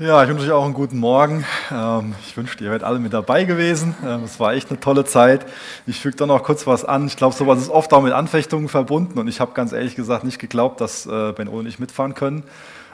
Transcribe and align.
Ja, 0.00 0.22
ich 0.22 0.30
wünsche 0.30 0.46
euch 0.46 0.52
auch 0.52 0.64
einen 0.64 0.72
guten 0.72 0.96
Morgen. 0.96 1.44
Ähm, 1.70 2.14
ich 2.26 2.34
wünschte, 2.34 2.64
ihr 2.64 2.70
wärt 2.70 2.82
alle 2.82 2.98
mit 2.98 3.12
dabei 3.12 3.44
gewesen. 3.44 3.94
Ähm, 4.02 4.24
es 4.24 4.40
war 4.40 4.54
echt 4.54 4.70
eine 4.70 4.80
tolle 4.80 5.04
Zeit. 5.04 5.44
Ich 5.86 6.00
füge 6.00 6.16
da 6.16 6.24
noch 6.24 6.42
kurz 6.42 6.66
was 6.66 6.86
an. 6.86 7.06
Ich 7.06 7.18
glaube, 7.18 7.34
sowas 7.34 7.60
ist 7.60 7.68
oft 7.68 7.92
auch 7.92 8.00
mit 8.00 8.14
Anfechtungen 8.14 8.70
verbunden 8.70 9.18
und 9.18 9.28
ich 9.28 9.40
habe 9.40 9.52
ganz 9.52 9.72
ehrlich 9.72 9.96
gesagt 9.96 10.24
nicht 10.24 10.38
geglaubt, 10.38 10.80
dass 10.80 11.04
äh, 11.04 11.32
Ben 11.32 11.48
Ole 11.48 11.64
nicht 11.64 11.80
mitfahren 11.80 12.14
können. 12.14 12.44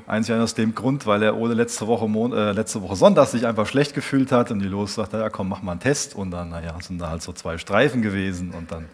Einzig 0.08 0.34
aus 0.34 0.54
dem 0.54 0.74
Grund, 0.74 1.06
weil 1.06 1.22
er 1.22 1.36
Ole 1.36 1.54
letzte 1.54 1.86
Woche, 1.86 2.06
äh, 2.34 2.50
letzte 2.50 2.82
Woche 2.82 2.96
Sonntag 2.96 3.28
sich 3.28 3.46
einfach 3.46 3.68
schlecht 3.68 3.94
gefühlt 3.94 4.32
hat 4.32 4.50
und 4.50 4.58
die 4.58 4.66
Los 4.66 4.96
sagte, 4.96 5.18
ja 5.18 5.30
komm, 5.30 5.48
mach 5.48 5.62
mal 5.62 5.72
einen 5.72 5.80
Test. 5.80 6.16
Und 6.16 6.32
dann, 6.32 6.48
naja, 6.48 6.74
sind 6.80 7.00
da 7.00 7.10
halt 7.10 7.22
so 7.22 7.32
zwei 7.32 7.56
Streifen 7.56 8.02
gewesen 8.02 8.50
und 8.50 8.72
dann 8.72 8.86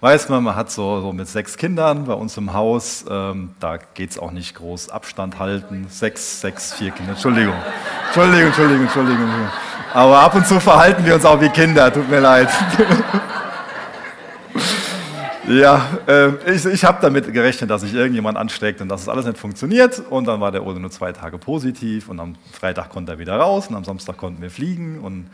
weiß 0.00 0.28
man, 0.28 0.44
man 0.44 0.56
hat 0.56 0.70
so, 0.70 1.00
so 1.00 1.12
mit 1.12 1.28
sechs 1.28 1.56
Kindern 1.56 2.04
bei 2.04 2.12
uns 2.12 2.36
im 2.36 2.52
Haus, 2.52 3.04
ähm, 3.10 3.50
da 3.60 3.76
geht 3.76 4.10
es 4.10 4.18
auch 4.18 4.30
nicht 4.30 4.54
groß 4.54 4.90
Abstand 4.90 5.38
halten. 5.38 5.86
Sechs, 5.88 6.40
sechs, 6.40 6.74
vier 6.74 6.92
Kinder. 6.92 7.12
Entschuldigung. 7.12 7.54
Entschuldigung, 8.06 8.46
Entschuldigung, 8.46 8.82
Entschuldigung. 8.84 9.28
Aber 9.92 10.20
ab 10.20 10.34
und 10.34 10.46
zu 10.46 10.60
verhalten 10.60 11.04
wir 11.04 11.14
uns 11.14 11.24
auch 11.24 11.40
wie 11.40 11.48
Kinder, 11.48 11.92
tut 11.92 12.08
mir 12.08 12.20
leid. 12.20 12.48
ja, 15.48 15.84
äh, 16.06 16.52
ich, 16.52 16.64
ich 16.66 16.84
habe 16.84 16.98
damit 17.00 17.32
gerechnet, 17.32 17.70
dass 17.70 17.80
sich 17.80 17.94
irgendjemand 17.94 18.38
ansteckt 18.38 18.80
und 18.80 18.88
dass 18.88 19.02
es 19.02 19.08
alles 19.08 19.24
nicht 19.24 19.38
funktioniert. 19.38 20.00
Und 20.10 20.28
dann 20.28 20.40
war 20.40 20.52
der 20.52 20.64
Ole 20.64 20.78
nur 20.78 20.90
zwei 20.90 21.12
Tage 21.12 21.38
positiv 21.38 22.08
und 22.08 22.20
am 22.20 22.36
Freitag 22.52 22.90
konnte 22.90 23.12
er 23.12 23.18
wieder 23.18 23.36
raus 23.36 23.68
und 23.68 23.74
am 23.74 23.84
Samstag 23.84 24.18
konnten 24.18 24.42
wir 24.42 24.50
fliegen 24.50 25.00
und 25.00 25.28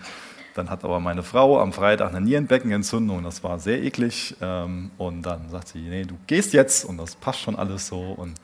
dann 0.55 0.71
hat 0.71 0.85
aber 0.85 1.01
meine 1.01 1.25
Frau 1.25 1.61
am 1.61 1.73
Freitag 1.73 2.11
eine 2.11 2.21
Nierenbeckenentzündung, 2.21 3.25
das 3.25 3.43
war 3.43 3.59
sehr 3.59 3.83
eklig. 3.83 4.37
Ähm, 4.41 4.91
und 4.99 5.23
dann 5.23 5.51
sagt 5.51 5.69
sie, 5.69 5.81
nee, 5.81 6.05
du 6.05 6.15
gehst 6.27 6.53
jetzt 6.53 6.85
und 6.85 6.97
das 6.97 7.17
passt 7.17 7.41
schon 7.41 7.57
alles 7.57 7.89
so. 7.89 8.01
Und 8.01 8.35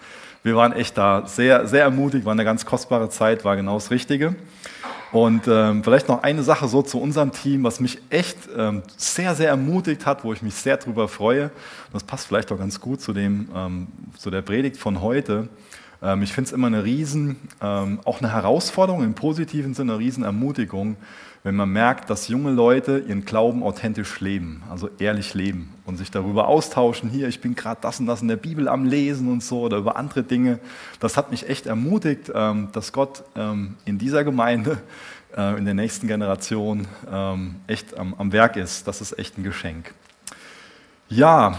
wir 0.43 0.57
waren 0.57 0.73
echt 0.73 0.99
da 0.99 1.27
sehr, 1.27 1.69
sehr 1.69 1.83
ermutigt, 1.83 2.25
war 2.25 2.33
eine 2.33 2.45
ganz 2.45 2.67
kostbare 2.67 3.11
Zeit, 3.11 3.45
war 3.45 3.55
genau 3.55 3.75
das 3.75 3.91
Richtige. 3.93 4.35
Und 5.13 5.47
ähm, 5.49 5.83
vielleicht 5.85 6.09
noch 6.09 6.23
eine 6.23 6.43
Sache 6.43 6.69
so 6.69 6.83
zu 6.83 7.01
unserem 7.01 7.33
Team, 7.33 7.65
was 7.65 7.81
mich 7.81 7.99
echt 8.11 8.37
ähm, 8.57 8.83
sehr, 8.97 9.35
sehr 9.35 9.49
ermutigt 9.49 10.07
hat, 10.07 10.25
wo 10.25 10.33
ich 10.33 10.43
mich 10.43 10.55
sehr 10.55 10.77
drüber 10.77 11.09
freue. 11.09 11.51
Das 11.93 12.05
passt 12.05 12.27
vielleicht 12.27 12.51
auch 12.53 12.59
ganz 12.59 12.81
gut 12.81 13.01
zu, 13.01 13.13
dem, 13.13 13.49
ähm, 13.55 13.89
zu 14.17 14.31
der 14.31 14.43
Predigt 14.43 14.77
von 14.77 15.01
heute. 15.01 15.49
Ähm, 16.03 16.23
ich 16.23 16.33
finde 16.33 16.49
es 16.49 16.53
immer 16.53 16.69
eine 16.69 16.85
Riesen, 16.85 17.37
ähm, 17.61 18.01
auch 18.05 18.21
eine 18.21 18.33
Herausforderung 18.33 19.03
im 19.03 19.15
positiven 19.15 19.75
Sinne, 19.75 19.95
eine 19.95 20.01
Riesenermutigung, 20.01 20.97
wenn 21.43 21.57
man 21.57 21.71
merkt, 21.71 22.11
dass 22.11 22.29
junge 22.29 22.51
Leute 22.51 22.99
ihren 22.99 23.25
Glauben 23.25 23.63
authentisch 23.63 24.21
leben, 24.21 24.63
also 24.69 24.91
ehrlich 24.99 25.33
leben 25.33 25.73
und 25.87 25.97
sich 25.97 26.11
darüber 26.11 26.49
austauschen, 26.49 27.09
hier, 27.09 27.29
ich 27.29 27.41
bin 27.41 27.55
gerade 27.55 27.81
das 27.81 27.99
und 27.99 28.07
das 28.07 28.21
in 28.21 28.29
der 28.29 28.37
Bibel 28.37 28.69
am 28.69 28.85
Lesen 28.85 29.29
und 29.29 29.43
so 29.43 29.61
oder 29.61 29.79
über 29.79 29.97
andere 29.97 30.23
Dinge. 30.23 30.59
Das 31.01 31.17
hat 31.17 31.31
mich 31.31 31.49
echt 31.49 31.65
ermutigt, 31.67 32.31
ähm, 32.35 32.69
dass 32.73 32.93
Gott 32.93 33.25
ähm, 33.37 33.77
in 33.87 33.97
dieser 33.97 34.23
Gemeinde, 34.23 34.79
äh, 35.37 35.57
in 35.57 35.65
der 35.65 35.73
nächsten 35.73 36.09
Generation 36.09 36.87
ähm, 37.11 37.57
echt 37.67 37.97
am 37.97 38.33
Werk 38.33 38.57
ist. 38.57 38.87
Das 38.87 39.01
ist 39.01 39.19
echt 39.19 39.39
ein 39.39 39.45
Geschenk. 39.45 39.95
Ja, 41.09 41.59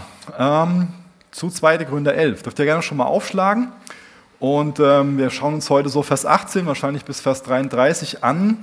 zu 1.30 1.50
2. 1.50 1.76
Gründer 1.84 2.14
11. 2.14 2.42
Dürft 2.42 2.58
ihr 2.58 2.64
gerne 2.64 2.80
schon 2.80 2.96
mal 2.96 3.04
aufschlagen. 3.04 3.68
Und 4.40 4.78
wir 4.78 5.28
schauen 5.28 5.52
uns 5.52 5.68
heute 5.68 5.90
so 5.90 6.02
Vers 6.02 6.24
18, 6.24 6.64
wahrscheinlich 6.64 7.04
bis 7.04 7.20
Vers 7.20 7.42
33 7.42 8.24
an. 8.24 8.56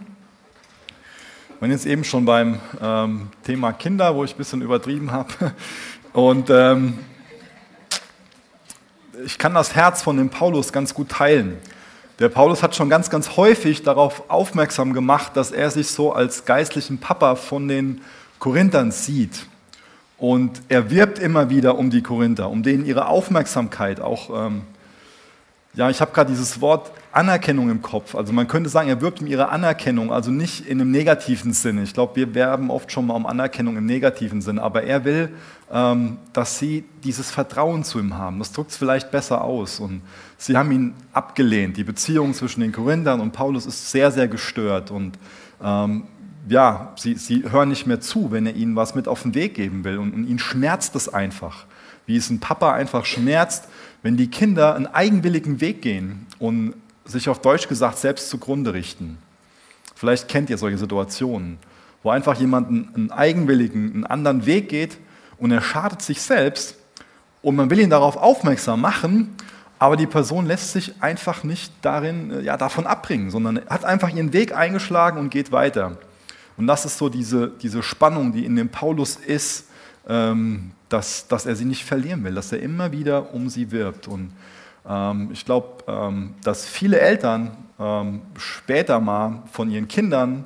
Waren 1.59 1.71
jetzt 1.71 1.85
eben 1.85 2.05
schon 2.05 2.23
beim 2.23 2.57
ähm, 2.81 3.27
Thema 3.43 3.73
Kinder, 3.73 4.15
wo 4.15 4.23
ich 4.23 4.33
ein 4.33 4.38
bisschen 4.38 4.61
übertrieben 4.61 5.11
habe. 5.11 5.33
Und 6.13 6.49
ähm, 6.49 6.99
ich 9.25 9.38
kann 9.38 9.53
das 9.53 9.75
Herz 9.75 10.01
von 10.01 10.16
dem 10.16 10.29
Paulus 10.29 10.71
ganz 10.71 10.93
gut 10.93 11.09
teilen. 11.09 11.57
Der 12.19 12.29
Paulus 12.29 12.63
hat 12.63 12.77
schon 12.77 12.89
ganz, 12.89 13.09
ganz 13.09 13.35
häufig 13.35 13.83
darauf 13.83 14.29
aufmerksam 14.29 14.93
gemacht, 14.93 15.35
dass 15.35 15.51
er 15.51 15.69
sich 15.69 15.89
so 15.89 16.13
als 16.13 16.45
geistlichen 16.45 16.97
Papa 16.97 17.35
von 17.35 17.67
den 17.67 18.01
Korinthern 18.39 18.91
sieht. 18.91 19.45
Und 20.17 20.61
er 20.69 20.89
wirbt 20.89 21.19
immer 21.19 21.50
wieder 21.50 21.78
um 21.78 21.89
die 21.89 22.01
Korinther, 22.01 22.50
um 22.50 22.63
denen 22.63 22.85
ihre 22.85 23.07
Aufmerksamkeit 23.07 24.00
auch 24.00 24.47
ähm, 24.47 24.61
ja, 25.74 25.90
ich 25.90 26.02
habe 26.02 26.12
gerade 26.12 26.30
dieses 26.31 26.62
Wort 26.62 26.91
Anerkennung 27.12 27.69
im 27.69 27.81
Kopf. 27.81 28.16
Also 28.16 28.34
man 28.34 28.47
könnte 28.47 28.69
sagen, 28.69 28.90
er 28.90 29.02
wirbt 29.02 29.22
um 29.22 29.28
ihre 29.28 29.50
Anerkennung, 29.50 30.12
also 30.12 30.31
nicht 30.31 30.66
in 30.68 30.81
einem 30.81 30.91
negativen 30.91 31.53
Sinne. 31.53 31.84
Ich 31.84 31.94
glaube, 31.94 32.16
wir 32.16 32.34
werben 32.34 32.72
oft 32.72 32.91
schon 32.91 33.07
mal 33.07 33.16
um 33.16 33.25
Anerkennung 33.25 33.78
im 33.78 33.85
negativen 33.85 34.41
Sinne, 34.41 34.62
aber 34.63 34.84
er 34.84 35.06
will, 35.06 35.29
ähm, 35.72 36.18
dass 36.34 36.59
sie 36.59 36.85
dieses 37.03 37.31
Vertrauen 37.31 37.84
zu 37.84 38.00
ihm 38.00 38.18
haben. 38.18 38.40
Das 38.40 38.52
drückt 38.52 38.72
es 38.72 38.78
vielleicht 38.78 39.12
besser 39.12 39.44
aus. 39.44 39.79
Und 39.79 40.02
sie 40.38 40.58
haben 40.58 40.72
ihn 40.72 40.94
abgelehnt. 41.13 41.78
Die 41.78 41.84
Beziehung 41.84 42.34
zwischen 42.34 42.62
den 42.62 42.72
Korinthern 42.72 43.22
und 43.22 43.31
Paulus 43.31 43.66
ist 43.66 43.91
sehr, 43.91 44.12
sehr 44.12 44.28
gestört. 44.28 44.90
Und 44.91 45.18
ähm, 45.63 46.03
ja, 46.47 46.94
sie, 46.96 47.16
sie 47.16 47.44
hören 47.50 47.69
nicht 47.69 47.85
mehr 47.85 48.02
zu, 48.02 48.31
wenn 48.31 48.47
er 48.47 48.56
ihnen 48.56 48.75
was 48.75 48.96
mit 48.96 49.08
auf 49.08 49.22
den 49.22 49.35
Weg 49.35 49.53
geben 49.53 49.84
will. 49.84 50.00
Und, 50.00 50.13
und 50.13 50.28
ihn 50.28 50.40
schmerzt 50.40 50.96
es 50.96 51.09
einfach. 51.09 51.66
Wie 52.06 52.18
es 52.18 52.29
ein 52.31 52.40
Papa 52.40 52.74
einfach 52.74 53.06
schmerzt, 53.06 53.68
wenn 54.01 54.17
die 54.17 54.29
Kinder 54.29 54.75
einen 54.75 54.87
eigenwilligen 54.87 55.61
Weg 55.61 55.81
gehen 55.81 56.25
und 56.39 56.73
sich 57.05 57.29
auf 57.29 57.41
Deutsch 57.41 57.67
gesagt 57.67 57.97
selbst 57.97 58.29
zugrunde 58.29 58.73
richten. 58.73 59.17
Vielleicht 59.95 60.27
kennt 60.27 60.49
ihr 60.49 60.57
solche 60.57 60.77
Situationen, 60.77 61.57
wo 62.03 62.09
einfach 62.09 62.39
jemand 62.39 62.69
einen 62.69 63.11
eigenwilligen, 63.11 63.93
einen 63.93 64.05
anderen 64.05 64.45
Weg 64.45 64.69
geht 64.69 64.97
und 65.37 65.51
er 65.51 65.61
schadet 65.61 66.01
sich 66.01 66.21
selbst 66.21 66.77
und 67.41 67.55
man 67.55 67.69
will 67.69 67.79
ihn 67.79 67.89
darauf 67.89 68.15
aufmerksam 68.15 68.81
machen, 68.81 69.35
aber 69.79 69.95
die 69.95 70.07
Person 70.07 70.45
lässt 70.45 70.73
sich 70.73 71.01
einfach 71.01 71.43
nicht 71.43 71.73
darin, 71.81 72.43
ja, 72.43 72.57
davon 72.57 72.85
abbringen, 72.85 73.31
sondern 73.31 73.61
hat 73.69 73.85
einfach 73.85 74.09
ihren 74.09 74.33
Weg 74.33 74.55
eingeschlagen 74.55 75.19
und 75.19 75.29
geht 75.29 75.51
weiter. 75.51 75.97
Und 76.57 76.67
das 76.67 76.83
ist 76.83 76.97
so 76.97 77.07
diese, 77.07 77.49
diese 77.61 77.81
Spannung, 77.81 78.33
die 78.33 78.45
in 78.45 78.57
dem 78.57 78.67
Paulus 78.67 79.16
ist, 79.16 79.69
dass, 80.90 81.28
dass 81.28 81.46
er 81.46 81.56
sie 81.56 81.66
nicht 81.66 81.86
verlieren 81.86 82.24
will, 82.24 82.34
dass 82.34 82.52
er 82.52 82.59
immer 82.62 82.92
wieder 82.92 83.34
um 83.34 83.47
sie 83.47 83.72
wirbt. 83.72 84.08
Und 84.08 84.31
ähm, 84.88 85.30
ich 85.31 85.46
glaube, 85.46 85.84
ähm, 85.88 86.34
dass 86.44 86.66
viele 86.66 87.00
Eltern 87.00 87.52
ähm, 87.80 88.22
später 88.38 89.00
mal 89.00 89.44
von 89.52 89.70
ihren 89.70 89.88
Kindern, 89.88 90.46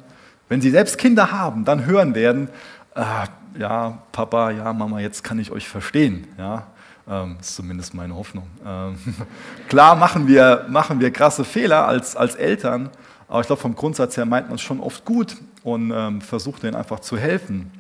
wenn 0.50 0.62
sie 0.62 0.70
selbst 0.70 0.98
Kinder 0.98 1.32
haben, 1.32 1.66
dann 1.66 1.86
hören 1.86 2.14
werden, 2.14 2.50
äh, 2.96 3.60
ja, 3.60 4.00
Papa, 4.12 4.52
ja, 4.52 4.74
Mama, 4.74 5.00
jetzt 5.00 5.24
kann 5.24 5.40
ich 5.40 5.52
euch 5.52 5.68
verstehen. 5.68 6.28
Ja, 6.38 6.68
ähm, 7.08 7.38
ist 7.40 7.56
zumindest 7.56 7.94
meine 7.94 8.16
Hoffnung. 8.16 8.48
Ähm, 8.66 8.96
klar 9.70 9.96
machen 9.96 10.28
wir, 10.28 10.66
machen 10.70 11.00
wir 11.00 11.12
krasse 11.12 11.44
Fehler 11.44 11.88
als, 11.88 12.16
als 12.16 12.36
Eltern, 12.36 12.90
aber 13.28 13.42
ich 13.42 13.48
glaube, 13.48 13.62
vom 13.62 13.76
Grundsatz 13.76 14.18
her 14.18 14.26
meint 14.26 14.48
man 14.48 14.56
es 14.56 14.62
schon 14.62 14.80
oft 14.80 15.06
gut 15.06 15.38
und 15.64 15.92
ähm, 15.92 16.22
versucht 16.22 16.64
denen 16.64 16.76
einfach 16.76 17.00
zu 17.00 17.18
helfen. 17.18 17.72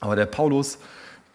Aber 0.00 0.16
der 0.16 0.26
Paulus, 0.26 0.78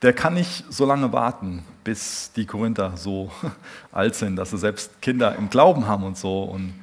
der 0.01 0.13
kann 0.13 0.33
nicht 0.33 0.65
so 0.69 0.85
lange 0.85 1.11
warten, 1.13 1.63
bis 1.83 2.31
die 2.35 2.45
Korinther 2.45 2.93
so 2.95 3.31
alt 3.91 4.15
sind, 4.15 4.35
dass 4.35 4.51
sie 4.51 4.57
selbst 4.57 5.01
Kinder 5.01 5.35
im 5.35 5.49
Glauben 5.49 5.87
haben 5.87 6.03
und 6.03 6.17
so. 6.17 6.43
Und 6.43 6.73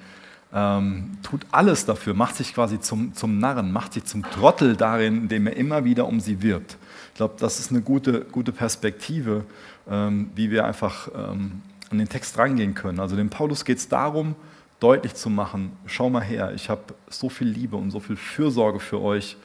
ähm, 0.52 1.18
tut 1.22 1.46
alles 1.52 1.86
dafür, 1.86 2.14
macht 2.14 2.36
sich 2.36 2.54
quasi 2.54 2.80
zum, 2.80 3.14
zum 3.14 3.38
Narren, 3.38 3.72
macht 3.72 3.92
sich 3.92 4.04
zum 4.04 4.22
Trottel 4.22 4.76
darin, 4.76 5.22
indem 5.22 5.46
er 5.46 5.56
immer 5.56 5.84
wieder 5.84 6.06
um 6.06 6.18
sie 6.18 6.42
wirbt. 6.42 6.76
Ich 7.12 7.16
glaube, 7.16 7.34
das 7.38 7.60
ist 7.60 7.70
eine 7.70 7.82
gute, 7.82 8.22
gute 8.22 8.52
Perspektive, 8.52 9.44
ähm, 9.88 10.30
wie 10.34 10.50
wir 10.50 10.64
einfach 10.64 11.08
ähm, 11.14 11.62
an 11.90 11.98
den 11.98 12.08
Text 12.08 12.36
rangehen 12.38 12.74
können. 12.74 13.00
Also 13.00 13.16
dem 13.16 13.30
Paulus 13.30 13.64
geht 13.64 13.78
es 13.78 13.88
darum, 13.88 14.34
deutlich 14.80 15.14
zu 15.14 15.28
machen, 15.28 15.72
schau 15.86 16.08
mal 16.08 16.22
her, 16.22 16.52
ich 16.54 16.70
habe 16.70 16.82
so 17.08 17.28
viel 17.28 17.48
Liebe 17.48 17.76
und 17.76 17.90
so 17.90 18.00
viel 18.00 18.16
Fürsorge 18.16 18.80
für 18.80 19.00
euch. 19.00 19.36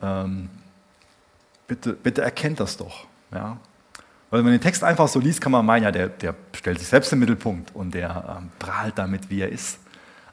Ähm, 0.00 0.48
bitte, 1.72 1.94
bitte 1.94 2.20
erkennt 2.20 2.60
das 2.60 2.76
doch. 2.76 3.06
Ja? 3.32 3.56
Weil 4.28 4.38
wenn 4.38 4.44
man 4.44 4.52
den 4.52 4.60
Text 4.60 4.84
einfach 4.84 5.08
so 5.08 5.18
liest, 5.18 5.40
kann 5.40 5.52
man 5.52 5.64
meinen, 5.64 5.84
ja, 5.84 5.90
der, 5.90 6.08
der 6.08 6.34
stellt 6.52 6.78
sich 6.78 6.88
selbst 6.88 7.10
im 7.14 7.18
Mittelpunkt 7.18 7.74
und 7.74 7.94
der 7.94 8.38
ähm, 8.38 8.50
prahlt 8.58 8.98
damit, 8.98 9.30
wie 9.30 9.40
er 9.40 9.48
ist. 9.48 9.78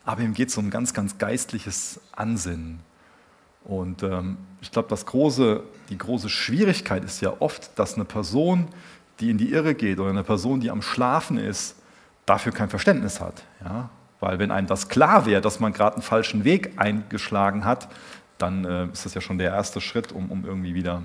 Aber 0.03 0.21
ihm 0.21 0.33
geht 0.33 0.49
es 0.49 0.57
um 0.57 0.67
ein 0.67 0.69
ganz, 0.69 0.93
ganz 0.93 1.17
geistliches 1.17 2.01
Ansinnen. 2.11 2.81
Und 3.63 4.03
ähm, 4.03 4.37
ich 4.59 4.71
glaube, 4.71 4.93
große, 4.93 5.63
die 5.89 5.97
große 5.97 6.27
Schwierigkeit 6.27 7.05
ist 7.05 7.21
ja 7.21 7.33
oft, 7.39 7.77
dass 7.79 7.95
eine 7.95 8.05
Person, 8.05 8.67
die 9.21 9.29
in 9.29 9.37
die 9.37 9.51
Irre 9.53 9.75
geht 9.75 9.99
oder 9.99 10.09
eine 10.09 10.23
Person, 10.23 10.59
die 10.59 10.71
am 10.71 10.81
Schlafen 10.81 11.37
ist, 11.37 11.75
dafür 12.25 12.51
kein 12.51 12.69
Verständnis 12.69 13.21
hat. 13.21 13.43
Ja? 13.63 13.89
Weil 14.19 14.39
wenn 14.39 14.51
einem 14.51 14.67
das 14.67 14.89
klar 14.89 15.25
wäre, 15.25 15.39
dass 15.39 15.61
man 15.61 15.71
gerade 15.71 15.95
einen 15.95 16.03
falschen 16.03 16.43
Weg 16.43 16.73
eingeschlagen 16.77 17.63
hat, 17.63 17.87
dann 18.37 18.65
äh, 18.65 18.85
ist 18.87 19.05
das 19.05 19.13
ja 19.13 19.21
schon 19.21 19.37
der 19.37 19.51
erste 19.51 19.81
Schritt, 19.81 20.11
um, 20.11 20.31
um 20.31 20.45
irgendwie 20.45 20.73
wieder 20.73 21.03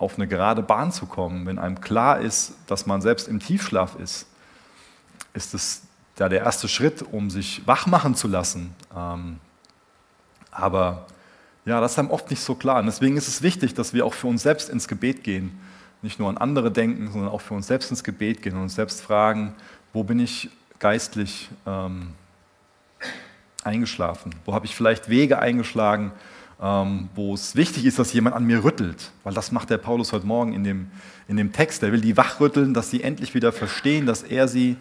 auf 0.00 0.16
eine 0.16 0.26
gerade 0.26 0.62
Bahn 0.62 0.92
zu 0.92 1.04
kommen, 1.04 1.44
wenn 1.44 1.58
einem 1.58 1.82
klar 1.82 2.20
ist, 2.20 2.54
dass 2.66 2.86
man 2.86 3.02
selbst 3.02 3.28
im 3.28 3.38
Tiefschlaf 3.38 3.96
ist, 3.96 4.26
ist 5.34 5.52
es 5.52 5.82
da 6.16 6.30
der 6.30 6.40
erste 6.40 6.68
Schritt, 6.68 7.02
um 7.02 7.28
sich 7.28 7.66
wach 7.66 7.86
machen 7.86 8.14
zu 8.14 8.26
lassen. 8.26 8.74
Ähm, 8.96 9.38
aber 10.50 11.06
ja, 11.66 11.82
das 11.82 11.92
ist 11.92 11.98
einem 11.98 12.10
oft 12.10 12.30
nicht 12.30 12.42
so 12.42 12.54
klar. 12.54 12.80
Und 12.80 12.86
deswegen 12.86 13.18
ist 13.18 13.28
es 13.28 13.42
wichtig, 13.42 13.74
dass 13.74 13.92
wir 13.92 14.06
auch 14.06 14.14
für 14.14 14.26
uns 14.26 14.42
selbst 14.42 14.70
ins 14.70 14.88
Gebet 14.88 15.22
gehen. 15.22 15.60
Nicht 16.00 16.18
nur 16.18 16.30
an 16.30 16.38
andere 16.38 16.72
denken, 16.72 17.12
sondern 17.12 17.30
auch 17.30 17.42
für 17.42 17.52
uns 17.52 17.66
selbst 17.66 17.90
ins 17.90 18.02
Gebet 18.02 18.40
gehen 18.40 18.56
und 18.56 18.62
uns 18.62 18.74
selbst 18.76 19.02
fragen, 19.02 19.54
wo 19.92 20.02
bin 20.02 20.18
ich 20.18 20.48
geistlich 20.78 21.50
ähm, 21.66 22.14
eingeschlafen? 23.64 24.34
Wo 24.46 24.54
habe 24.54 24.64
ich 24.64 24.74
vielleicht 24.74 25.10
Wege 25.10 25.38
eingeschlagen, 25.38 26.12
wo 27.14 27.32
es 27.32 27.56
wichtig 27.56 27.86
ist, 27.86 27.98
dass 27.98 28.12
jemand 28.12 28.36
an 28.36 28.44
mir 28.44 28.62
rüttelt? 28.62 29.12
Weil 29.24 29.32
das 29.32 29.50
macht 29.50 29.70
der 29.70 29.78
Paulus 29.78 30.12
heute 30.12 30.26
Morgen 30.26 30.52
in 30.52 30.62
dem, 30.62 30.88
in 31.26 31.38
dem 31.38 31.52
Text. 31.52 31.82
Er 31.82 31.90
will 31.90 32.02
die 32.02 32.18
wachrütteln, 32.18 32.74
dass 32.74 32.90
sie 32.90 33.02
endlich 33.02 33.34
wieder 33.34 33.50
verstehen, 33.50 34.04
dass 34.04 34.22
er 34.22 34.46
sie 34.46 34.76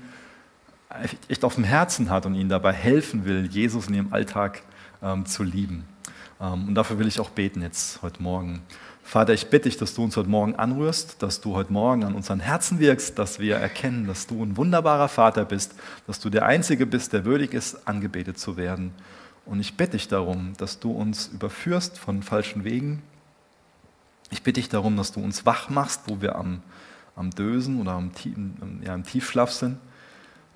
echt 1.28 1.46
auf 1.46 1.56
dem 1.56 1.64
Herzen 1.64 2.10
hat 2.10 2.26
und 2.26 2.36
ihnen 2.36 2.50
dabei 2.50 2.74
helfen 2.74 3.26
will, 3.26 3.46
Jesus 3.46 3.88
in 3.88 3.94
ihrem 3.94 4.14
Alltag 4.14 4.64
ähm, 5.02 5.26
zu 5.26 5.44
lieben. 5.44 5.86
Ähm, 6.42 6.70
und 6.70 6.76
dafür 6.76 7.00
will 7.00 7.08
ich 7.08 7.20
auch 7.20 7.30
beten 7.30 7.62
jetzt 7.62 8.02
heute 8.02 8.22
Morgen. 8.22 8.62
Vater, 9.04 9.34
ich 9.34 9.50
bitte 9.50 9.70
dich, 9.70 9.78
dass 9.78 9.94
du 9.96 10.04
uns 10.04 10.18
heute 10.18 10.30
Morgen 10.30 10.56
anrührst, 10.56 11.22
dass 11.24 11.42
du 11.42 11.56
heute 11.56 11.74
Morgen 11.74 12.04
an 12.04 12.14
unseren 12.14 12.40
Herzen 12.40 12.80
wirkst, 12.80 13.18
dass 13.18 13.40
wir 13.40 13.56
erkennen, 13.56 14.06
dass 14.06 14.28
du 14.28 14.44
ein 14.44 14.56
wunderbarer 14.56 15.08
Vater 15.08 15.46
bist, 15.46 15.74
dass 16.06 16.20
du 16.20 16.30
der 16.30 16.46
Einzige 16.46 16.86
bist, 16.86 17.14
der 17.14 17.26
würdig 17.26 17.54
ist, 17.54 17.88
angebetet 17.88 18.38
zu 18.38 18.58
werden. 18.58 18.92
Und 19.50 19.60
ich 19.60 19.76
bitte 19.78 19.94
dich 19.94 20.08
darum, 20.08 20.54
dass 20.58 20.80
du 20.80 20.92
uns 20.92 21.28
überführst 21.30 21.98
von 21.98 22.22
falschen 22.22 22.64
Wegen. 22.64 23.02
Ich 24.30 24.44
bitte 24.44 24.62
dich 24.62 24.70
darum, 24.70 24.96
dass 24.96 25.12
du 25.12 25.22
uns 25.22 25.44
wach 25.44 25.72
machst, 25.72 26.04
wo 26.06 26.22
wir 26.22 26.36
am, 26.36 26.62
am 27.16 27.32
Dösen 27.32 27.82
oder 27.82 27.94
am, 27.94 28.12
ja, 28.84 28.94
im 28.94 29.04
Tiefschlaf 29.04 29.52
sind. 29.52 29.80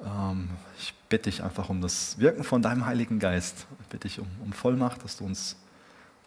Ähm, 0.06 0.50
ich 0.78 0.94
bitte 1.10 1.32
dich 1.32 1.42
einfach 1.42 1.70
um 1.70 1.82
das 1.82 2.20
Wirken 2.20 2.44
von 2.44 2.62
deinem 2.62 2.86
Heiligen 2.86 3.18
Geist. 3.18 3.66
Ich 3.82 3.88
bitte 3.88 4.08
dich 4.08 4.20
um, 4.20 4.28
um 4.44 4.54
Vollmacht, 4.54 5.04
dass 5.04 5.18
du 5.18 5.26
uns 5.26 5.56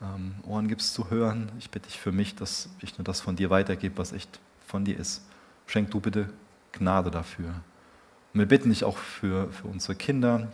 ähm, 0.03 0.35
Ohren 0.43 0.67
gibst 0.67 0.93
zu 0.93 1.09
hören. 1.09 1.53
Ich 1.61 1.71
bitte 1.71 1.87
dich 1.87 2.01
für 2.01 2.11
mich, 2.11 2.35
dass 2.35 2.69
ich 2.81 2.99
nur 2.99 3.05
das 3.05 3.21
von 3.21 3.37
dir 3.37 3.49
weitergebe, 3.49 3.97
was 3.97 4.13
echt 4.13 4.41
von 4.67 4.85
dir 4.85 4.99
ist. 4.99 5.23
Schenk 5.69 5.93
du 5.93 6.01
bitte 6.01 6.31
Gnade 6.73 7.13
dafür. 7.13 7.51
Und 8.35 8.41
wir 8.41 8.47
bitten 8.47 8.71
dich 8.71 8.83
auch 8.83 8.99
für, 8.99 9.53
für 9.53 9.69
unsere 9.69 9.95
Kinder, 9.95 10.49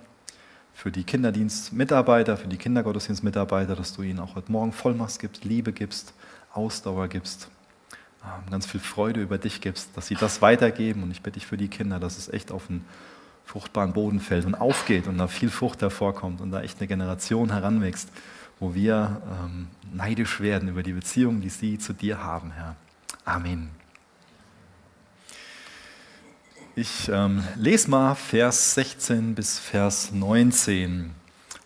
für 0.74 0.90
die 0.90 1.04
Kinderdienstmitarbeiter, 1.04 2.36
für 2.36 2.48
die 2.48 2.56
Kindergottesdienstmitarbeiter, 2.56 3.76
dass 3.76 3.94
du 3.94 4.02
ihnen 4.02 4.19
auch 4.19 4.34
heute 4.34 4.50
Morgen 4.50 4.72
Vollmacht 4.72 5.19
gibst, 5.19 5.44
Liebe 5.44 5.72
gibst, 5.72 6.14
Ausdauer 6.52 7.08
gibst, 7.08 7.48
ähm, 8.24 8.50
ganz 8.50 8.66
viel 8.66 8.80
Freude 8.80 9.20
über 9.20 9.38
dich 9.38 9.60
gibst, 9.60 9.96
dass 9.96 10.06
sie 10.06 10.14
das 10.14 10.42
weitergeben. 10.42 11.02
Und 11.02 11.10
ich 11.10 11.22
bitte 11.22 11.34
dich 11.34 11.46
für 11.46 11.56
die 11.56 11.69
Kinder, 11.69 11.98
dass 11.98 12.19
es 12.19 12.28
echt 12.28 12.52
auf 12.52 12.69
einen 12.69 12.84
fruchtbaren 13.44 13.92
Boden 13.92 14.20
fällt 14.20 14.46
und 14.46 14.54
aufgeht 14.54 15.06
und 15.06 15.19
da 15.19 15.26
viel 15.26 15.50
Frucht 15.50 15.82
hervorkommt 15.82 16.40
und 16.40 16.52
da 16.52 16.62
echt 16.62 16.78
eine 16.78 16.88
Generation 16.88 17.50
heranwächst, 17.50 18.08
wo 18.60 18.75
wir 18.75 19.20
ähm, 19.44 19.68
neidisch 19.92 20.40
werden 20.40 20.68
über 20.68 20.82
die 20.82 20.92
Beziehung, 20.92 21.40
die 21.40 21.48
sie 21.48 21.78
zu 21.78 21.92
dir 21.92 22.22
haben, 22.22 22.52
Herr. 22.52 22.76
Amen. 23.25 23.81
Ich 26.74 27.10
ähm, 27.12 27.44
lese 27.56 27.90
mal 27.90 28.14
Vers 28.14 28.72
16 28.76 29.34
bis 29.34 29.58
Vers 29.58 30.10
19 30.10 31.10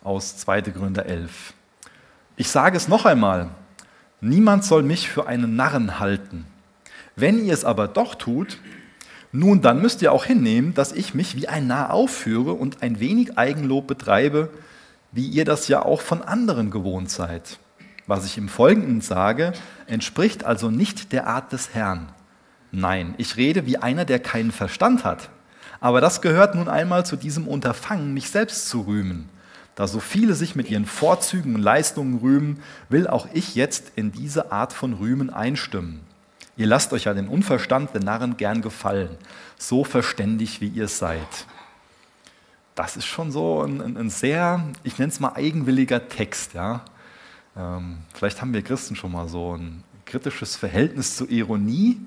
aus 0.03 0.37
2. 0.39 0.63
Gründer 0.63 1.07
11. 1.07 1.55
Ich 2.37 2.49
sage 2.49 2.77
es 2.77 2.89
noch 2.89 3.05
einmal, 3.05 3.51
niemand 4.21 4.65
soll 4.65 4.83
mich 4.83 5.09
für 5.09 5.29
einen 5.29 5.55
Narren 5.55 6.01
halten. 6.01 6.45
Wenn 7.15 7.45
ihr 7.45 7.55
es 7.55 7.65
aber 7.65 7.87
doch 7.87 8.17
tut, 8.17 8.59
nun 9.31 9.63
dann 9.63 9.81
müsst 9.81 10.03
ihr 10.03 10.11
auch 10.11 10.25
hinnehmen, 10.25 10.75
dass 10.75 10.91
ich 10.91 11.15
mich 11.15 11.37
wie 11.37 11.47
ein 11.47 11.69
Narr 11.69 11.93
aufführe 11.93 12.55
und 12.55 12.83
ein 12.83 12.99
wenig 12.99 13.39
Eigenlob 13.39 13.87
betreibe, 13.87 14.51
wie 15.13 15.29
ihr 15.29 15.45
das 15.45 15.69
ja 15.69 15.85
auch 15.85 16.01
von 16.01 16.21
anderen 16.21 16.73
gewohnt 16.73 17.11
seid. 17.11 17.61
Was 18.09 18.27
ich 18.27 18.39
im 18.39 18.49
Folgenden 18.49 19.01
sage, 19.03 19.53
entspricht 19.87 20.43
also 20.43 20.69
nicht 20.69 21.13
der 21.13 21.29
Art 21.29 21.53
des 21.53 21.75
Herrn. 21.75 22.09
Nein, 22.77 23.15
ich 23.19 23.37
rede 23.37 23.67
wie 23.67 23.79
einer, 23.79 24.05
der 24.05 24.19
keinen 24.19 24.53
Verstand 24.53 25.05
hat. 25.05 25.31
Aber 25.81 26.01
das 26.01 26.21
gehört 26.21 26.55
nun 26.55 26.69
einmal 26.69 27.07
zu 27.07 27.17
diesem 27.17 27.49
Unterfangen, 27.49 28.15
mich 28.15 28.31
selbst 28.31 28.69
zu 28.69 28.83
rühmen. 28.83 29.29
Da 29.75 29.87
so 29.87 30.01
viele 30.01 30.35
sich 30.35 30.57
mit 30.57 30.71
ihren 30.71 30.87
Vorzügen 30.87 31.55
und 31.55 31.63
Leistungen 31.63 32.19
rühmen, 32.19 32.63
will 32.89 33.07
auch 33.07 33.29
ich 33.33 33.55
jetzt 33.55 33.93
in 33.97 34.13
diese 34.13 34.53
Art 34.53 34.73
von 34.73 34.95
Rühmen 34.95 35.31
einstimmen. 35.31 36.01
Ihr 36.57 36.67
lasst 36.67 36.93
euch 36.93 37.05
ja 37.05 37.15
den 37.15 37.29
Unverstand 37.29 37.93
der 37.93 38.03
Narren 38.03 38.37
gern 38.37 38.63
gefallen, 38.63 39.11
so 39.59 39.85
verständig 39.85 40.61
wie 40.61 40.69
ihr 40.69 40.89
seid 40.89 41.47
das 42.77 42.97
ist 42.97 43.07
schon 43.07 43.33
so 43.33 43.63
ein, 43.63 43.81
ein, 43.81 43.97
ein 43.97 44.11
sehr, 44.11 44.63
ich 44.85 44.99
nenne 44.99 45.11
es 45.11 45.19
mal 45.19 45.33
eigenwilliger 45.35 46.09
Text. 46.09 46.53
Ja? 46.53 46.85
Ähm, 47.57 47.99
vielleicht 48.15 48.41
haben 48.41 48.53
wir 48.53 48.63
Christen 48.63 48.95
schon 48.95 49.13
mal 49.13 49.27
so 49.29 49.57
ein 49.57 49.83
kritisches 50.05 50.55
Verhältnis 50.55 51.17
zur 51.17 51.29
Ironie, 51.31 51.99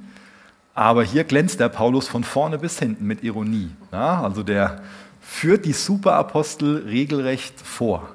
aber 0.74 1.04
hier 1.04 1.24
glänzt 1.24 1.60
der 1.60 1.69
Paulus 1.69 2.07
von 2.07 2.24
vorne 2.24 2.57
bis 2.57 2.80
hinten 2.80 3.06
mit 3.06 3.24
Ironie. 3.24 3.71
Ja? 3.92 4.21
Also 4.21 4.44
der 4.44 4.81
führt 5.19 5.66
die 5.66 5.74
Superapostel 5.74 6.86
regelrecht 6.88 7.60
vor. 7.60 8.10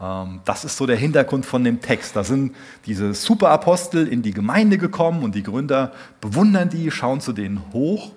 Ähm, 0.00 0.40
das 0.44 0.64
ist 0.64 0.76
so 0.76 0.86
der 0.86 0.96
Hintergrund 0.96 1.46
von 1.46 1.62
dem 1.64 1.80
Text. 1.80 2.16
Da 2.16 2.24
sind 2.24 2.54
diese 2.86 3.14
Superapostel 3.14 4.08
in 4.08 4.22
die 4.22 4.32
Gemeinde 4.32 4.78
gekommen 4.78 5.22
und 5.22 5.34
die 5.34 5.42
Gründer 5.42 5.92
bewundern 6.20 6.68
die, 6.68 6.90
schauen 6.90 7.20
zu 7.20 7.32
denen 7.32 7.62
hoch 7.72 8.12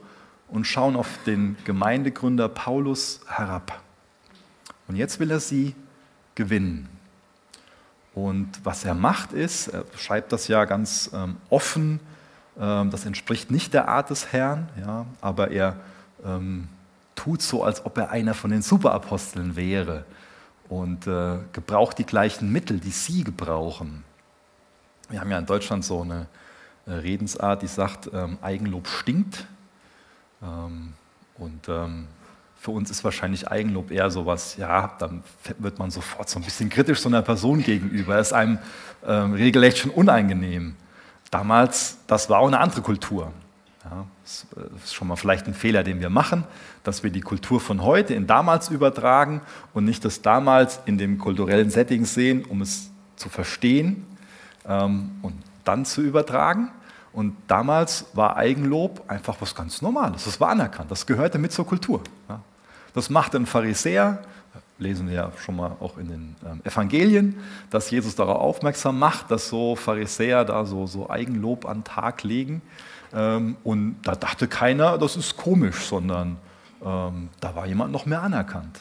und 0.48 0.66
schauen 0.66 0.96
auf 0.96 1.08
den 1.26 1.58
Gemeindegründer 1.66 2.48
Paulus 2.50 3.22
herab. 3.28 3.82
Und 4.88 4.96
jetzt 4.96 5.20
will 5.20 5.32
er 5.32 5.40
sie 5.40 5.76
gewinnen. 6.36 6.90
Und 8.14 8.50
was 8.64 8.86
er 8.86 8.94
macht 8.94 9.34
ist, 9.34 9.70
er 9.70 9.86
schreibt 9.98 10.32
das 10.32 10.48
ja 10.48 10.66
ganz 10.66 11.10
ähm, 11.14 11.38
offen, 11.50 12.00
das 12.56 13.06
entspricht 13.06 13.50
nicht 13.50 13.74
der 13.74 13.88
Art 13.88 14.10
des 14.12 14.32
Herrn, 14.32 14.70
ja, 14.80 15.06
aber 15.22 15.52
er 15.52 15.76
ähm, 16.24 16.68
tut 17.16 17.42
so, 17.42 17.64
als 17.64 17.86
ob 17.86 17.98
er 17.98 18.12
einer 18.12 18.34
von 18.34 18.52
den 18.52 18.62
Superaposteln 18.62 19.56
wäre 19.56 20.06
und 20.70 21.08
äh, 21.08 21.38
gebraucht 21.52 21.98
die 21.98 22.06
gleichen 22.06 22.52
Mittel, 22.52 22.80
die 22.80 22.92
sie 22.92 23.24
gebrauchen. 23.24 24.04
Wir 25.10 25.20
haben 25.20 25.32
ja 25.32 25.38
in 25.38 25.46
Deutschland 25.46 25.86
so 25.86 26.02
eine 26.02 26.28
äh, 26.86 26.92
Redensart, 26.92 27.62
die 27.62 27.68
sagt, 27.68 28.10
ähm, 28.14 28.38
Eigenlob 28.42 28.88
stinkt. 28.88 29.46
Ähm, 30.42 30.94
und 31.38 31.68
ähm, 31.70 32.08
für 32.56 32.72
uns 32.72 32.90
ist 32.90 33.04
wahrscheinlich 33.04 33.48
Eigenlob 33.50 33.92
eher 33.92 34.10
sowas, 34.10 34.56
ja, 34.58 34.96
dann 35.00 35.24
wird 35.60 35.80
man 35.80 35.92
sofort 35.92 36.30
so 36.30 36.40
ein 36.40 36.46
bisschen 36.46 36.70
kritisch 36.70 37.00
so 37.02 37.10
einer 37.10 37.22
Person 37.22 37.62
gegenüber. 37.62 38.18
Es 38.18 38.28
ist 38.28 38.34
einem 38.34 38.58
ähm, 39.06 39.34
regelrecht 39.34 39.78
schon 39.78 39.92
unangenehm. 39.92 40.76
Damals, 41.34 41.98
das 42.06 42.30
war 42.30 42.38
auch 42.38 42.48
eine 42.48 42.60
andere 42.60 42.84
Kultur. 42.84 43.32
Ja, 43.84 44.06
das 44.24 44.46
äh, 44.56 44.76
ist 44.84 44.94
schon 44.94 45.08
mal 45.08 45.16
vielleicht 45.16 45.48
ein 45.48 45.56
Fehler, 45.56 45.84
den 45.84 46.00
wir 46.00 46.12
machen, 46.12 46.44
dass 46.84 47.02
wir 47.02 47.10
die 47.10 47.22
Kultur 47.22 47.60
von 47.60 47.82
heute 47.82 48.14
in 48.14 48.28
damals 48.28 48.70
übertragen 48.70 49.42
und 49.74 49.84
nicht 49.84 50.06
das 50.06 50.22
damals 50.22 50.80
in 50.86 51.00
dem 51.00 51.18
kulturellen 51.18 51.72
Setting 51.72 52.06
sehen, 52.06 52.46
um 52.46 52.62
es 52.62 52.92
zu 53.16 53.30
verstehen 53.30 54.06
ähm, 54.68 55.10
und 55.24 55.34
dann 55.64 55.86
zu 55.86 56.04
übertragen. 56.04 56.70
Und 57.14 57.36
damals 57.48 58.06
war 58.14 58.38
Eigenlob 58.38 59.02
einfach 59.08 59.38
was 59.40 59.56
ganz 59.56 59.82
Normales. 59.82 60.26
Das 60.26 60.40
war 60.40 60.50
anerkannt. 60.50 60.92
Das 60.92 61.08
gehörte 61.08 61.40
mit 61.40 61.52
zur 61.52 61.66
Kultur. 61.66 62.02
Das 62.94 63.10
machte 63.10 63.38
ein 63.38 63.48
Pharisäer, 63.48 64.22
lesen 64.80 65.08
wir 65.08 65.16
ja 65.16 65.32
schon 65.44 65.56
mal 65.56 65.76
auch 65.80 65.98
in 65.98 66.08
den 66.08 66.36
ähm, 66.46 66.62
Evangelien, 66.64 67.36
dass 67.70 67.90
Jesus 67.90 68.16
darauf 68.16 68.38
aufmerksam 68.38 69.00
macht, 69.00 69.32
dass 69.32 69.50
so 69.50 69.76
Pharisäer 69.76 70.46
da 70.46 70.66
so, 70.66 70.88
so 70.88 71.10
Eigenlob 71.10 71.66
an 71.66 71.80
den 71.80 71.84
Tag 71.84 72.24
legen. 72.24 72.62
Ähm, 73.14 73.56
und 73.64 73.98
da 74.04 74.16
dachte 74.16 74.48
keiner, 74.48 74.98
das 74.98 75.16
ist 75.16 75.38
komisch, 75.38 75.86
sondern 75.86 76.38
ähm, 76.84 77.30
da 77.40 77.56
war 77.56 77.66
jemand 77.66 77.92
noch 77.92 78.06
mehr 78.06 78.22
anerkannt. 78.22 78.80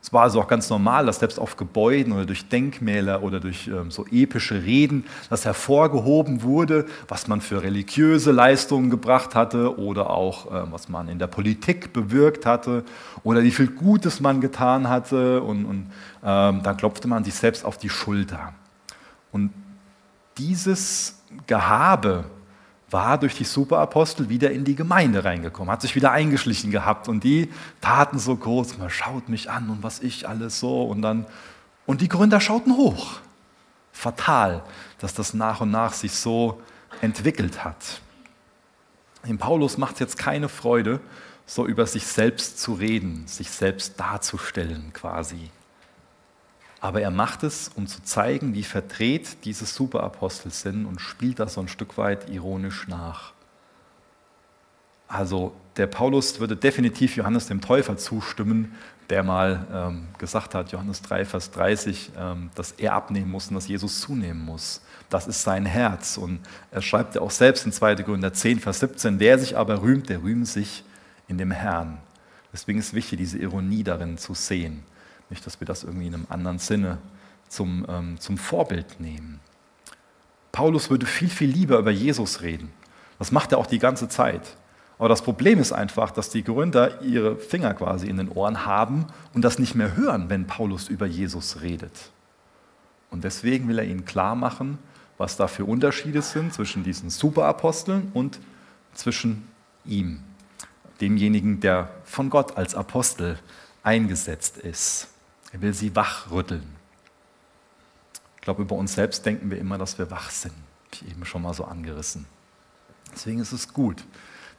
Es 0.00 0.12
war 0.12 0.22
also 0.22 0.40
auch 0.40 0.46
ganz 0.48 0.70
normal, 0.70 1.06
dass 1.06 1.18
selbst 1.18 1.40
auf 1.40 1.56
Gebäuden 1.56 2.12
oder 2.12 2.24
durch 2.24 2.48
Denkmäler 2.48 3.22
oder 3.22 3.40
durch 3.40 3.66
ähm, 3.66 3.90
so 3.90 4.06
epische 4.10 4.62
Reden 4.62 5.04
das 5.28 5.44
hervorgehoben 5.44 6.42
wurde, 6.42 6.86
was 7.08 7.26
man 7.26 7.40
für 7.40 7.62
religiöse 7.62 8.30
Leistungen 8.30 8.90
gebracht 8.90 9.34
hatte 9.34 9.78
oder 9.78 10.10
auch 10.10 10.46
ähm, 10.52 10.68
was 10.70 10.88
man 10.88 11.08
in 11.08 11.18
der 11.18 11.26
Politik 11.26 11.92
bewirkt 11.92 12.46
hatte 12.46 12.84
oder 13.24 13.42
wie 13.42 13.50
viel 13.50 13.66
Gutes 13.66 14.20
man 14.20 14.40
getan 14.40 14.88
hatte. 14.88 15.42
Und, 15.42 15.64
und 15.64 15.90
ähm, 16.24 16.62
dann 16.62 16.76
klopfte 16.76 17.08
man 17.08 17.24
sich 17.24 17.34
selbst 17.34 17.64
auf 17.64 17.76
die 17.76 17.90
Schulter. 17.90 18.54
Und 19.32 19.52
dieses 20.38 21.20
Gehabe 21.46 22.24
war 22.90 23.18
durch 23.18 23.34
die 23.34 23.44
Superapostel 23.44 24.28
wieder 24.28 24.50
in 24.50 24.64
die 24.64 24.74
Gemeinde 24.74 25.24
reingekommen, 25.24 25.70
hat 25.70 25.82
sich 25.82 25.94
wieder 25.94 26.12
eingeschlichen 26.12 26.70
gehabt 26.70 27.08
und 27.08 27.22
die 27.22 27.52
taten 27.80 28.18
so 28.18 28.34
groß, 28.34 28.78
man 28.78 28.90
schaut 28.90 29.28
mich 29.28 29.50
an 29.50 29.68
und 29.68 29.82
was 29.82 30.00
ich 30.00 30.28
alles 30.28 30.58
so 30.58 30.84
und 30.84 31.02
dann 31.02 31.26
und 31.86 32.00
die 32.00 32.08
Gründer 32.08 32.40
schauten 32.40 32.76
hoch. 32.76 33.20
Fatal, 33.92 34.62
dass 34.98 35.14
das 35.14 35.34
nach 35.34 35.60
und 35.60 35.70
nach 35.70 35.92
sich 35.92 36.12
so 36.12 36.62
entwickelt 37.00 37.64
hat. 37.64 38.00
Im 39.24 39.38
Paulus 39.38 39.76
macht 39.76 39.94
es 39.94 40.00
jetzt 40.00 40.18
keine 40.18 40.48
Freude, 40.48 41.00
so 41.46 41.66
über 41.66 41.86
sich 41.86 42.06
selbst 42.06 42.60
zu 42.60 42.74
reden, 42.74 43.26
sich 43.26 43.50
selbst 43.50 43.98
darzustellen 43.98 44.92
quasi. 44.92 45.50
Aber 46.80 47.00
er 47.00 47.10
macht 47.10 47.42
es, 47.42 47.70
um 47.74 47.86
zu 47.86 48.02
zeigen, 48.02 48.54
wie 48.54 48.62
verdreht 48.62 49.44
diese 49.44 49.66
Superapostel 49.66 50.52
sind 50.52 50.86
und 50.86 51.00
spielt 51.00 51.40
das 51.40 51.54
so 51.54 51.60
ein 51.60 51.68
Stück 51.68 51.98
weit 51.98 52.30
ironisch 52.30 52.86
nach. 52.86 53.32
Also 55.08 55.54
der 55.76 55.86
Paulus 55.86 56.38
würde 56.38 56.54
definitiv 56.54 57.16
Johannes 57.16 57.46
dem 57.46 57.60
Täufer 57.60 57.96
zustimmen, 57.96 58.74
der 59.08 59.22
mal 59.22 59.66
ähm, 59.72 60.08
gesagt 60.18 60.54
hat, 60.54 60.70
Johannes 60.70 61.00
3, 61.02 61.24
Vers 61.24 61.50
30, 61.52 62.10
ähm, 62.16 62.50
dass 62.54 62.72
er 62.72 62.92
abnehmen 62.92 63.30
muss 63.30 63.48
und 63.48 63.54
dass 63.54 63.66
Jesus 63.66 64.00
zunehmen 64.00 64.44
muss. 64.44 64.82
Das 65.08 65.26
ist 65.26 65.42
sein 65.42 65.64
Herz. 65.64 66.18
Und 66.18 66.40
er 66.70 66.82
schreibt 66.82 67.14
ja 67.14 67.22
auch 67.22 67.30
selbst 67.30 67.64
in 67.64 67.72
2. 67.72 67.96
Korinther 68.02 68.34
10, 68.34 68.60
Vers 68.60 68.80
17, 68.80 69.18
wer 69.18 69.38
sich 69.38 69.56
aber 69.56 69.80
rühmt, 69.80 70.10
der 70.10 70.22
rühmt 70.22 70.46
sich 70.46 70.84
in 71.26 71.38
dem 71.38 71.50
Herrn. 71.50 71.98
Deswegen 72.52 72.78
ist 72.78 72.92
wichtig, 72.92 73.18
diese 73.18 73.38
Ironie 73.38 73.82
darin 73.82 74.18
zu 74.18 74.34
sehen. 74.34 74.82
Nicht, 75.30 75.46
dass 75.46 75.60
wir 75.60 75.66
das 75.66 75.84
irgendwie 75.84 76.06
in 76.06 76.14
einem 76.14 76.26
anderen 76.28 76.58
Sinne 76.58 76.98
zum, 77.48 77.86
ähm, 77.88 78.20
zum 78.20 78.38
Vorbild 78.38 79.00
nehmen. 79.00 79.40
Paulus 80.52 80.90
würde 80.90 81.06
viel, 81.06 81.28
viel 81.28 81.50
lieber 81.50 81.78
über 81.78 81.90
Jesus 81.90 82.42
reden. 82.42 82.70
Das 83.18 83.32
macht 83.32 83.52
er 83.52 83.58
auch 83.58 83.66
die 83.66 83.78
ganze 83.78 84.08
Zeit. 84.08 84.56
Aber 84.98 85.08
das 85.08 85.22
Problem 85.22 85.60
ist 85.60 85.72
einfach, 85.72 86.10
dass 86.10 86.30
die 86.30 86.42
Korinther 86.42 87.02
ihre 87.02 87.36
Finger 87.36 87.74
quasi 87.74 88.08
in 88.08 88.16
den 88.16 88.28
Ohren 88.28 88.66
haben 88.66 89.06
und 89.32 89.42
das 89.42 89.58
nicht 89.58 89.74
mehr 89.74 89.96
hören, 89.96 90.28
wenn 90.28 90.46
Paulus 90.46 90.88
über 90.88 91.06
Jesus 91.06 91.60
redet. 91.60 92.10
Und 93.10 93.24
deswegen 93.24 93.68
will 93.68 93.78
er 93.78 93.84
ihnen 93.84 94.04
klar 94.04 94.34
machen, 94.34 94.78
was 95.16 95.36
da 95.36 95.46
für 95.46 95.64
Unterschiede 95.64 96.22
sind 96.22 96.52
zwischen 96.52 96.82
diesen 96.82 97.10
Superaposteln 97.10 98.10
und 98.14 98.38
zwischen 98.92 99.46
ihm, 99.84 100.20
demjenigen, 101.00 101.60
der 101.60 101.90
von 102.04 102.28
Gott 102.28 102.56
als 102.56 102.74
Apostel 102.74 103.38
eingesetzt 103.82 104.58
ist. 104.58 105.08
Er 105.52 105.60
will 105.62 105.74
sie 105.74 105.94
wachrütteln. 105.96 106.76
Ich 108.36 108.42
glaube, 108.42 108.62
über 108.62 108.76
uns 108.76 108.94
selbst 108.94 109.24
denken 109.26 109.50
wir 109.50 109.58
immer, 109.58 109.78
dass 109.78 109.98
wir 109.98 110.10
wach 110.10 110.30
sind. 110.30 110.54
Habe 110.54 110.94
ich 110.94 111.10
eben 111.10 111.24
schon 111.24 111.42
mal 111.42 111.54
so 111.54 111.64
angerissen. 111.64 112.26
Deswegen 113.12 113.40
ist 113.40 113.52
es 113.52 113.72
gut, 113.72 114.04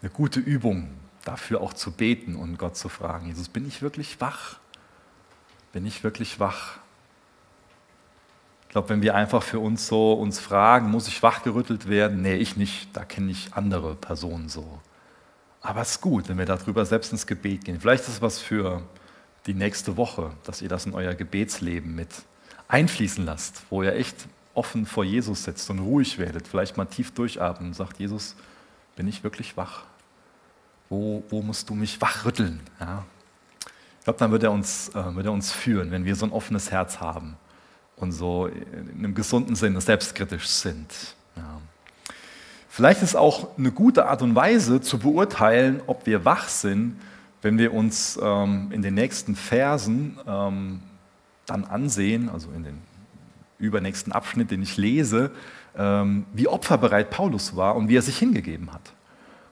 eine 0.02 0.12
gute 0.12 0.40
Übung, 0.40 0.90
dafür 1.24 1.62
auch 1.62 1.74
zu 1.74 1.92
beten 1.92 2.36
und 2.36 2.58
Gott 2.58 2.78
zu 2.78 2.90
fragen, 2.90 3.28
Jesus, 3.28 3.50
bin 3.50 3.68
ich 3.68 3.82
wirklich 3.82 4.20
wach? 4.22 4.60
Bin 5.72 5.86
ich 5.86 6.04
wirklich 6.04 6.40
wach? 6.40 6.78
Ich 8.64 8.70
glaube, 8.70 8.90
wenn 8.90 9.02
wir 9.02 9.16
einfach 9.16 9.42
für 9.42 9.60
uns 9.60 9.88
so 9.88 10.14
uns 10.14 10.40
fragen, 10.40 10.92
muss 10.92 11.08
ich 11.08 11.24
wachgerüttelt 11.24 11.90
werden? 11.90 12.22
Nee, 12.22 12.36
ich 12.36 12.56
nicht, 12.56 12.96
da 12.96 13.04
kenne 13.04 13.32
ich 13.32 13.54
andere 13.54 13.96
Personen 13.96 14.48
so. 14.48 14.80
Aber 15.62 15.82
es 15.82 15.92
ist 15.92 16.02
gut, 16.02 16.30
wenn 16.30 16.38
wir 16.38 16.46
darüber 16.46 16.86
selbst 16.86 17.12
ins 17.12 17.28
Gebet 17.28 17.66
gehen. 17.66 17.80
Vielleicht 17.82 18.04
ist 18.04 18.10
es 18.10 18.22
was 18.22 18.40
für 18.40 18.84
die 19.46 19.54
nächste 19.54 19.98
Woche, 19.98 20.32
dass 20.44 20.62
ihr 20.62 20.70
das 20.70 20.86
in 20.86 20.94
euer 20.94 21.14
Gebetsleben 21.14 21.96
mit 21.96 22.10
einfließen 22.68 23.26
lasst, 23.26 23.64
wo 23.70 23.84
ihr 23.84 23.94
echt 23.94 24.16
offen 24.54 24.86
vor 24.86 25.04
Jesus 25.04 25.44
sitzt 25.44 25.70
und 25.70 25.80
ruhig 25.80 26.18
werdet, 26.18 26.48
vielleicht 26.48 26.78
mal 26.78 26.86
tief 26.86 27.14
durchatmen 27.14 27.70
und 27.70 27.74
sagt, 27.74 28.00
Jesus, 28.00 28.36
bin 28.96 29.08
ich 29.08 29.24
wirklich 29.24 29.56
wach? 29.58 29.84
Wo, 30.90 31.24
wo 31.30 31.42
musst 31.42 31.70
du 31.70 31.76
mich 31.76 32.02
wachrütteln? 32.02 32.60
Ja. 32.80 33.06
Ich 34.00 34.04
glaube, 34.04 34.20
dann 34.20 34.32
wird 34.32 34.44
er, 34.44 34.52
uns, 34.52 34.90
äh, 34.90 35.16
wird 35.16 35.26
er 35.26 35.32
uns 35.32 35.52
führen, 35.52 35.92
wenn 35.92 36.06
wir 36.06 36.16
so 36.16 36.26
ein 36.26 36.32
offenes 36.32 36.72
Herz 36.72 37.00
haben 37.00 37.38
und 37.96 38.12
so 38.12 38.48
in 38.48 38.90
einem 38.98 39.14
gesunden 39.14 39.56
Sinne 39.56 39.82
selbstkritisch 39.82 40.48
sind. 40.48 40.92
Ja. 41.36 41.62
Vielleicht 42.68 43.02
ist 43.02 43.16
auch 43.16 43.58
eine 43.58 43.72
gute 43.72 44.08
Art 44.08 44.22
und 44.22 44.36
Weise 44.36 44.82
zu 44.82 45.00
beurteilen, 45.00 45.82
ob 45.88 46.06
wir 46.06 46.24
wach 46.26 46.48
sind, 46.48 47.00
wenn 47.42 47.58
wir 47.58 47.74
uns 47.74 48.20
ähm, 48.22 48.70
in 48.72 48.82
den 48.82 48.94
nächsten 48.94 49.36
Versen 49.36 50.18
ähm, 50.28 50.82
dann 51.46 51.66
ansehen, 51.66 52.30
also 52.30 52.50
in 52.52 52.64
den 52.64 52.78
übernächsten 53.58 54.14
Abschnitt, 54.14 54.52
den 54.52 54.62
ich 54.62 54.78
lese, 54.78 55.32
ähm, 55.78 56.26
wie 56.34 56.48
opferbereit 56.48 57.10
Paulus 57.10 57.56
war 57.56 57.76
und 57.76 57.90
wie 57.90 57.98
er 57.98 58.02
sich 58.02 58.18
hingegeben 58.18 58.74
hat. 58.74 58.94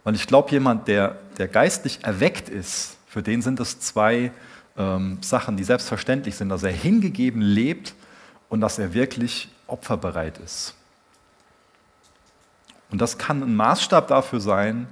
Weil 0.03 0.15
ich 0.15 0.27
glaube, 0.27 0.51
jemand, 0.51 0.87
der, 0.87 1.17
der 1.37 1.47
geistlich 1.47 2.03
erweckt 2.03 2.49
ist, 2.49 2.97
für 3.07 3.21
den 3.21 3.41
sind 3.41 3.59
es 3.59 3.79
zwei 3.79 4.31
ähm, 4.77 5.17
Sachen, 5.21 5.57
die 5.57 5.63
selbstverständlich 5.63 6.35
sind, 6.35 6.49
dass 6.49 6.63
er 6.63 6.71
hingegeben 6.71 7.41
lebt 7.41 7.93
und 8.49 8.61
dass 8.61 8.79
er 8.79 8.93
wirklich 8.93 9.49
opferbereit 9.67 10.37
ist. 10.37 10.75
Und 12.89 13.01
das 13.01 13.17
kann 13.17 13.43
ein 13.43 13.55
Maßstab 13.55 14.07
dafür 14.07 14.39
sein, 14.39 14.87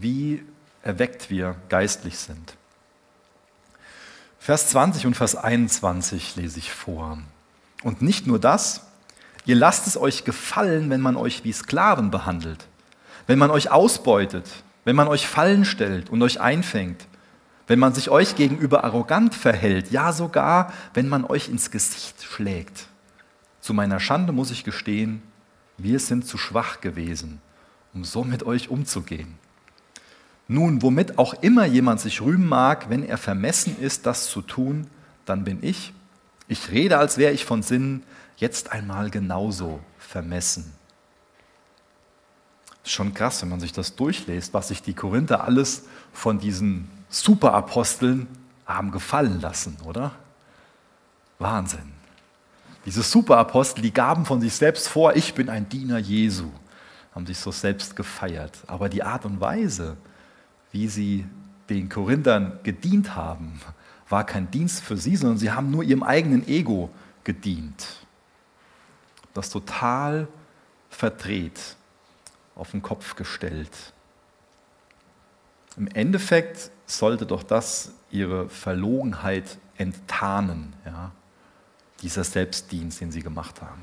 wie 0.00 0.44
erweckt 0.86 1.30
wir 1.30 1.56
geistlich 1.68 2.16
sind. 2.18 2.54
Vers 4.38 4.68
20 4.68 5.06
und 5.06 5.16
Vers 5.16 5.34
21 5.34 6.36
lese 6.36 6.60
ich 6.60 6.72
vor. 6.72 7.18
Und 7.82 8.00
nicht 8.00 8.28
nur 8.28 8.38
das, 8.38 8.82
ihr 9.44 9.56
lasst 9.56 9.88
es 9.88 9.96
euch 9.96 10.24
gefallen, 10.24 10.88
wenn 10.88 11.00
man 11.00 11.16
euch 11.16 11.42
wie 11.42 11.52
Sklaven 11.52 12.12
behandelt, 12.12 12.68
wenn 13.26 13.38
man 13.38 13.50
euch 13.50 13.72
ausbeutet, 13.72 14.48
wenn 14.84 14.94
man 14.94 15.08
euch 15.08 15.26
Fallen 15.26 15.64
stellt 15.64 16.08
und 16.08 16.22
euch 16.22 16.40
einfängt, 16.40 17.06
wenn 17.66 17.80
man 17.80 17.92
sich 17.92 18.08
euch 18.08 18.36
gegenüber 18.36 18.84
arrogant 18.84 19.34
verhält, 19.34 19.90
ja 19.90 20.12
sogar, 20.12 20.72
wenn 20.94 21.08
man 21.08 21.24
euch 21.24 21.48
ins 21.48 21.72
Gesicht 21.72 22.22
schlägt. 22.22 22.86
Zu 23.60 23.74
meiner 23.74 23.98
Schande 23.98 24.32
muss 24.32 24.52
ich 24.52 24.62
gestehen, 24.62 25.22
wir 25.76 25.98
sind 25.98 26.24
zu 26.24 26.38
schwach 26.38 26.80
gewesen, 26.80 27.40
um 27.92 28.04
so 28.04 28.22
mit 28.22 28.44
euch 28.44 28.68
umzugehen. 28.68 29.36
Nun, 30.48 30.82
womit 30.82 31.18
auch 31.18 31.34
immer 31.34 31.64
jemand 31.64 32.00
sich 32.00 32.20
rühmen 32.20 32.48
mag, 32.48 32.88
wenn 32.88 33.02
er 33.02 33.18
vermessen 33.18 33.76
ist, 33.80 34.06
das 34.06 34.28
zu 34.28 34.42
tun, 34.42 34.86
dann 35.24 35.44
bin 35.44 35.58
ich, 35.62 35.92
ich 36.48 36.70
rede, 36.70 36.98
als 36.98 37.18
wäre 37.18 37.32
ich 37.32 37.44
von 37.44 37.62
Sinnen, 37.62 38.04
jetzt 38.36 38.70
einmal 38.70 39.10
genauso 39.10 39.80
vermessen. 39.98 40.72
Schon 42.84 43.14
krass, 43.14 43.42
wenn 43.42 43.48
man 43.48 43.58
sich 43.58 43.72
das 43.72 43.96
durchlässt, 43.96 44.54
was 44.54 44.68
sich 44.68 44.80
die 44.80 44.94
Korinther 44.94 45.42
alles 45.42 45.84
von 46.12 46.38
diesen 46.38 46.88
Superaposteln 47.08 48.28
haben 48.64 48.92
gefallen 48.92 49.40
lassen, 49.40 49.76
oder? 49.84 50.12
Wahnsinn. 51.40 51.92
Diese 52.84 53.02
Superapostel, 53.02 53.82
die 53.82 53.92
gaben 53.92 54.24
von 54.24 54.40
sich 54.40 54.54
selbst 54.54 54.88
vor, 54.88 55.16
ich 55.16 55.34
bin 55.34 55.48
ein 55.48 55.68
Diener 55.68 55.98
Jesu, 55.98 56.48
haben 57.12 57.26
sich 57.26 57.38
so 57.38 57.50
selbst 57.50 57.96
gefeiert. 57.96 58.56
Aber 58.68 58.88
die 58.88 59.02
Art 59.02 59.24
und 59.24 59.40
Weise, 59.40 59.96
wie 60.76 60.88
sie 60.88 61.24
den 61.70 61.88
Korinthern 61.88 62.60
gedient 62.62 63.16
haben, 63.16 63.58
war 64.10 64.24
kein 64.24 64.50
Dienst 64.50 64.82
für 64.82 64.98
sie, 64.98 65.16
sondern 65.16 65.38
sie 65.38 65.50
haben 65.50 65.70
nur 65.70 65.82
ihrem 65.82 66.02
eigenen 66.02 66.46
Ego 66.46 66.90
gedient. 67.24 67.86
Das 69.32 69.48
total 69.48 70.28
verdreht, 70.90 71.76
auf 72.54 72.72
den 72.72 72.82
Kopf 72.82 73.16
gestellt. 73.16 73.70
Im 75.78 75.88
Endeffekt 75.88 76.70
sollte 76.84 77.24
doch 77.24 77.42
das 77.42 77.92
ihre 78.10 78.50
Verlogenheit 78.50 79.56
enttarnen. 79.78 80.74
Ja? 80.84 81.10
dieser 82.02 82.22
Selbstdienst, 82.22 83.00
den 83.00 83.10
sie 83.10 83.22
gemacht 83.22 83.62
haben. 83.62 83.80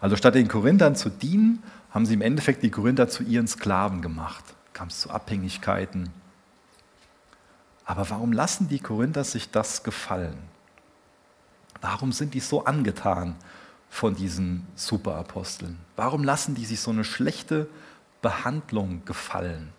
Also 0.00 0.16
statt 0.16 0.34
den 0.34 0.48
Korinthern 0.48 0.96
zu 0.96 1.10
dienen, 1.10 1.62
haben 1.90 2.06
sie 2.06 2.14
im 2.14 2.22
Endeffekt 2.22 2.62
die 2.62 2.70
Korinther 2.70 3.08
zu 3.08 3.22
ihren 3.24 3.46
Sklaven 3.46 4.00
gemacht. 4.00 4.44
Kam 4.72 4.88
es 4.88 5.02
zu 5.02 5.10
Abhängigkeiten. 5.10 6.10
Aber 7.90 8.08
warum 8.08 8.32
lassen 8.32 8.68
die 8.68 8.78
Korinther 8.78 9.24
sich 9.24 9.50
das 9.50 9.82
gefallen? 9.82 10.38
Warum 11.80 12.12
sind 12.12 12.34
die 12.34 12.40
so 12.40 12.64
angetan 12.64 13.34
von 13.88 14.14
diesen 14.14 14.64
Superaposteln? 14.76 15.76
Warum 15.96 16.22
lassen 16.22 16.54
die 16.54 16.64
sich 16.64 16.80
so 16.80 16.92
eine 16.92 17.02
schlechte 17.02 17.66
Behandlung 18.22 19.04
gefallen? 19.06 19.72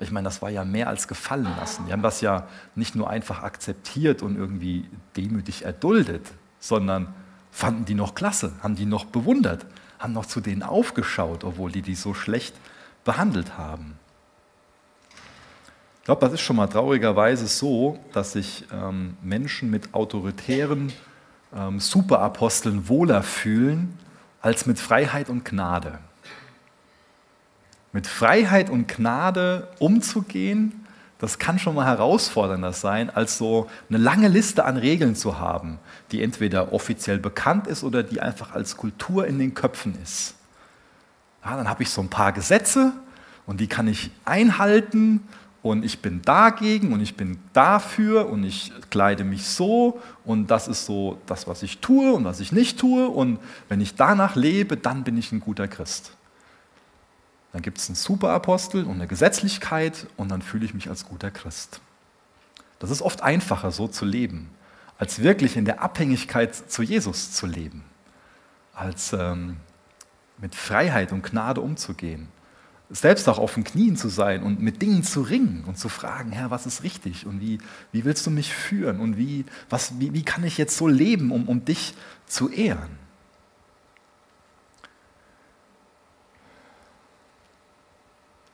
Ich 0.00 0.10
meine, 0.10 0.24
das 0.24 0.42
war 0.42 0.50
ja 0.50 0.64
mehr 0.64 0.88
als 0.88 1.06
gefallen 1.06 1.54
lassen. 1.60 1.86
Die 1.86 1.92
haben 1.92 2.02
das 2.02 2.22
ja 2.22 2.48
nicht 2.74 2.96
nur 2.96 3.08
einfach 3.08 3.44
akzeptiert 3.44 4.20
und 4.22 4.34
irgendwie 4.34 4.90
demütig 5.14 5.64
erduldet, 5.64 6.26
sondern 6.58 7.14
fanden 7.52 7.84
die 7.84 7.94
noch 7.94 8.16
klasse, 8.16 8.52
haben 8.64 8.74
die 8.74 8.84
noch 8.84 9.04
bewundert, 9.04 9.64
haben 10.00 10.12
noch 10.12 10.26
zu 10.26 10.40
denen 10.40 10.64
aufgeschaut, 10.64 11.44
obwohl 11.44 11.70
die 11.70 11.82
die 11.82 11.94
so 11.94 12.14
schlecht 12.14 12.56
behandelt 13.04 13.56
haben. 13.56 13.96
Ich 16.02 16.06
glaube, 16.06 16.20
das 16.22 16.32
ist 16.32 16.40
schon 16.40 16.56
mal 16.56 16.66
traurigerweise 16.66 17.46
so, 17.46 17.96
dass 18.12 18.32
sich 18.32 18.64
ähm, 18.72 19.16
Menschen 19.22 19.70
mit 19.70 19.94
autoritären 19.94 20.92
ähm, 21.56 21.78
Superaposteln 21.78 22.88
wohler 22.88 23.22
fühlen 23.22 23.96
als 24.40 24.66
mit 24.66 24.80
Freiheit 24.80 25.30
und 25.30 25.44
Gnade. 25.44 26.00
Mit 27.92 28.08
Freiheit 28.08 28.68
und 28.68 28.88
Gnade 28.88 29.68
umzugehen, 29.78 30.84
das 31.20 31.38
kann 31.38 31.60
schon 31.60 31.76
mal 31.76 31.86
herausfordernder 31.86 32.72
sein, 32.72 33.08
als 33.08 33.38
so 33.38 33.70
eine 33.88 33.98
lange 33.98 34.26
Liste 34.26 34.64
an 34.64 34.78
Regeln 34.78 35.14
zu 35.14 35.38
haben, 35.38 35.78
die 36.10 36.20
entweder 36.20 36.72
offiziell 36.72 37.20
bekannt 37.20 37.68
ist 37.68 37.84
oder 37.84 38.02
die 38.02 38.20
einfach 38.20 38.56
als 38.56 38.76
Kultur 38.76 39.28
in 39.28 39.38
den 39.38 39.54
Köpfen 39.54 39.96
ist. 40.02 40.34
Ja, 41.44 41.56
dann 41.56 41.68
habe 41.68 41.84
ich 41.84 41.90
so 41.90 42.00
ein 42.00 42.10
paar 42.10 42.32
Gesetze 42.32 42.92
und 43.46 43.60
die 43.60 43.68
kann 43.68 43.86
ich 43.86 44.10
einhalten 44.24 45.28
und 45.62 45.84
ich 45.84 46.00
bin 46.00 46.22
dagegen 46.22 46.92
und 46.92 47.00
ich 47.00 47.16
bin 47.16 47.38
dafür 47.52 48.28
und 48.28 48.42
ich 48.42 48.72
kleide 48.90 49.22
mich 49.22 49.46
so 49.46 50.00
und 50.24 50.48
das 50.48 50.66
ist 50.66 50.86
so 50.86 51.20
das, 51.26 51.46
was 51.46 51.62
ich 51.62 51.78
tue 51.78 52.12
und 52.12 52.24
was 52.24 52.40
ich 52.40 52.50
nicht 52.50 52.80
tue 52.80 53.08
und 53.08 53.38
wenn 53.68 53.80
ich 53.80 53.94
danach 53.94 54.34
lebe, 54.34 54.76
dann 54.76 55.04
bin 55.04 55.16
ich 55.16 55.30
ein 55.30 55.40
guter 55.40 55.68
Christ. 55.68 56.16
Dann 57.52 57.62
gibt 57.62 57.78
es 57.78 57.88
einen 57.88 57.96
Superapostel 57.96 58.84
und 58.84 58.94
eine 58.94 59.06
Gesetzlichkeit 59.06 60.06
und 60.16 60.30
dann 60.30 60.42
fühle 60.42 60.64
ich 60.64 60.74
mich 60.74 60.88
als 60.88 61.04
guter 61.04 61.30
Christ. 61.30 61.80
Das 62.80 62.90
ist 62.90 63.00
oft 63.00 63.22
einfacher, 63.22 63.70
so 63.70 63.86
zu 63.86 64.04
leben, 64.04 64.50
als 64.98 65.22
wirklich 65.22 65.56
in 65.56 65.64
der 65.64 65.80
Abhängigkeit 65.80 66.54
zu 66.54 66.82
Jesus 66.82 67.32
zu 67.32 67.46
leben, 67.46 67.84
als 68.74 69.12
ähm, 69.12 69.58
mit 70.38 70.56
Freiheit 70.56 71.12
und 71.12 71.22
Gnade 71.22 71.60
umzugehen, 71.60 72.26
selbst 72.92 73.26
auch 73.28 73.38
auf 73.38 73.54
den 73.54 73.64
Knien 73.64 73.96
zu 73.96 74.08
sein 74.08 74.42
und 74.42 74.60
mit 74.60 74.82
Dingen 74.82 75.02
zu 75.02 75.22
ringen 75.22 75.64
und 75.66 75.78
zu 75.78 75.88
fragen, 75.88 76.30
Herr, 76.30 76.50
was 76.50 76.66
ist 76.66 76.82
richtig 76.82 77.26
und 77.26 77.40
wie, 77.40 77.58
wie 77.90 78.04
willst 78.04 78.26
du 78.26 78.30
mich 78.30 78.52
führen 78.52 79.00
und 79.00 79.16
wie, 79.16 79.46
was, 79.70 79.98
wie, 79.98 80.12
wie 80.12 80.22
kann 80.22 80.44
ich 80.44 80.58
jetzt 80.58 80.76
so 80.76 80.88
leben, 80.88 81.32
um, 81.32 81.48
um 81.48 81.64
dich 81.64 81.94
zu 82.26 82.50
ehren? 82.50 82.90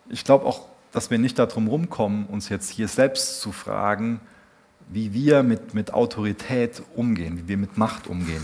Ich 0.09 0.25
glaube 0.25 0.47
auch, 0.47 0.69
dass 0.93 1.11
wir 1.11 1.19
nicht 1.19 1.39
darum 1.39 1.67
rumkommen, 1.67 2.27
uns 2.27 2.49
jetzt 2.49 2.71
hier 2.71 2.89
selbst 2.89 3.41
zu 3.41 3.51
fragen, 3.51 4.21
wie 4.89 5.13
wir 5.13 5.43
mit, 5.43 5.75
mit 5.75 5.93
Autorität 5.93 6.83
umgehen, 6.95 7.39
wie 7.39 7.49
wir 7.49 7.57
mit 7.59 7.77
Macht 7.77 8.07
umgehen. 8.07 8.43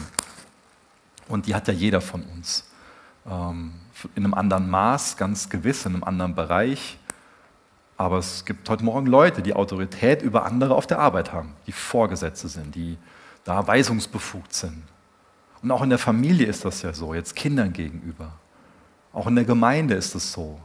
Und 1.29 1.47
die 1.47 1.55
hat 1.55 1.69
ja 1.69 1.73
jeder 1.73 2.01
von 2.01 2.23
uns. 2.23 2.65
Ähm, 3.27 3.73
in 4.15 4.25
einem 4.25 4.35
anderen 4.35 4.69
Maß, 4.71 5.17
ganz 5.17 5.49
gewiss, 5.49 5.87
in 5.87 5.95
einem 5.95 6.05
anderen 6.05 6.35
Bereich. 6.35 6.99
Aber 7.97 8.19
es 8.19 8.45
gibt 8.45 8.69
heute 8.69 8.85
Morgen 8.85 9.07
Leute, 9.07 9.43
die 9.43 9.55
Autorität 9.55 10.23
über 10.23 10.45
andere 10.47 10.75
auf 10.75 10.87
der 10.87 10.99
Arbeit 10.99 11.33
haben, 11.33 11.55
die 11.67 11.73
Vorgesetzte 11.73 12.49
sind, 12.49 12.75
die 12.75 12.99
da 13.45 13.67
weisungsbefugt 13.67 14.53
sind. 14.53 14.83
Und 15.63 15.71
auch 15.71 15.83
in 15.83 15.91
der 15.91 15.99
Familie 15.99 16.47
ist 16.47 16.65
das 16.65 16.83
ja 16.83 16.93
so, 16.93 17.15
jetzt 17.15 17.37
Kindern 17.37 17.73
gegenüber. 17.73 18.33
Auch 19.13 19.29
in 19.29 19.37
der 19.37 19.45
Gemeinde 19.45 19.95
ist 19.95 20.15
es 20.15 20.33
so. 20.33 20.61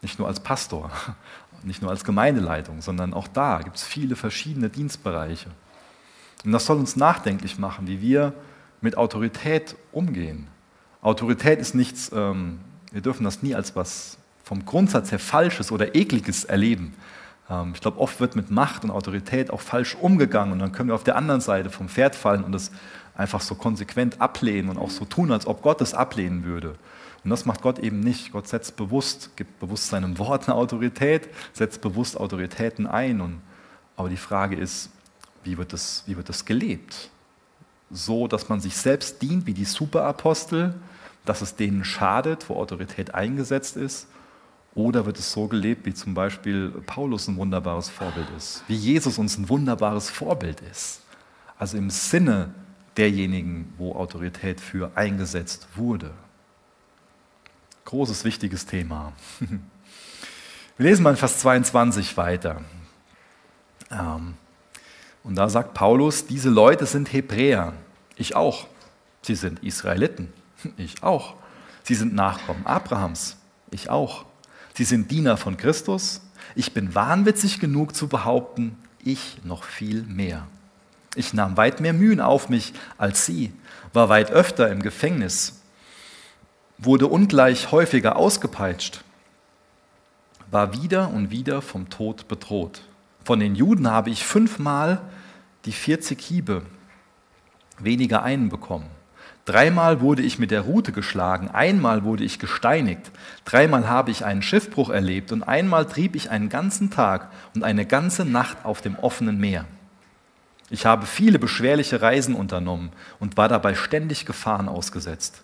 Nicht 0.00 0.18
nur 0.18 0.26
als 0.26 0.40
Pastor, 0.40 0.90
nicht 1.62 1.82
nur 1.82 1.90
als 1.90 2.02
Gemeindeleitung, 2.02 2.80
sondern 2.80 3.14
auch 3.14 3.28
da 3.28 3.58
gibt 3.58 3.76
es 3.76 3.84
viele 3.84 4.16
verschiedene 4.16 4.70
Dienstbereiche. 4.70 5.50
Und 6.44 6.52
das 6.52 6.66
soll 6.66 6.78
uns 6.78 6.96
nachdenklich 6.96 7.58
machen, 7.58 7.86
wie 7.86 8.00
wir 8.00 8.32
mit 8.80 8.96
Autorität 8.96 9.76
umgehen. 9.92 10.48
Autorität 11.02 11.60
ist 11.60 11.74
nichts, 11.74 12.10
ähm, 12.14 12.60
wir 12.90 13.02
dürfen 13.02 13.24
das 13.24 13.42
nie 13.42 13.54
als 13.54 13.76
was 13.76 14.16
vom 14.44 14.64
Grundsatz 14.64 15.10
her 15.10 15.18
Falsches 15.18 15.70
oder 15.70 15.94
Ekliges 15.94 16.44
erleben. 16.44 16.94
Ähm, 17.50 17.72
ich 17.74 17.80
glaube, 17.80 18.00
oft 18.00 18.20
wird 18.20 18.36
mit 18.36 18.50
Macht 18.50 18.84
und 18.84 18.90
Autorität 18.90 19.50
auch 19.50 19.60
falsch 19.60 19.94
umgegangen 19.94 20.52
und 20.52 20.58
dann 20.60 20.72
können 20.72 20.88
wir 20.88 20.94
auf 20.94 21.04
der 21.04 21.16
anderen 21.16 21.40
Seite 21.40 21.70
vom 21.70 21.88
Pferd 21.88 22.14
fallen 22.14 22.44
und 22.44 22.52
das 22.52 22.70
einfach 23.14 23.40
so 23.40 23.54
konsequent 23.54 24.20
ablehnen 24.20 24.70
und 24.70 24.78
auch 24.78 24.90
so 24.90 25.04
tun, 25.04 25.32
als 25.32 25.46
ob 25.46 25.62
Gott 25.62 25.80
es 25.80 25.92
ablehnen 25.92 26.44
würde. 26.44 26.76
Und 27.24 27.30
das 27.30 27.44
macht 27.46 27.62
Gott 27.62 27.78
eben 27.78 28.00
nicht. 28.00 28.32
Gott 28.32 28.48
setzt 28.48 28.76
bewusst, 28.76 29.36
gibt 29.36 29.60
bewusst 29.60 29.88
seinem 29.88 30.18
Wort 30.18 30.48
eine 30.48 30.56
Autorität, 30.56 31.28
setzt 31.52 31.80
bewusst 31.80 32.18
Autoritäten 32.18 32.86
ein. 32.86 33.20
Und, 33.20 33.40
aber 33.96 34.08
die 34.08 34.16
Frage 34.16 34.56
ist, 34.56 34.90
wie 35.44 35.56
wird, 35.56 35.72
das, 35.72 36.02
wie 36.06 36.16
wird 36.16 36.28
das 36.28 36.44
gelebt? 36.44 37.10
So, 37.90 38.26
dass 38.26 38.48
man 38.48 38.60
sich 38.60 38.76
selbst 38.76 39.22
dient 39.22 39.46
wie 39.46 39.54
die 39.54 39.64
Superapostel, 39.64 40.74
dass 41.24 41.42
es 41.42 41.56
denen 41.56 41.84
schadet, 41.84 42.48
wo 42.48 42.56
Autorität 42.56 43.14
eingesetzt 43.14 43.76
ist? 43.76 44.08
Oder 44.74 45.04
wird 45.04 45.18
es 45.18 45.32
so 45.32 45.48
gelebt, 45.48 45.84
wie 45.84 45.92
zum 45.92 46.14
Beispiel 46.14 46.70
Paulus 46.86 47.28
ein 47.28 47.36
wunderbares 47.36 47.90
Vorbild 47.90 48.28
ist? 48.36 48.64
Wie 48.68 48.74
Jesus 48.74 49.18
uns 49.18 49.36
ein 49.36 49.48
wunderbares 49.48 50.08
Vorbild 50.08 50.62
ist? 50.62 51.02
Also 51.58 51.76
im 51.76 51.90
Sinne 51.90 52.54
derjenigen, 52.96 53.72
wo 53.76 53.94
Autorität 53.94 54.60
für 54.60 54.90
eingesetzt 54.94 55.68
wurde. 55.76 56.12
Großes, 57.84 58.24
wichtiges 58.24 58.66
Thema. 58.66 59.12
Wir 60.78 60.86
lesen 60.86 61.02
mal 61.02 61.10
in 61.10 61.16
Vers 61.16 61.38
22 61.40 62.16
weiter. 62.16 62.62
Ähm, 63.90 64.34
und 65.22 65.34
da 65.34 65.48
sagt 65.48 65.74
Paulus, 65.74 66.26
diese 66.26 66.48
Leute 66.48 66.86
sind 66.86 67.12
Hebräer. 67.12 67.74
Ich 68.16 68.34
auch. 68.34 68.66
Sie 69.20 69.34
sind 69.34 69.62
Israeliten. 69.62 70.32
Ich 70.76 71.02
auch. 71.02 71.34
Sie 71.82 71.94
sind 71.94 72.14
Nachkommen 72.14 72.66
Abrahams. 72.66 73.36
Ich 73.70 73.90
auch. 73.90 74.24
Sie 74.74 74.84
sind 74.84 75.10
Diener 75.10 75.36
von 75.36 75.56
Christus. 75.56 76.20
Ich 76.54 76.72
bin 76.72 76.94
wahnwitzig 76.94 77.60
genug 77.60 77.94
zu 77.94 78.08
behaupten, 78.08 78.76
ich 79.02 79.38
noch 79.44 79.64
viel 79.64 80.02
mehr. 80.02 80.46
Ich 81.14 81.34
nahm 81.34 81.56
weit 81.56 81.80
mehr 81.80 81.92
Mühen 81.92 82.20
auf 82.20 82.48
mich 82.48 82.72
als 82.96 83.26
sie, 83.26 83.52
war 83.92 84.08
weit 84.08 84.30
öfter 84.30 84.70
im 84.70 84.82
Gefängnis, 84.82 85.60
wurde 86.78 87.06
ungleich 87.06 87.70
häufiger 87.70 88.16
ausgepeitscht, 88.16 89.04
war 90.50 90.72
wieder 90.72 91.10
und 91.10 91.30
wieder 91.30 91.60
vom 91.60 91.90
Tod 91.90 92.28
bedroht. 92.28 92.82
Von 93.24 93.40
den 93.40 93.54
Juden 93.54 93.90
habe 93.90 94.10
ich 94.10 94.24
fünfmal 94.24 95.02
die 95.64 95.72
40 95.72 96.20
Hiebe 96.20 96.62
weniger 97.78 98.22
einen 98.22 98.48
bekommen. 98.48 98.88
Dreimal 99.44 100.00
wurde 100.00 100.22
ich 100.22 100.38
mit 100.38 100.52
der 100.52 100.60
Rute 100.60 100.92
geschlagen, 100.92 101.48
einmal 101.48 102.04
wurde 102.04 102.22
ich 102.22 102.38
gesteinigt, 102.38 103.10
dreimal 103.44 103.88
habe 103.88 104.12
ich 104.12 104.24
einen 104.24 104.42
Schiffbruch 104.42 104.88
erlebt 104.88 105.32
und 105.32 105.42
einmal 105.42 105.86
trieb 105.86 106.14
ich 106.14 106.30
einen 106.30 106.48
ganzen 106.48 106.90
Tag 106.90 107.28
und 107.54 107.64
eine 107.64 107.84
ganze 107.84 108.24
Nacht 108.24 108.64
auf 108.64 108.82
dem 108.82 108.96
offenen 108.96 109.38
Meer. 109.38 109.64
Ich 110.70 110.86
habe 110.86 111.06
viele 111.06 111.40
beschwerliche 111.40 112.00
Reisen 112.00 112.36
unternommen 112.36 112.92
und 113.18 113.36
war 113.36 113.48
dabei 113.48 113.74
ständig 113.74 114.26
Gefahren 114.26 114.68
ausgesetzt. 114.68 115.42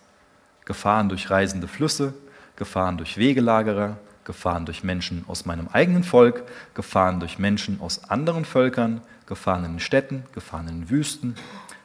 Gefahren 0.65 1.09
durch 1.09 1.29
reisende 1.29 1.67
Flüsse, 1.67 2.15
Gefahren 2.55 2.99
durch 2.99 3.19
Wegelagerer, 3.19 3.99
Gefahren 4.25 4.65
durch 4.65 4.85
Menschen 4.85 5.25
aus 5.27 5.45
meinem 5.45 5.69
eigenen 5.69 6.05
Volk, 6.05 6.45
Gefahren 6.75 7.19
durch 7.19 7.39
Menschen 7.39 7.81
aus 7.81 8.11
anderen 8.11 8.45
Völkern, 8.45 9.01
Gefahren 9.27 9.65
in 9.65 9.81
Städten, 9.81 10.25
Gefahren 10.33 10.69
in 10.69 10.89
Wüsten, 10.89 11.35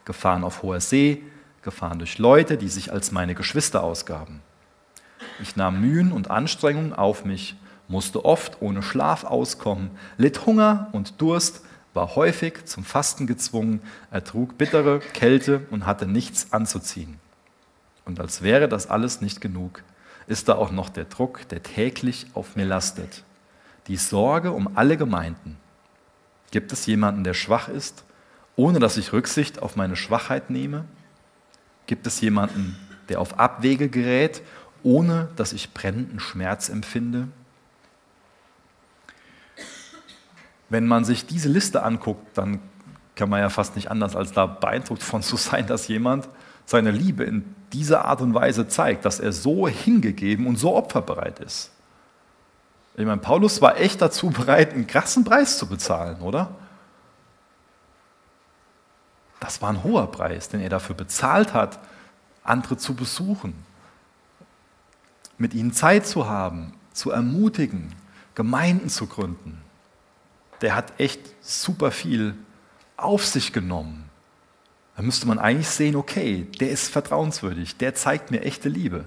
Gefahren 0.04 0.44
auf 0.44 0.62
hoher 0.62 0.80
See, 0.80 1.22
Gefahren 1.64 1.98
durch 1.98 2.18
Leute, 2.18 2.56
die 2.56 2.68
sich 2.68 2.92
als 2.92 3.10
meine 3.10 3.34
Geschwister 3.34 3.82
ausgaben. 3.82 4.40
Ich 5.40 5.56
nahm 5.56 5.80
Mühen 5.80 6.12
und 6.12 6.30
Anstrengungen 6.30 6.92
auf 6.92 7.24
mich, 7.24 7.56
musste 7.88 8.24
oft 8.24 8.60
ohne 8.60 8.82
Schlaf 8.82 9.24
auskommen, 9.24 9.90
litt 10.16 10.46
Hunger 10.46 10.88
und 10.92 11.20
Durst, 11.20 11.62
war 11.92 12.16
häufig 12.16 12.64
zum 12.66 12.84
Fasten 12.84 13.26
gezwungen, 13.26 13.80
ertrug 14.10 14.58
bittere 14.58 15.00
Kälte 15.00 15.66
und 15.70 15.86
hatte 15.86 16.06
nichts 16.06 16.52
anzuziehen. 16.52 17.18
Und 18.04 18.20
als 18.20 18.42
wäre 18.42 18.68
das 18.68 18.88
alles 18.88 19.20
nicht 19.20 19.40
genug, 19.40 19.82
ist 20.26 20.48
da 20.48 20.54
auch 20.56 20.70
noch 20.70 20.88
der 20.88 21.04
Druck, 21.04 21.48
der 21.48 21.62
täglich 21.62 22.26
auf 22.34 22.56
mir 22.56 22.64
lastet. 22.64 23.22
Die 23.86 23.96
Sorge 23.96 24.52
um 24.52 24.76
alle 24.76 24.96
Gemeinden. 24.96 25.56
Gibt 26.50 26.72
es 26.72 26.86
jemanden, 26.86 27.24
der 27.24 27.34
schwach 27.34 27.68
ist, 27.68 28.04
ohne 28.56 28.78
dass 28.78 28.96
ich 28.96 29.12
Rücksicht 29.12 29.60
auf 29.62 29.76
meine 29.76 29.96
Schwachheit 29.96 30.50
nehme? 30.50 30.84
Gibt 31.86 32.06
es 32.06 32.20
jemanden, 32.20 32.76
der 33.08 33.20
auf 33.20 33.38
Abwege 33.38 33.88
gerät, 33.88 34.42
ohne 34.82 35.28
dass 35.36 35.52
ich 35.52 35.74
brennenden 35.74 36.20
Schmerz 36.20 36.68
empfinde? 36.68 37.28
Wenn 40.68 40.86
man 40.86 41.04
sich 41.04 41.26
diese 41.26 41.48
Liste 41.48 41.82
anguckt, 41.82 42.36
dann 42.36 42.60
kann 43.14 43.28
man 43.28 43.40
ja 43.40 43.48
fast 43.48 43.76
nicht 43.76 43.90
anders 43.90 44.16
als 44.16 44.32
da 44.32 44.46
beeindruckt 44.46 45.02
von 45.02 45.22
zu 45.22 45.36
sein, 45.36 45.66
dass 45.66 45.88
jemand 45.88 46.28
seine 46.66 46.90
Liebe 46.90 47.24
in 47.24 47.54
dieser 47.72 48.06
Art 48.06 48.20
und 48.22 48.34
Weise 48.34 48.66
zeigt, 48.68 49.04
dass 49.04 49.20
er 49.20 49.32
so 49.32 49.68
hingegeben 49.68 50.46
und 50.46 50.56
so 50.56 50.74
opferbereit 50.74 51.40
ist. 51.40 51.70
Ich 52.96 53.04
meine, 53.04 53.20
Paulus 53.20 53.60
war 53.60 53.78
echt 53.78 54.00
dazu 54.00 54.30
bereit, 54.30 54.72
einen 54.72 54.86
krassen 54.86 55.24
Preis 55.24 55.58
zu 55.58 55.66
bezahlen, 55.66 56.20
oder? 56.20 56.54
Das 59.44 59.60
war 59.60 59.70
ein 59.70 59.84
hoher 59.84 60.10
Preis, 60.10 60.48
den 60.48 60.60
er 60.60 60.70
dafür 60.70 60.96
bezahlt 60.96 61.52
hat, 61.52 61.78
andere 62.42 62.76
zu 62.76 62.94
besuchen, 62.94 63.54
mit 65.38 65.54
ihnen 65.54 65.72
Zeit 65.72 66.06
zu 66.06 66.28
haben, 66.28 66.72
zu 66.92 67.10
ermutigen, 67.10 67.92
Gemeinden 68.34 68.88
zu 68.88 69.06
gründen. 69.06 69.60
Der 70.60 70.74
hat 70.74 70.98
echt 70.98 71.20
super 71.40 71.90
viel 71.90 72.34
auf 72.96 73.26
sich 73.26 73.52
genommen 73.52 74.04
dann 74.96 75.06
müsste 75.06 75.26
man 75.26 75.38
eigentlich 75.38 75.68
sehen, 75.68 75.96
okay, 75.96 76.46
der 76.60 76.70
ist 76.70 76.88
vertrauenswürdig, 76.88 77.76
der 77.76 77.94
zeigt 77.94 78.30
mir 78.30 78.42
echte 78.42 78.68
Liebe. 78.68 79.04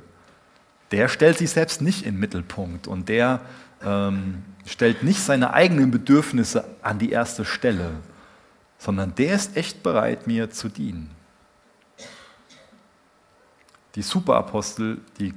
Der 0.91 1.07
stellt 1.07 1.37
sich 1.37 1.51
selbst 1.51 1.81
nicht 1.81 2.05
in 2.05 2.15
den 2.15 2.19
Mittelpunkt 2.19 2.87
und 2.87 3.09
der 3.09 3.41
ähm, 3.83 4.43
stellt 4.65 5.03
nicht 5.03 5.21
seine 5.21 5.53
eigenen 5.53 5.91
Bedürfnisse 5.91 6.65
an 6.81 6.99
die 6.99 7.11
erste 7.11 7.45
Stelle, 7.45 7.91
sondern 8.77 9.15
der 9.15 9.35
ist 9.35 9.57
echt 9.57 9.83
bereit, 9.83 10.27
mir 10.27 10.49
zu 10.49 10.69
dienen. 10.69 11.11
Die 13.95 14.01
Superapostel, 14.01 15.01
die 15.19 15.33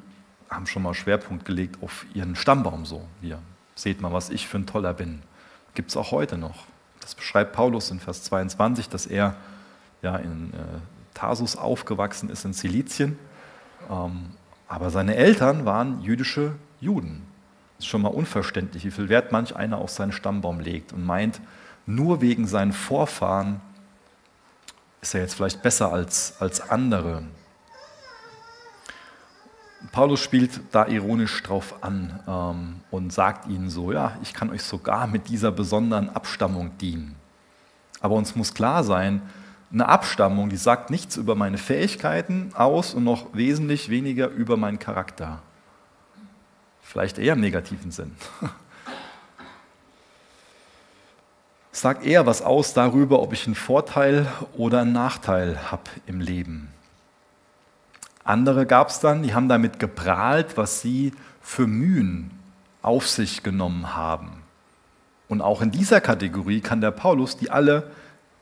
haben 0.50 0.66
schon 0.66 0.82
mal 0.82 0.94
Schwerpunkt 0.94 1.44
gelegt 1.44 1.82
auf 1.82 2.04
ihren 2.12 2.36
Stammbaum 2.36 2.84
so. 2.84 3.06
Hier, 3.20 3.38
seht 3.74 4.00
mal, 4.00 4.12
was 4.12 4.30
ich 4.30 4.46
für 4.46 4.58
ein 4.58 4.66
Toller 4.66 4.92
bin. 4.92 5.22
Gibt 5.74 5.90
es 5.90 5.96
auch 5.96 6.10
heute 6.10 6.36
noch. 6.36 6.66
Das 7.00 7.14
beschreibt 7.14 7.52
Paulus 7.54 7.90
in 7.90 8.00
Vers 8.00 8.24
22, 8.24 8.88
dass 8.88 9.06
er 9.06 9.36
ja, 10.02 10.16
in 10.16 10.52
äh, 10.52 10.56
Tarsus 11.14 11.56
aufgewachsen 11.56 12.28
ist, 12.28 12.44
in 12.44 12.52
Silizien. 12.52 13.18
Ähm, 13.90 14.30
aber 14.68 14.90
seine 14.90 15.16
Eltern 15.16 15.64
waren 15.64 16.02
jüdische 16.02 16.54
Juden. 16.80 17.22
Das 17.76 17.86
ist 17.86 17.90
schon 17.90 18.02
mal 18.02 18.08
unverständlich, 18.08 18.84
wie 18.84 18.90
viel 18.90 19.08
Wert 19.08 19.32
manch 19.32 19.56
einer 19.56 19.78
auf 19.78 19.90
seinen 19.90 20.12
Stammbaum 20.12 20.60
legt 20.60 20.92
und 20.92 21.04
meint, 21.04 21.40
nur 21.94 22.20
wegen 22.20 22.46
seinen 22.46 22.72
Vorfahren 22.72 23.60
ist 25.00 25.14
er 25.14 25.22
jetzt 25.22 25.34
vielleicht 25.34 25.62
besser 25.62 25.92
als, 25.92 26.34
als 26.40 26.70
andere. 26.70 27.22
Paulus 29.92 30.20
spielt 30.20 30.60
da 30.72 30.86
ironisch 30.86 31.42
drauf 31.42 31.82
an 31.82 32.20
ähm, 32.28 32.80
und 32.90 33.12
sagt 33.12 33.48
ihnen 33.48 33.70
so, 33.70 33.92
ja, 33.92 34.16
ich 34.22 34.34
kann 34.34 34.50
euch 34.50 34.62
sogar 34.62 35.06
mit 35.06 35.28
dieser 35.28 35.50
besonderen 35.50 36.10
Abstammung 36.10 36.76
dienen. 36.78 37.16
Aber 38.00 38.14
uns 38.14 38.36
muss 38.36 38.54
klar 38.54 38.84
sein, 38.84 39.22
eine 39.72 39.88
Abstammung, 39.88 40.50
die 40.50 40.56
sagt 40.56 40.90
nichts 40.90 41.16
über 41.16 41.34
meine 41.34 41.58
Fähigkeiten 41.58 42.50
aus 42.54 42.92
und 42.92 43.04
noch 43.04 43.34
wesentlich 43.34 43.88
weniger 43.88 44.28
über 44.28 44.56
meinen 44.56 44.78
Charakter. 44.78 45.42
Vielleicht 46.82 47.18
eher 47.18 47.34
im 47.34 47.40
negativen 47.40 47.90
Sinn. 47.90 48.16
Sagt 51.72 52.04
eher 52.04 52.26
was 52.26 52.42
aus 52.42 52.74
darüber, 52.74 53.22
ob 53.22 53.32
ich 53.32 53.46
einen 53.46 53.54
Vorteil 53.54 54.26
oder 54.56 54.80
einen 54.80 54.92
Nachteil 54.92 55.70
habe 55.70 55.84
im 56.06 56.20
Leben. 56.20 56.68
Andere 58.24 58.66
gab 58.66 58.88
es 58.88 59.00
dann, 59.00 59.22
die 59.22 59.34
haben 59.34 59.48
damit 59.48 59.78
geprahlt, 59.78 60.56
was 60.56 60.80
sie 60.80 61.12
für 61.40 61.66
Mühen 61.66 62.30
auf 62.82 63.08
sich 63.08 63.42
genommen 63.42 63.94
haben. 63.94 64.42
Und 65.28 65.42
auch 65.42 65.62
in 65.62 65.70
dieser 65.70 66.00
Kategorie 66.00 66.60
kann 66.60 66.80
der 66.80 66.90
Paulus 66.90 67.36
die 67.36 67.50
alle 67.50 67.90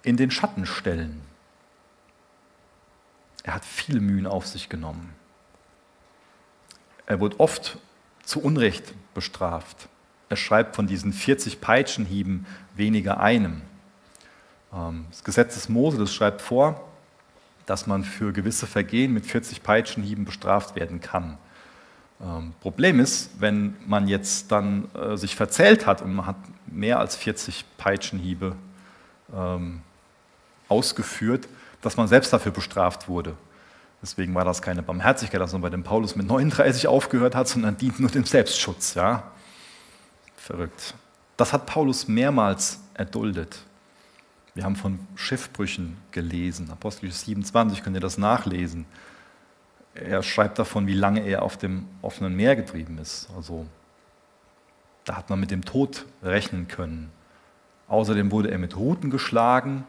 in 0.02 0.16
den 0.16 0.30
Schatten 0.30 0.64
stellen. 0.64 1.20
Er 3.42 3.54
hat 3.54 3.64
viele 3.64 4.00
Mühen 4.00 4.26
auf 4.26 4.46
sich 4.46 4.68
genommen. 4.68 5.14
Er 7.06 7.20
wird 7.20 7.40
oft 7.40 7.78
zu 8.24 8.42
Unrecht 8.42 8.92
bestraft. 9.14 9.88
Er 10.28 10.36
schreibt 10.36 10.76
von 10.76 10.86
diesen 10.86 11.12
40 11.12 11.60
Peitschenhieben 11.60 12.46
weniger 12.78 13.20
einem. 13.20 13.62
Ähm, 14.72 15.06
das 15.10 15.24
Gesetz 15.24 15.54
des 15.54 15.68
Mose, 15.68 15.98
das 15.98 16.14
schreibt 16.14 16.40
vor, 16.40 16.88
dass 17.66 17.86
man 17.86 18.04
für 18.04 18.32
gewisse 18.32 18.66
Vergehen 18.66 19.12
mit 19.12 19.26
40 19.26 19.62
Peitschenhieben 19.62 20.24
bestraft 20.24 20.74
werden 20.74 21.00
kann. 21.00 21.36
Ähm, 22.20 22.54
Problem 22.60 22.98
ist, 22.98 23.30
wenn 23.38 23.76
man 23.86 24.08
jetzt 24.08 24.50
dann 24.50 24.88
äh, 24.94 25.16
sich 25.16 25.36
verzählt 25.36 25.86
hat 25.86 26.02
und 26.02 26.14
man 26.14 26.26
hat 26.26 26.36
mehr 26.66 26.98
als 26.98 27.14
40 27.16 27.64
Peitschenhiebe 27.76 28.56
ähm, 29.34 29.82
ausgeführt, 30.68 31.48
dass 31.82 31.96
man 31.96 32.08
selbst 32.08 32.32
dafür 32.32 32.52
bestraft 32.52 33.08
wurde. 33.08 33.36
Deswegen 34.02 34.34
war 34.34 34.44
das 34.44 34.62
keine 34.62 34.82
Barmherzigkeit, 34.82 35.40
dass 35.40 35.52
man 35.52 35.62
bei 35.62 35.70
dem 35.70 35.82
Paulus 35.82 36.16
mit 36.16 36.26
39 36.26 36.86
aufgehört 36.86 37.34
hat, 37.34 37.48
sondern 37.48 37.76
dient 37.76 38.00
nur 38.00 38.10
dem 38.10 38.24
Selbstschutz. 38.24 38.94
Ja? 38.94 39.24
Verrückt. 40.36 40.94
Das 41.38 41.52
hat 41.52 41.66
Paulus 41.66 42.08
mehrmals 42.08 42.80
erduldet. 42.94 43.60
Wir 44.54 44.64
haben 44.64 44.74
von 44.74 44.98
Schiffbrüchen 45.14 45.96
gelesen. 46.10 46.68
Apostelgeschichte 46.68 47.26
27 47.26 47.84
könnt 47.84 47.96
ihr 47.96 48.00
das 48.00 48.18
nachlesen. 48.18 48.86
Er 49.94 50.24
schreibt 50.24 50.58
davon, 50.58 50.88
wie 50.88 50.94
lange 50.94 51.20
er 51.20 51.42
auf 51.42 51.56
dem 51.56 51.86
offenen 52.02 52.34
Meer 52.34 52.56
getrieben 52.56 52.98
ist. 52.98 53.28
Also 53.36 53.66
da 55.04 55.16
hat 55.16 55.30
man 55.30 55.38
mit 55.38 55.52
dem 55.52 55.64
Tod 55.64 56.06
rechnen 56.24 56.66
können. 56.66 57.12
Außerdem 57.86 58.32
wurde 58.32 58.50
er 58.50 58.58
mit 58.58 58.76
Ruten 58.76 59.08
geschlagen. 59.08 59.84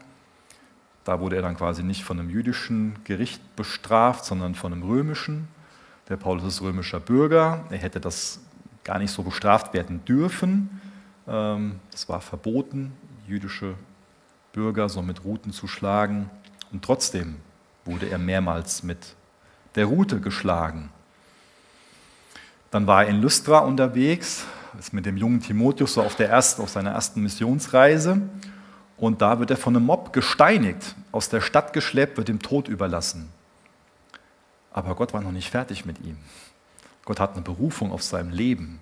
Da 1.02 1.18
wurde 1.18 1.34
er 1.34 1.42
dann 1.42 1.56
quasi 1.56 1.82
nicht 1.82 2.04
von 2.04 2.20
einem 2.20 2.30
jüdischen 2.30 2.94
Gericht 3.02 3.56
bestraft, 3.56 4.24
sondern 4.24 4.54
von 4.54 4.72
einem 4.72 4.84
römischen. 4.84 5.48
Der 6.08 6.16
Paulus 6.16 6.44
ist 6.44 6.62
römischer 6.62 7.00
Bürger. 7.00 7.64
Er 7.70 7.78
hätte 7.78 7.98
das 7.98 8.38
gar 8.84 9.00
nicht 9.00 9.10
so 9.10 9.24
bestraft 9.24 9.74
werden 9.74 10.04
dürfen. 10.04 10.80
Ähm, 11.30 11.80
das 11.92 12.08
war 12.08 12.20
verboten. 12.20 12.92
Jüdische 13.26 13.74
Bürger 14.52 14.88
so 14.88 15.00
mit 15.00 15.24
Ruten 15.24 15.52
zu 15.52 15.68
schlagen. 15.68 16.28
Und 16.72 16.84
trotzdem 16.84 17.36
wurde 17.84 18.10
er 18.10 18.18
mehrmals 18.18 18.82
mit 18.82 19.14
der 19.76 19.86
Rute 19.86 20.20
geschlagen. 20.20 20.90
Dann 22.70 22.86
war 22.86 23.04
er 23.04 23.10
in 23.10 23.20
Lystra 23.20 23.60
unterwegs, 23.60 24.44
ist 24.78 24.92
mit 24.92 25.06
dem 25.06 25.16
jungen 25.16 25.40
Timotheus 25.40 25.94
so 25.94 26.02
auf, 26.02 26.14
der 26.16 26.28
ersten, 26.28 26.62
auf 26.62 26.70
seiner 26.70 26.90
ersten 26.90 27.22
Missionsreise. 27.22 28.20
Und 28.96 29.22
da 29.22 29.38
wird 29.38 29.50
er 29.50 29.56
von 29.56 29.74
einem 29.74 29.86
Mob 29.86 30.12
gesteinigt, 30.12 30.94
aus 31.10 31.28
der 31.28 31.40
Stadt 31.40 31.72
geschleppt, 31.72 32.18
wird 32.18 32.28
dem 32.28 32.40
Tod 32.40 32.68
überlassen. 32.68 33.30
Aber 34.72 34.94
Gott 34.94 35.12
war 35.12 35.20
noch 35.20 35.32
nicht 35.32 35.50
fertig 35.50 35.84
mit 35.84 36.04
ihm. 36.04 36.18
Gott 37.04 37.18
hat 37.18 37.32
eine 37.32 37.42
Berufung 37.42 37.90
auf 37.92 38.02
seinem 38.02 38.30
Leben. 38.30 38.80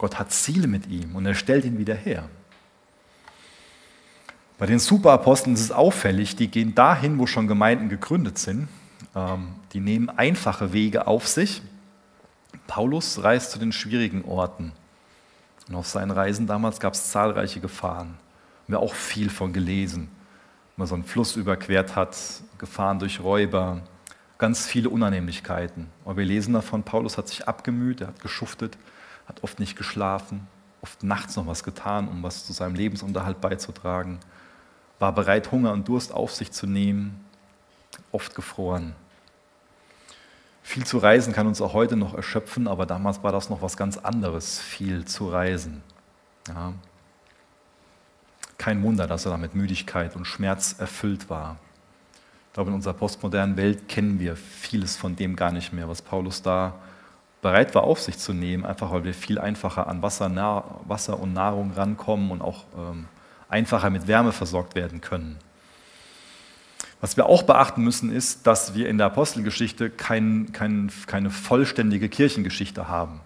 Gott 0.00 0.18
hat 0.18 0.32
Ziele 0.32 0.66
mit 0.66 0.86
ihm 0.86 1.14
und 1.14 1.26
er 1.26 1.34
stellt 1.34 1.66
ihn 1.66 1.76
wieder 1.76 1.94
her. 1.94 2.26
Bei 4.56 4.64
den 4.64 4.78
Superaposteln 4.78 5.52
ist 5.52 5.60
es 5.60 5.72
auffällig, 5.72 6.36
die 6.36 6.48
gehen 6.48 6.74
dahin, 6.74 7.18
wo 7.18 7.26
schon 7.26 7.46
Gemeinden 7.46 7.90
gegründet 7.90 8.38
sind. 8.38 8.68
Ähm, 9.14 9.56
die 9.74 9.80
nehmen 9.80 10.08
einfache 10.08 10.72
Wege 10.72 11.06
auf 11.06 11.28
sich. 11.28 11.60
Paulus 12.66 13.22
reist 13.22 13.50
zu 13.50 13.58
den 13.58 13.72
schwierigen 13.72 14.24
Orten. 14.24 14.72
Und 15.68 15.74
auf 15.74 15.86
seinen 15.86 16.12
Reisen 16.12 16.46
damals 16.46 16.80
gab 16.80 16.94
es 16.94 17.10
zahlreiche 17.10 17.60
Gefahren. 17.60 18.08
Haben 18.08 18.68
wir 18.68 18.80
auch 18.80 18.94
viel 18.94 19.28
von 19.28 19.52
gelesen. 19.52 20.08
Wenn 20.76 20.78
man 20.78 20.86
so 20.86 20.94
einen 20.94 21.04
Fluss 21.04 21.36
überquert 21.36 21.94
hat, 21.94 22.16
Gefahren 22.56 23.00
durch 23.00 23.20
Räuber, 23.20 23.82
ganz 24.38 24.66
viele 24.66 24.88
Unannehmlichkeiten. 24.88 25.88
Aber 26.06 26.16
wir 26.16 26.24
lesen 26.24 26.54
davon, 26.54 26.84
Paulus 26.84 27.18
hat 27.18 27.28
sich 27.28 27.46
abgemüht, 27.46 28.00
er 28.00 28.06
hat 28.06 28.20
geschuftet, 28.20 28.78
hat 29.30 29.42
oft 29.42 29.58
nicht 29.58 29.76
geschlafen, 29.76 30.46
oft 30.82 31.02
nachts 31.02 31.36
noch 31.36 31.46
was 31.46 31.64
getan, 31.64 32.08
um 32.08 32.22
was 32.22 32.46
zu 32.46 32.52
seinem 32.52 32.74
Lebensunterhalt 32.74 33.40
beizutragen 33.40 34.20
war 35.00 35.14
bereit, 35.14 35.50
Hunger 35.50 35.72
und 35.72 35.88
Durst 35.88 36.12
auf 36.12 36.32
sich 36.32 36.52
zu 36.52 36.66
nehmen, 36.66 37.24
oft 38.12 38.34
gefroren. 38.34 38.94
Viel 40.62 40.84
zu 40.84 40.98
reisen 40.98 41.32
kann 41.32 41.46
uns 41.46 41.60
auch 41.60 41.72
heute 41.72 41.96
noch 41.96 42.14
erschöpfen, 42.14 42.68
aber 42.68 42.86
damals 42.86 43.22
war 43.22 43.32
das 43.32 43.50
noch 43.50 43.62
was 43.62 43.76
ganz 43.76 43.96
anderes, 43.96 44.60
viel 44.60 45.06
zu 45.06 45.28
reisen. 45.28 45.82
Ja. 46.46 46.74
Kein 48.58 48.82
Wunder, 48.82 49.06
dass 49.06 49.24
er 49.24 49.32
da 49.32 49.36
mit 49.38 49.54
Müdigkeit 49.54 50.14
und 50.14 50.26
Schmerz 50.26 50.76
erfüllt 50.78 51.30
war. 51.30 51.56
Ich 52.48 52.54
glaube, 52.54 52.68
in 52.68 52.74
unserer 52.74 52.94
postmodernen 52.94 53.56
Welt 53.56 53.88
kennen 53.88 54.20
wir 54.20 54.36
vieles 54.36 54.96
von 54.96 55.16
dem 55.16 55.34
gar 55.34 55.50
nicht 55.50 55.72
mehr, 55.72 55.88
was 55.88 56.02
Paulus 56.02 56.42
da 56.42 56.74
bereit 57.42 57.74
war 57.74 57.84
auf 57.84 58.00
sich 58.00 58.18
zu 58.18 58.32
nehmen, 58.32 58.64
einfach 58.64 58.92
weil 58.92 59.04
wir 59.04 59.14
viel 59.14 59.38
einfacher 59.38 59.86
an 59.86 60.02
Wasser, 60.02 60.30
Wasser 60.86 61.18
und 61.18 61.32
Nahrung 61.32 61.72
rankommen 61.72 62.30
und 62.30 62.42
auch 62.42 62.64
ähm, 62.76 63.06
einfacher 63.48 63.90
mit 63.90 64.06
Wärme 64.06 64.32
versorgt 64.32 64.74
werden 64.74 65.00
können. 65.00 65.38
Was 67.00 67.16
wir 67.16 67.26
auch 67.26 67.42
beachten 67.44 67.82
müssen, 67.82 68.12
ist, 68.12 68.46
dass 68.46 68.74
wir 68.74 68.88
in 68.88 68.98
der 68.98 69.06
Apostelgeschichte 69.06 69.88
kein, 69.88 70.52
kein, 70.52 70.90
keine 71.06 71.30
vollständige 71.30 72.10
Kirchengeschichte 72.10 72.88
haben. 72.88 73.20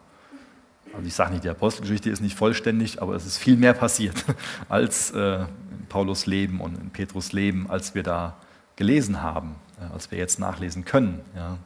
Also 0.95 1.09
ich 1.09 1.15
sage 1.15 1.33
nicht, 1.33 1.43
die 1.43 1.49
Apostelgeschichte 1.49 2.09
ist 2.09 2.21
nicht 2.21 2.39
vollständig, 2.39 3.03
aber 3.03 3.17
es 3.17 3.27
ist 3.27 3.37
viel 3.37 3.57
mehr 3.57 3.75
passiert 3.75 4.25
als 4.69 5.11
äh, 5.11 5.41
in 5.41 5.87
Paulus 5.89 6.27
Leben 6.27 6.61
und 6.61 6.81
in 6.81 6.91
Petrus 6.91 7.33
Leben, 7.33 7.69
als 7.69 7.97
wir 7.97 8.05
da 8.05 8.37
gelesen 8.77 9.23
haben, 9.23 9.57
äh, 9.81 9.93
als 9.93 10.13
wir 10.13 10.19
jetzt 10.19 10.39
nachlesen 10.39 10.85
können. 10.85 11.21
Ja. 11.35 11.59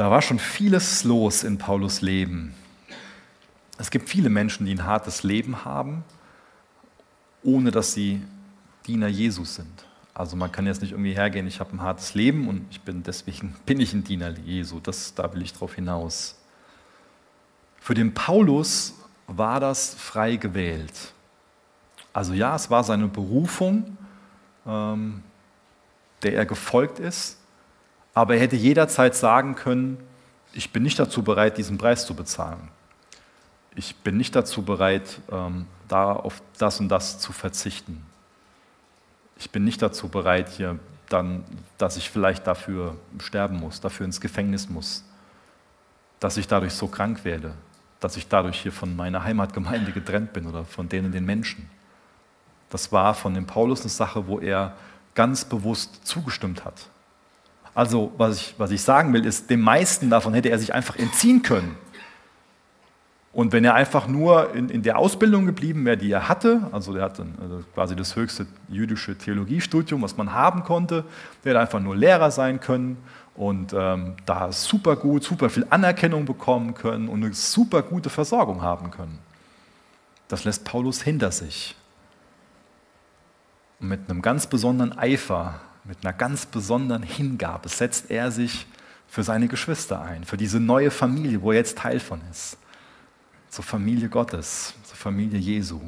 Da 0.00 0.10
war 0.10 0.22
schon 0.22 0.38
vieles 0.38 1.04
los 1.04 1.44
in 1.44 1.58
Paulus 1.58 2.00
Leben. 2.00 2.54
Es 3.76 3.90
gibt 3.90 4.08
viele 4.08 4.30
Menschen, 4.30 4.64
die 4.64 4.72
ein 4.72 4.86
hartes 4.86 5.24
Leben 5.24 5.66
haben, 5.66 6.04
ohne 7.42 7.70
dass 7.70 7.92
sie 7.92 8.22
Diener 8.86 9.08
Jesus 9.08 9.56
sind. 9.56 9.84
Also 10.14 10.36
man 10.36 10.50
kann 10.50 10.64
jetzt 10.64 10.80
nicht 10.80 10.92
irgendwie 10.92 11.12
hergehen, 11.12 11.46
ich 11.46 11.60
habe 11.60 11.76
ein 11.76 11.82
hartes 11.82 12.14
Leben 12.14 12.48
und 12.48 12.64
ich 12.70 12.80
bin 12.80 13.02
deswegen 13.02 13.54
bin 13.66 13.78
ich 13.78 13.92
ein 13.92 14.02
Diener 14.02 14.30
Jesu. 14.38 14.80
Das, 14.80 15.12
da 15.12 15.30
will 15.34 15.42
ich 15.42 15.52
drauf 15.52 15.74
hinaus. 15.74 16.34
Für 17.78 17.92
den 17.92 18.14
Paulus 18.14 18.94
war 19.26 19.60
das 19.60 19.94
frei 19.94 20.36
gewählt. 20.36 21.12
Also 22.14 22.32
ja, 22.32 22.56
es 22.56 22.70
war 22.70 22.84
seine 22.84 23.06
Berufung, 23.06 23.98
ähm, 24.66 25.22
der 26.22 26.36
er 26.36 26.46
gefolgt 26.46 27.00
ist, 27.00 27.36
aber 28.14 28.34
er 28.34 28.40
hätte 28.40 28.56
jederzeit 28.56 29.14
sagen 29.14 29.54
können, 29.54 29.98
ich 30.52 30.72
bin 30.72 30.82
nicht 30.82 30.98
dazu 30.98 31.22
bereit, 31.22 31.58
diesen 31.58 31.78
Preis 31.78 32.06
zu 32.06 32.14
bezahlen 32.14 32.68
ich 33.74 33.96
bin 33.96 34.16
nicht 34.16 34.34
dazu 34.34 34.62
bereit, 34.62 35.20
ähm, 35.30 35.66
da 35.88 36.12
auf 36.12 36.42
das 36.58 36.80
und 36.80 36.88
das 36.88 37.18
zu 37.18 37.32
verzichten. 37.32 38.04
Ich 39.38 39.50
bin 39.50 39.64
nicht 39.64 39.80
dazu 39.80 40.08
bereit, 40.08 40.48
hier 40.48 40.78
dann, 41.08 41.44
dass 41.78 41.96
ich 41.96 42.10
vielleicht 42.10 42.46
dafür 42.46 42.96
sterben 43.20 43.58
muss, 43.58 43.80
dafür 43.80 44.06
ins 44.06 44.20
Gefängnis 44.20 44.68
muss, 44.68 45.04
dass 46.20 46.36
ich 46.36 46.46
dadurch 46.46 46.74
so 46.74 46.88
krank 46.88 47.24
werde, 47.24 47.54
dass 48.00 48.16
ich 48.16 48.28
dadurch 48.28 48.60
hier 48.60 48.72
von 48.72 48.94
meiner 48.94 49.24
Heimatgemeinde 49.24 49.92
getrennt 49.92 50.32
bin 50.32 50.46
oder 50.46 50.64
von 50.64 50.88
denen 50.88 51.10
den 51.10 51.24
Menschen. 51.24 51.68
Das 52.68 52.92
war 52.92 53.14
von 53.14 53.34
dem 53.34 53.46
Paulus 53.46 53.80
eine 53.80 53.90
Sache, 53.90 54.26
wo 54.26 54.38
er 54.38 54.76
ganz 55.14 55.44
bewusst 55.44 56.06
zugestimmt 56.06 56.64
hat. 56.64 56.88
Also 57.74 58.12
was 58.16 58.36
ich, 58.36 58.54
was 58.58 58.70
ich 58.70 58.82
sagen 58.82 59.12
will, 59.12 59.24
ist, 59.24 59.48
dem 59.50 59.60
meisten 59.60 60.10
davon 60.10 60.34
hätte 60.34 60.50
er 60.50 60.58
sich 60.58 60.74
einfach 60.74 60.96
entziehen 60.96 61.42
können. 61.42 61.76
Und 63.32 63.52
wenn 63.52 63.64
er 63.64 63.74
einfach 63.74 64.08
nur 64.08 64.54
in, 64.54 64.68
in 64.68 64.82
der 64.82 64.98
Ausbildung 64.98 65.46
geblieben 65.46 65.84
wäre, 65.84 65.96
die 65.96 66.10
er 66.10 66.28
hatte, 66.28 66.68
also 66.72 66.96
er 66.96 67.04
hatte 67.04 67.26
also 67.40 67.62
quasi 67.74 67.94
das 67.94 68.16
höchste 68.16 68.46
jüdische 68.68 69.16
Theologiestudium, 69.16 70.02
was 70.02 70.16
man 70.16 70.32
haben 70.32 70.64
konnte, 70.64 71.04
der 71.44 71.50
hätte 71.50 71.60
einfach 71.60 71.78
nur 71.78 71.94
Lehrer 71.94 72.32
sein 72.32 72.58
können 72.58 72.96
und 73.36 73.72
ähm, 73.72 74.16
da 74.26 74.50
super 74.50 74.96
gut, 74.96 75.22
super 75.22 75.48
viel 75.48 75.64
Anerkennung 75.70 76.24
bekommen 76.24 76.74
können 76.74 77.08
und 77.08 77.22
eine 77.22 77.32
super 77.32 77.82
gute 77.82 78.10
Versorgung 78.10 78.62
haben 78.62 78.90
können. 78.90 79.18
Das 80.26 80.44
lässt 80.44 80.64
Paulus 80.64 81.00
hinter 81.02 81.30
sich. 81.30 81.76
Und 83.78 83.88
mit 83.88 84.10
einem 84.10 84.22
ganz 84.22 84.48
besonderen 84.48 84.98
Eifer, 84.98 85.60
mit 85.84 85.98
einer 86.02 86.12
ganz 86.12 86.46
besonderen 86.46 87.02
Hingabe 87.02 87.68
setzt 87.68 88.10
er 88.10 88.30
sich 88.30 88.66
für 89.08 89.22
seine 89.22 89.48
Geschwister 89.48 90.00
ein, 90.00 90.24
für 90.24 90.36
diese 90.36 90.60
neue 90.60 90.90
Familie, 90.90 91.42
wo 91.42 91.52
er 91.52 91.58
jetzt 91.58 91.78
Teil 91.78 92.00
von 92.00 92.20
ist 92.30 92.58
zur 93.50 93.64
Familie 93.64 94.08
Gottes, 94.08 94.74
zur 94.84 94.96
Familie 94.96 95.38
Jesu. 95.38 95.80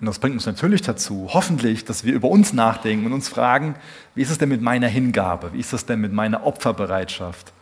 Und 0.00 0.06
das 0.06 0.18
bringt 0.18 0.34
uns 0.34 0.46
natürlich 0.46 0.82
dazu, 0.82 1.28
hoffentlich, 1.32 1.84
dass 1.84 2.04
wir 2.04 2.14
über 2.14 2.28
uns 2.28 2.52
nachdenken 2.52 3.06
und 3.06 3.12
uns 3.12 3.28
fragen, 3.28 3.74
wie 4.14 4.22
ist 4.22 4.30
es 4.30 4.38
denn 4.38 4.50
mit 4.50 4.62
meiner 4.62 4.86
Hingabe? 4.86 5.52
Wie 5.54 5.58
ist 5.58 5.72
es 5.72 5.86
denn 5.86 6.00
mit 6.00 6.12
meiner 6.12 6.46
Opferbereitschaft? 6.46 7.52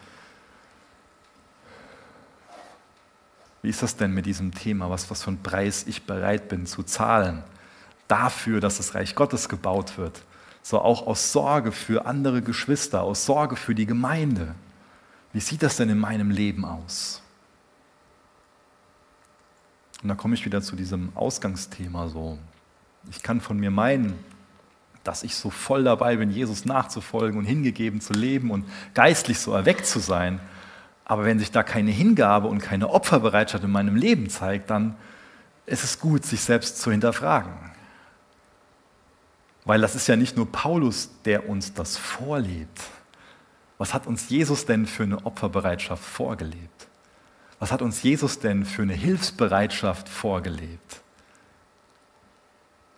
Wie 3.63 3.71
ist 3.71 3.83
das 3.83 3.97
denn 3.97 4.13
mit 4.13 4.27
diesem 4.27 4.53
Thema, 4.53 4.91
was, 4.91 5.11
was 5.11 5.23
für 5.23 5.29
einen 5.29 5.43
Preis 5.43 5.87
ich 5.89 6.05
bereit 6.05 6.49
bin 6.49 6.67
zu 6.67 6.83
zahlen, 6.83 7.43
dafür, 8.07 8.61
dass 8.61 8.77
das 8.77 8.95
Reich 8.95 9.15
Gottes 9.15 9.49
gebaut 9.49 9.97
wird? 9.97 10.21
So 10.67 10.81
auch 10.81 11.07
aus 11.07 11.31
Sorge 11.31 11.71
für 11.71 12.07
andere 12.07 12.43
Geschwister, 12.43 13.03
aus 13.03 13.25
Sorge 13.25 13.55
für 13.55 13.73
die 13.73 13.87
Gemeinde. 13.87 14.57
Wie 15.33 15.39
sieht 15.39 15.63
das 15.63 15.77
denn 15.77 15.89
in 15.91 15.99
meinem 16.01 16.29
Leben 16.29 16.65
aus? 16.65 17.23
Und 20.03 20.09
da 20.09 20.17
komme 20.17 20.35
ich 20.35 20.45
wieder 20.45 20.63
zu 20.63 20.75
diesem 20.75 21.13
Ausgangsthema 21.15 22.09
so. 22.09 22.37
Ich 23.13 23.23
kann 23.23 23.41
von 23.41 23.61
mir 23.61 23.71
meinen, 23.71 24.19
dass 25.05 25.23
ich 25.23 25.37
so 25.37 25.51
voll 25.51 25.85
dabei 25.85 26.17
bin, 26.17 26.33
Jesus 26.33 26.65
nachzufolgen 26.65 27.39
und 27.39 27.45
hingegeben 27.45 28.01
zu 28.01 28.13
leben 28.13 28.51
und 28.51 28.65
geistlich 28.93 29.39
so 29.39 29.53
erweckt 29.53 29.87
zu 29.87 30.01
sein. 30.01 30.41
Aber 31.05 31.25
wenn 31.25 31.39
sich 31.39 31.53
da 31.53 31.63
keine 31.63 31.93
Hingabe 31.93 32.49
und 32.49 32.59
keine 32.59 32.91
Opferbereitschaft 32.91 33.63
in 33.63 33.71
meinem 33.71 33.95
Leben 33.95 34.29
zeigt, 34.31 34.71
dann 34.71 34.97
ist 35.65 35.85
es 35.85 36.01
gut, 36.01 36.25
sich 36.25 36.41
selbst 36.41 36.81
zu 36.81 36.91
hinterfragen. 36.91 37.53
Weil 39.67 39.81
das 39.81 39.97
ist 39.97 40.07
ja 40.07 40.15
nicht 40.17 40.37
nur 40.37 40.51
Paulus, 40.51 41.11
der 41.25 41.49
uns 41.49 41.75
das 41.75 41.97
vorlebt. 41.97 42.81
Was 43.79 43.93
hat 43.93 44.07
uns 44.07 44.29
Jesus 44.31 44.65
denn 44.65 44.87
für 44.87 45.03
eine 45.03 45.27
Opferbereitschaft 45.27 46.03
vorgelebt? 46.03 46.87
Was 47.59 47.73
hat 47.73 47.83
uns 47.83 48.03
Jesus 48.03 48.39
denn 48.39 48.65
für 48.65 48.83
eine 48.83 48.95
Hilfsbereitschaft 48.95 50.09
vorgelebt? 50.09 51.03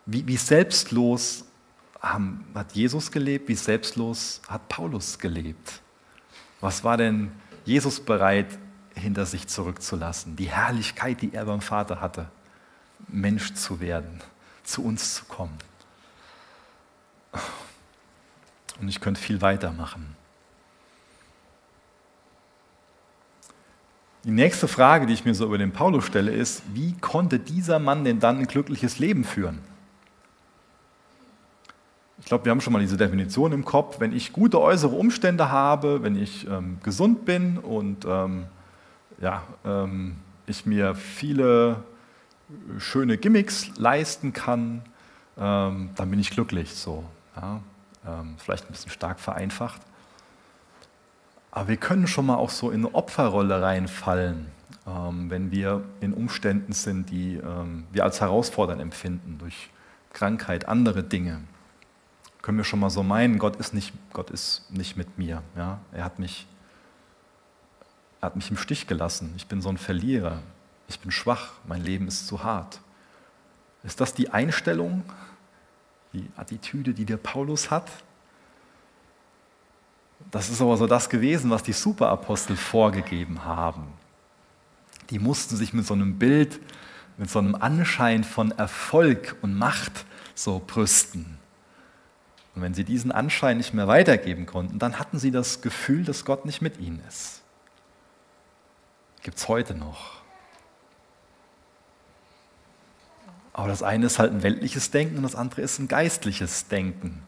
Wie, 0.05 0.27
wie 0.27 0.37
selbstlos 0.37 1.47
haben, 2.01 2.45
hat 2.55 2.73
Jesus 2.73 3.11
gelebt, 3.11 3.49
wie 3.49 3.55
selbstlos 3.55 4.43
hat 4.47 4.69
Paulus 4.69 5.19
gelebt? 5.19 5.81
Was 6.61 6.85
war 6.85 6.99
denn 6.99 7.33
Jesus 7.65 7.99
bereit, 7.99 8.59
hinter 8.95 9.25
sich 9.25 9.47
zurückzulassen? 9.47 10.37
Die 10.37 10.51
Herrlichkeit, 10.51 11.23
die 11.23 11.33
er 11.33 11.47
beim 11.47 11.63
Vater 11.63 12.01
hatte, 12.03 12.29
Mensch 13.07 13.55
zu 13.55 13.81
werden, 13.81 14.21
zu 14.65 14.85
uns 14.85 15.15
zu 15.15 15.25
kommen. 15.25 15.57
Und 18.81 18.88
ich 18.88 19.01
könnte 19.01 19.21
viel 19.21 19.41
weitermachen. 19.41 20.17
Die 24.25 24.31
nächste 24.31 24.69
Frage, 24.69 25.07
die 25.07 25.14
ich 25.14 25.25
mir 25.25 25.35
so 25.35 25.47
über 25.47 25.59
den 25.59 25.73
Paulus 25.73 26.05
stelle, 26.05 26.31
ist, 26.33 26.62
wie 26.75 26.93
konnte 27.01 27.38
dieser 27.38 27.79
Mann 27.79 28.05
denn 28.05 28.21
dann 28.21 28.38
ein 28.38 28.47
glückliches 28.47 28.99
Leben 28.99 29.25
führen? 29.25 29.61
Ich 32.21 32.27
glaube, 32.27 32.45
wir 32.45 32.51
haben 32.51 32.61
schon 32.61 32.73
mal 32.73 32.81
diese 32.81 32.97
Definition 32.97 33.53
im 33.53 33.64
Kopf. 33.64 34.01
Wenn 34.01 34.12
ich 34.12 34.33
gute 34.33 34.61
äußere 34.61 34.95
Umstände 34.95 35.51
habe, 35.51 36.03
wenn 36.03 36.21
ich 36.21 36.47
ähm, 36.47 36.79
gesund 36.83 37.25
bin 37.25 37.59
und 37.59 38.05
ähm, 38.07 38.47
ja, 39.21 39.45
ähm, 39.64 40.17
ich 40.47 40.67
mir 40.67 40.95
viele 40.95 41.85
schöne 42.79 43.19
Gimmicks 43.19 43.71
leisten 43.77 44.33
kann, 44.33 44.83
ähm, 45.38 45.91
dann 45.95 46.11
bin 46.11 46.19
ich 46.19 46.31
glücklich. 46.31 46.75
So, 46.75 47.05
ja? 47.40 47.61
Ähm, 48.07 48.37
vielleicht 48.38 48.64
ein 48.64 48.72
bisschen 48.72 48.90
stark 48.90 49.20
vereinfacht. 49.20 49.81
Aber 51.51 51.68
wir 51.68 51.77
können 51.77 52.07
schon 52.07 52.27
mal 52.27 52.37
auch 52.37 52.51
so 52.51 52.70
in 52.70 52.85
eine 52.85 52.94
Opferrolle 52.94 53.62
reinfallen, 53.62 54.46
ähm, 54.87 55.31
wenn 55.31 55.51
wir 55.51 55.83
in 56.01 56.12
Umständen 56.12 56.72
sind, 56.72 57.11
die 57.11 57.35
ähm, 57.37 57.87
wir 57.90 58.05
als 58.05 58.20
herausfordernd 58.20 58.81
empfinden, 58.81 59.38
durch 59.38 59.70
Krankheit, 60.12 60.68
andere 60.68 61.03
Dinge. 61.03 61.40
Können 62.42 62.59
wir 62.59 62.64
schon 62.64 62.81
mal 62.81 62.90
so 62.90 63.03
meinen, 63.03 63.38
Gott 63.38 63.57
ist 63.57 63.74
nicht, 63.74 63.92
Gott 64.12 64.31
ist 64.31 64.70
nicht 64.70 64.96
mit 64.96 65.18
mir. 65.18 65.42
Ja? 65.57 65.81
Er, 65.92 66.05
hat 66.05 66.18
mich, 66.18 66.46
er 68.20 68.27
hat 68.27 68.37
mich 68.37 68.51
im 68.51 68.57
Stich 68.57 68.87
gelassen. 68.87 69.33
Ich 69.37 69.46
bin 69.46 69.61
so 69.61 69.68
ein 69.68 69.79
Verlierer. 69.79 70.42
Ich 70.88 71.01
bin 71.01 71.11
schwach. 71.11 71.53
Mein 71.66 71.83
Leben 71.83 72.09
ist 72.09 72.27
zu 72.27 72.42
hart. 72.42 72.81
Ist 73.83 74.01
das 74.01 74.14
die 74.14 74.31
Einstellung, 74.31 75.03
die 76.12 76.27
Attitüde, 76.37 76.94
die 76.94 77.05
der 77.05 77.16
Paulus 77.16 77.71
hat? 77.71 77.90
Das 80.31 80.51
ist 80.51 80.61
aber 80.61 80.77
so 80.77 80.87
das 80.87 81.09
gewesen, 81.09 81.51
was 81.51 81.62
die 81.62 81.73
Superapostel 81.73 82.57
vorgegeben 82.57 83.44
haben. 83.44 83.87
Die 85.11 85.18
mussten 85.18 85.57
sich 85.57 85.73
mit 85.73 85.87
so 85.87 85.94
einem 85.94 86.18
Bild, 86.18 86.61
mit 87.16 87.31
so 87.31 87.38
einem 87.38 87.55
Anschein 87.55 88.25
von 88.25 88.51
Erfolg 88.53 89.37
und 89.42 89.57
Macht 89.57 90.05
so 90.35 90.62
brüsten. 90.64 91.38
Und 92.55 92.62
wenn 92.62 92.75
sie 92.75 92.85
diesen 92.85 93.12
Anschein 93.12 93.57
nicht 93.57 93.73
mehr 93.73 93.87
weitergeben 93.87 94.44
konnten, 94.44 94.79
dann 94.79 94.99
hatten 94.99 95.18
sie 95.18 95.31
das 95.31 95.62
Gefühl, 95.62 96.05
dass 96.05 96.25
Gott 96.25 96.44
nicht 96.44 96.61
mit 96.61 96.79
ihnen 96.79 97.03
ist. 97.09 97.42
Gibt 99.23 99.38
es 99.38 99.49
heute 99.49 99.75
noch. 99.75 100.18
Aber 103.59 103.66
das 103.66 103.83
eine 103.83 104.07
ist 104.07 104.21
halt 104.21 104.31
ein 104.31 104.44
weltliches 104.44 104.92
Denken 104.92 105.16
und 105.16 105.25
das 105.25 105.35
andere 105.35 105.62
ist 105.62 105.81
ein 105.81 105.88
geistliches 105.88 106.68
Denken. 106.68 107.25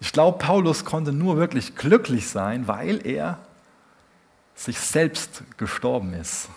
Ich 0.00 0.12
glaube, 0.12 0.38
Paulus 0.38 0.84
konnte 0.84 1.12
nur 1.12 1.36
wirklich 1.36 1.76
glücklich 1.76 2.28
sein, 2.28 2.66
weil 2.66 3.06
er 3.06 3.38
sich 4.56 4.80
selbst 4.80 5.44
gestorben 5.58 6.12
ist. 6.12 6.48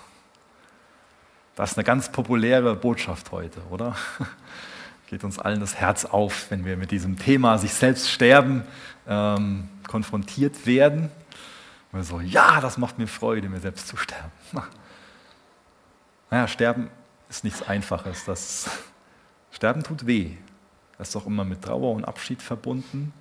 Das 1.54 1.74
ist 1.74 1.78
eine 1.78 1.84
ganz 1.84 2.12
populäre 2.12 2.76
Botschaft 2.76 3.32
heute, 3.32 3.62
oder? 3.70 3.96
Geht 5.12 5.24
uns 5.24 5.38
allen 5.38 5.60
das 5.60 5.76
Herz 5.76 6.04
auf, 6.04 6.50
wenn 6.50 6.66
wir 6.66 6.76
mit 6.76 6.90
diesem 6.90 7.20
Thema 7.20 7.60
sich 7.60 7.76
selbst 7.76 8.10
sterben 8.10 8.64
ähm, 9.08 9.70
konfrontiert 9.88 10.66
werden. 10.66 11.12
Und 11.92 12.02
so, 12.02 12.20
ja, 12.20 12.62
das 12.62 12.80
macht 12.80 12.98
mir 12.98 13.06
Freude, 13.06 13.48
mir 13.48 13.60
selbst 13.60 13.88
zu 13.88 13.96
sterben. 13.96 14.32
Naja, 16.30 16.48
sterben 16.50 16.90
ist 17.30 17.44
nichts 17.44 17.62
Einfaches. 17.62 18.26
Das 18.26 18.70
Sterben 19.52 19.84
tut 19.84 20.06
weh. 20.06 20.32
Das 20.98 21.10
ist 21.10 21.16
auch 21.16 21.26
immer 21.26 21.44
mit 21.44 21.64
Trauer 21.64 21.94
und 21.94 22.06
Abschied 22.06 22.42
verbunden. 22.42 23.14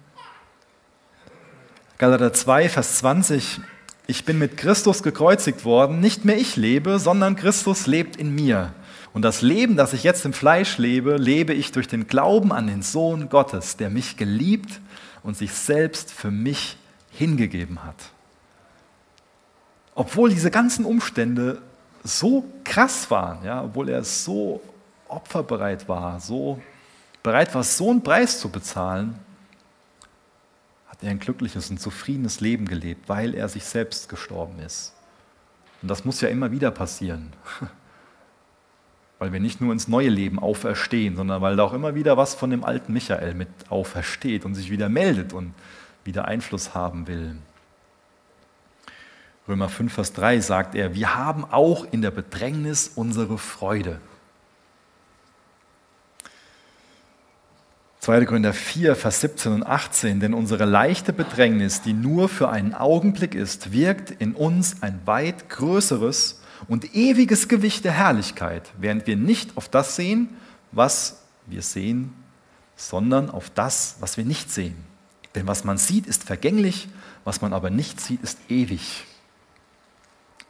Galater 1.99 2.33
2, 2.33 2.69
Vers 2.69 2.99
20. 2.99 3.61
Ich 4.07 4.25
bin 4.25 4.39
mit 4.39 4.57
Christus 4.57 5.03
gekreuzigt 5.03 5.65
worden, 5.65 6.01
nicht 6.01 6.25
mehr 6.25 6.37
ich 6.37 6.57
lebe, 6.57 6.99
sondern 6.99 7.37
Christus 7.37 7.87
lebt 7.87 8.17
in 8.17 8.35
mir. 8.35 8.73
Und 9.13 9.23
das 9.23 9.43
Leben, 9.43 9.77
das 9.77 9.95
ich 9.95 10.05
jetzt 10.05 10.25
im 10.25 10.33
Fleisch 10.33 10.79
lebe, 10.79 11.17
lebe 11.17 11.55
ich 11.55 11.73
durch 11.73 11.89
den 11.89 12.07
Glauben 12.07 12.53
an 12.53 12.67
den 12.67 12.83
Sohn 12.83 13.29
Gottes, 13.29 13.77
der 13.77 13.91
mich 13.91 14.17
geliebt 14.17 14.81
und 15.23 15.37
sich 15.37 15.53
selbst 15.53 16.13
für 16.13 16.31
mich 16.31 16.77
hingegeben 17.11 17.83
hat. 17.83 17.97
Obwohl 19.95 20.29
diese 20.29 20.51
ganzen 20.51 20.85
Umstände 20.85 21.63
so 22.07 22.45
krass 22.65 23.11
waren, 23.11 23.45
ja, 23.45 23.65
obwohl 23.65 23.89
er 23.89 24.05
so 24.05 24.61
opferbereit 25.09 25.89
war, 25.89 26.21
so 26.21 26.61
bereit 27.23 27.55
war, 27.55 27.65
so 27.65 27.91
einen 27.91 28.03
Preis 28.03 28.41
zu 28.41 28.49
bezahlen, 28.49 29.19
hat 30.87 31.03
er 31.03 31.11
ein 31.11 31.19
glückliches 31.19 31.71
und 31.71 31.81
zufriedenes 31.81 32.41
Leben 32.41 32.67
gelebt, 32.67 33.09
weil 33.09 33.35
er 33.35 33.49
sich 33.49 33.65
selbst 33.65 34.09
gestorben 34.09 34.59
ist. 34.61 34.95
Und 35.83 35.91
das 35.91 36.05
muss 36.05 36.21
ja 36.21 36.29
immer 36.29 36.51
wieder 36.51 36.71
passieren. 36.71 37.33
Weil 39.19 39.33
wir 39.33 39.41
nicht 39.41 39.63
nur 39.63 39.73
ins 39.73 39.89
neue 39.89 40.11
Leben 40.11 40.39
auferstehen, 40.39 41.17
sondern 41.17 41.41
weil 41.41 41.57
da 41.57 41.63
auch 41.63 41.73
immer 41.73 41.95
wieder 41.95 42.19
was 42.19 42.35
von 42.35 42.51
dem 42.51 42.65
alten 42.65 42.93
Michael 42.93 43.33
mit 43.33 43.49
aufersteht 43.71 44.45
und 44.45 44.55
sich 44.55 44.71
wieder 44.71 44.91
meldet 44.91 45.33
und 45.33 45.55
wieder 46.05 46.27
Einfluss 46.27 46.75
haben 46.75 47.07
will. 47.07 47.37
Römer 49.49 49.69
5, 49.69 49.93
Vers 49.93 50.13
3 50.13 50.41
sagt 50.41 50.75
er, 50.75 50.95
wir 50.95 51.15
haben 51.15 51.45
auch 51.45 51.87
in 51.93 52.03
der 52.03 52.11
Bedrängnis 52.11 52.91
unsere 52.95 53.39
Freude. 53.39 54.01
2. 58.01 58.25
Korinther 58.25 58.53
4, 58.53 58.95
Vers 58.95 59.21
17 59.21 59.53
und 59.53 59.63
18, 59.65 60.21
denn 60.21 60.35
unsere 60.35 60.65
leichte 60.65 61.13
Bedrängnis, 61.13 61.83
die 61.83 61.93
nur 61.93 62.29
für 62.29 62.49
einen 62.49 62.75
Augenblick 62.75 63.35
ist, 63.35 63.73
wirkt 63.73 64.11
in 64.11 64.35
uns 64.35 64.83
ein 64.83 65.01
weit 65.07 65.49
größeres 65.49 66.41
und 66.69 66.95
ewiges 66.95 67.49
Gewicht 67.49 67.85
der 67.85 67.93
Herrlichkeit, 67.93 68.71
während 68.79 69.07
wir 69.07 69.17
nicht 69.17 69.57
auf 69.57 69.69
das 69.69 69.97
sehen, 69.97 70.29
was 70.73 71.23
wir 71.47 71.63
sehen, 71.63 72.15
sondern 72.77 73.31
auf 73.31 73.51
das, 73.51 73.97
was 74.01 74.17
wir 74.17 74.25
nicht 74.25 74.53
sehen. 74.53 74.77
Denn 75.35 75.47
was 75.47 75.65
man 75.65 75.79
sieht, 75.79 76.07
ist 76.07 76.25
vergänglich, 76.25 76.89
was 77.25 77.41
man 77.41 77.53
aber 77.53 77.71
nicht 77.71 78.01
sieht, 78.01 78.23
ist 78.23 78.39
ewig. 78.49 79.05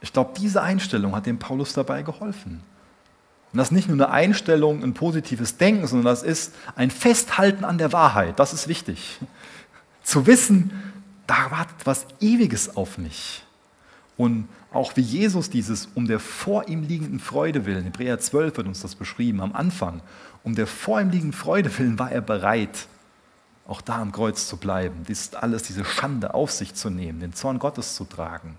Ich 0.01 0.13
glaube, 0.13 0.33
diese 0.37 0.61
Einstellung 0.61 1.15
hat 1.15 1.25
dem 1.25 1.39
Paulus 1.39 1.73
dabei 1.73 2.03
geholfen. 2.03 2.61
Und 3.51 3.57
das 3.57 3.69
ist 3.69 3.71
nicht 3.71 3.87
nur 3.87 3.95
eine 3.95 4.09
Einstellung, 4.09 4.83
ein 4.83 4.93
positives 4.93 5.57
Denken, 5.57 5.87
sondern 5.87 6.05
das 6.05 6.23
ist 6.23 6.53
ein 6.75 6.91
Festhalten 6.91 7.63
an 7.65 7.77
der 7.77 7.93
Wahrheit. 7.93 8.39
Das 8.39 8.53
ist 8.53 8.67
wichtig. 8.67 9.19
Zu 10.03 10.27
wissen, 10.27 10.71
da 11.25 11.51
wartet 11.51 11.85
was 11.85 12.05
Ewiges 12.19 12.75
auf 12.75 12.97
mich. 12.97 13.43
Und 14.17 14.47
auch 14.73 14.95
wie 14.95 15.01
Jesus 15.01 15.49
dieses 15.49 15.89
um 15.95 16.07
der 16.07 16.19
vor 16.19 16.67
ihm 16.67 16.83
liegenden 16.83 17.19
Freude 17.19 17.65
willen, 17.65 17.83
Hebräer 17.83 18.19
12 18.19 18.57
wird 18.57 18.67
uns 18.67 18.81
das 18.81 18.95
beschrieben 18.95 19.41
am 19.41 19.53
Anfang, 19.53 20.01
um 20.43 20.55
der 20.55 20.67
vor 20.67 20.99
ihm 20.99 21.09
liegenden 21.09 21.33
Freude 21.33 21.75
willen 21.77 21.99
war 21.99 22.11
er 22.11 22.21
bereit, 22.21 22.87
auch 23.67 23.81
da 23.81 24.01
am 24.01 24.11
Kreuz 24.11 24.47
zu 24.47 24.57
bleiben, 24.57 25.03
dies 25.07 25.33
alles, 25.33 25.63
diese 25.63 25.85
Schande 25.85 26.33
auf 26.33 26.51
sich 26.51 26.73
zu 26.73 26.89
nehmen, 26.89 27.19
den 27.19 27.33
Zorn 27.33 27.59
Gottes 27.59 27.95
zu 27.95 28.05
tragen. 28.05 28.55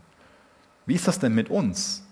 Wie 0.89 0.95
ist 0.95 1.07
das 1.07 1.19
denn 1.19 1.35
mit 1.35 1.51
uns? 1.51 2.03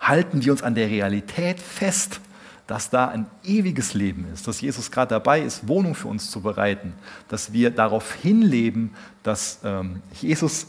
Halten 0.00 0.42
wir 0.42 0.50
uns 0.50 0.62
an 0.62 0.74
der 0.74 0.88
Realität 0.88 1.60
fest, 1.60 2.20
dass 2.66 2.88
da 2.88 3.08
ein 3.08 3.26
ewiges 3.44 3.92
Leben 3.92 4.26
ist, 4.32 4.48
dass 4.48 4.62
Jesus 4.62 4.90
gerade 4.90 5.10
dabei 5.10 5.42
ist, 5.42 5.68
Wohnung 5.68 5.94
für 5.94 6.08
uns 6.08 6.30
zu 6.30 6.40
bereiten, 6.40 6.94
dass 7.28 7.52
wir 7.52 7.70
darauf 7.70 8.14
hinleben, 8.14 8.94
dass 9.22 9.58
ähm, 9.62 10.00
Jesus 10.22 10.68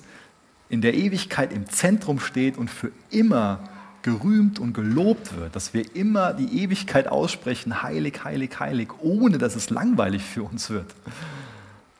in 0.67 0.81
der 0.81 0.95
Ewigkeit 0.95 1.53
im 1.53 1.69
Zentrum 1.69 2.19
steht 2.19 2.57
und 2.57 2.69
für 2.69 2.91
immer 3.09 3.61
gerühmt 4.01 4.59
und 4.59 4.73
gelobt 4.73 5.37
wird, 5.37 5.55
dass 5.55 5.73
wir 5.73 5.95
immer 5.95 6.33
die 6.33 6.61
Ewigkeit 6.61 7.07
aussprechen, 7.07 7.81
heilig, 7.83 8.25
heilig, 8.25 8.59
heilig, 8.59 8.89
ohne 8.99 9.37
dass 9.37 9.55
es 9.55 9.69
langweilig 9.69 10.23
für 10.23 10.43
uns 10.43 10.69
wird. 10.69 10.93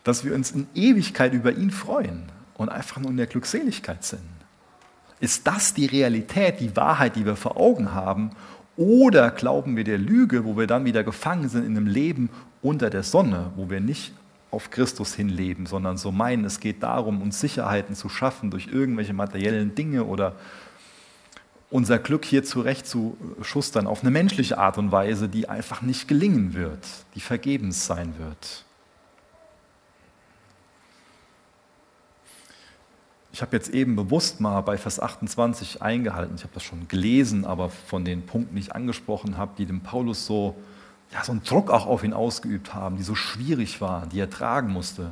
Dass 0.04 0.26
wir 0.26 0.36
uns 0.36 0.52
in 0.52 0.68
Ewigkeit 0.76 1.34
über 1.34 1.54
ihn 1.54 1.72
freuen 1.72 2.24
und 2.56 2.68
einfach 2.68 3.00
nur 3.00 3.10
in 3.10 3.18
der 3.18 3.28
Glückseligkeit 3.28 4.04
sind. 4.04 4.35
Ist 5.20 5.48
das 5.48 5.74
die 5.74 5.86
Realität, 5.86 6.60
die 6.60 6.76
Wahrheit, 6.76 7.16
die 7.16 7.26
wir 7.26 7.36
vor 7.36 7.58
Augen 7.58 7.94
haben? 7.94 8.32
Oder 8.78 9.32
glauben 9.32 9.78
wir 9.78 9.86
der 9.86 9.98
Lüge, 9.98 10.44
wo 10.44 10.58
wir 10.58 10.68
dann 10.68 10.86
wieder 10.86 11.04
gefangen 11.04 11.48
sind 11.48 11.66
in 11.66 11.78
einem 11.78 11.88
Leben 11.88 12.30
unter 12.62 12.90
der 12.90 13.04
Sonne, 13.04 13.52
wo 13.56 13.70
wir 13.70 13.80
nicht 13.80 14.14
auf 14.52 14.70
Christus 14.70 15.14
hinleben, 15.14 15.66
sondern 15.66 15.98
so 15.98 16.12
meinen, 16.12 16.46
es 16.46 16.60
geht 16.60 16.84
darum, 16.84 17.22
uns 17.22 17.40
Sicherheiten 17.40 17.96
zu 17.96 18.10
schaffen 18.10 18.52
durch 18.52 18.68
irgendwelche 18.68 19.14
materiellen 19.14 19.76
Dinge 19.76 20.06
oder 20.06 20.34
unser 21.70 22.00
Glück 22.00 22.26
hier 22.26 22.44
zurechtzuschustern 22.44 23.88
auf 23.88 24.02
eine 24.02 24.12
menschliche 24.12 24.58
Art 24.58 24.78
und 24.78 24.92
Weise, 24.92 25.28
die 25.28 25.50
einfach 25.50 25.82
nicht 25.82 26.08
gelingen 26.08 26.54
wird, 26.54 26.86
die 27.16 27.20
vergebens 27.20 27.86
sein 27.86 28.14
wird. 28.18 28.65
Ich 33.36 33.42
habe 33.42 33.54
jetzt 33.54 33.68
eben 33.72 33.98
bewusst 33.98 34.40
mal 34.40 34.62
bei 34.62 34.78
Vers 34.78 35.02
28 35.02 35.82
eingehalten, 35.82 36.36
ich 36.38 36.44
habe 36.44 36.54
das 36.54 36.64
schon 36.64 36.88
gelesen, 36.88 37.44
aber 37.44 37.68
von 37.70 38.06
den 38.06 38.26
Punkten, 38.26 38.56
die 38.56 38.62
ich 38.62 38.74
angesprochen 38.74 39.38
habe, 39.38 39.52
die 39.58 39.66
dem 39.66 39.82
Paulus 39.82 40.26
so 40.26 40.56
ja, 41.12 41.22
so 41.22 41.34
einen 41.34 41.44
Druck 41.44 41.70
auch 41.70 41.86
auf 41.86 42.06
ihn 42.06 42.14
ausgeübt 42.14 42.74
haben, 42.74 42.96
die 42.96 43.04
so 43.04 43.14
schwierig 43.14 43.82
waren, 43.82 44.08
die 44.08 44.22
er 44.22 44.30
tragen 44.30 44.72
musste. 44.72 45.12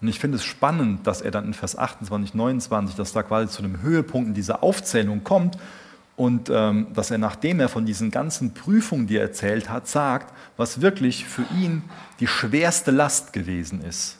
Und 0.00 0.06
ich 0.06 0.20
finde 0.20 0.36
es 0.36 0.44
spannend, 0.44 1.08
dass 1.08 1.22
er 1.22 1.32
dann 1.32 1.44
in 1.44 1.54
Vers 1.54 1.76
28, 1.76 2.34
29, 2.34 2.94
dass 2.94 3.12
da 3.12 3.24
quasi 3.24 3.48
zu 3.48 3.64
einem 3.64 3.82
Höhepunkt 3.82 4.28
in 4.28 4.34
dieser 4.34 4.62
Aufzählung 4.62 5.24
kommt 5.24 5.58
und 6.14 6.48
ähm, 6.48 6.86
dass 6.94 7.10
er, 7.10 7.18
nachdem 7.18 7.58
er 7.58 7.68
von 7.68 7.84
diesen 7.84 8.12
ganzen 8.12 8.54
Prüfungen, 8.54 9.08
die 9.08 9.16
er 9.16 9.22
erzählt 9.22 9.70
hat, 9.70 9.88
sagt, 9.88 10.32
was 10.56 10.82
wirklich 10.82 11.24
für 11.24 11.44
ihn 11.52 11.82
die 12.20 12.28
schwerste 12.28 12.92
Last 12.92 13.32
gewesen 13.32 13.82
ist. 13.82 14.15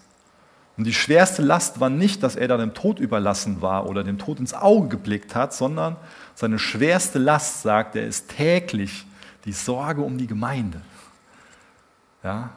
Und 0.77 0.85
die 0.85 0.95
schwerste 0.95 1.43
Last 1.43 1.81
war 1.81 1.89
nicht, 1.89 2.23
dass 2.23 2.37
er 2.37 2.49
da 2.49 2.57
dem 2.57 2.75
Tod 2.75 2.99
überlassen 2.99 3.63
war 3.63 3.87
oder 3.87 4.05
dem 4.05 4.19
Tod 4.19 4.41
ins 4.41 4.53
Auge 4.53 4.89
geblickt 4.89 5.35
hat, 5.35 5.55
sondern 5.55 5.97
seine 6.35 6.59
schwerste 6.59 7.19
Last, 7.19 7.63
sagt 7.63 7.97
er, 7.97 8.07
ist 8.07 8.29
täglich 8.29 9.07
die 9.47 9.53
Sorge 9.53 10.03
um 10.03 10.19
die 10.19 10.27
Gemeinde. 10.27 10.83
Ja? 12.23 12.51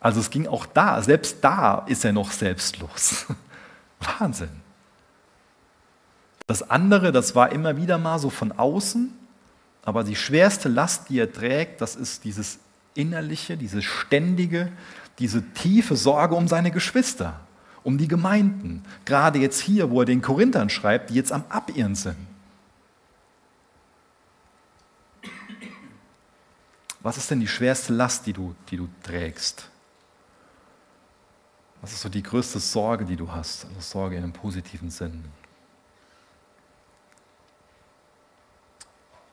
Also 0.00 0.20
es 0.20 0.30
ging 0.30 0.46
auch 0.46 0.64
da, 0.64 1.02
selbst 1.02 1.38
da 1.42 1.84
ist 1.86 2.04
er 2.04 2.12
noch 2.12 2.30
selbstlos. 2.30 3.26
Wahnsinn. 4.18 4.62
Das 6.46 6.70
andere, 6.70 7.12
das 7.12 7.34
war 7.34 7.52
immer 7.52 7.76
wieder 7.76 7.98
mal 7.98 8.18
so 8.18 8.30
von 8.30 8.52
außen, 8.52 9.12
aber 9.84 10.04
die 10.04 10.16
schwerste 10.16 10.68
Last, 10.68 11.10
die 11.10 11.18
er 11.18 11.30
trägt, 11.30 11.80
das 11.82 11.96
ist 11.96 12.24
dieses 12.24 12.60
innerliche, 12.94 13.56
dieses 13.56 13.84
ständige, 13.84 14.72
diese 15.18 15.42
tiefe 15.52 15.96
Sorge 15.96 16.34
um 16.34 16.48
seine 16.48 16.70
Geschwister, 16.70 17.40
um 17.82 17.98
die 17.98 18.08
Gemeinden. 18.08 18.84
Gerade 19.04 19.38
jetzt 19.38 19.60
hier, 19.60 19.90
wo 19.90 20.00
er 20.00 20.06
den 20.06 20.22
Korinthern 20.22 20.70
schreibt, 20.70 21.10
die 21.10 21.14
jetzt 21.14 21.32
am 21.32 21.44
Abirren 21.48 21.94
sind. 21.94 22.16
Was 27.00 27.16
ist 27.16 27.30
denn 27.30 27.40
die 27.40 27.48
schwerste 27.48 27.92
Last, 27.92 28.26
die 28.26 28.32
du, 28.32 28.54
die 28.70 28.76
du 28.76 28.88
trägst? 29.02 29.70
Was 31.80 31.92
ist 31.92 32.00
so 32.00 32.08
die 32.08 32.22
größte 32.22 32.58
Sorge, 32.58 33.04
die 33.04 33.16
du 33.16 33.30
hast? 33.30 33.64
Also 33.66 33.80
Sorge 33.80 34.16
in 34.16 34.24
einem 34.24 34.32
positiven 34.32 34.90
Sinn. 34.90 35.24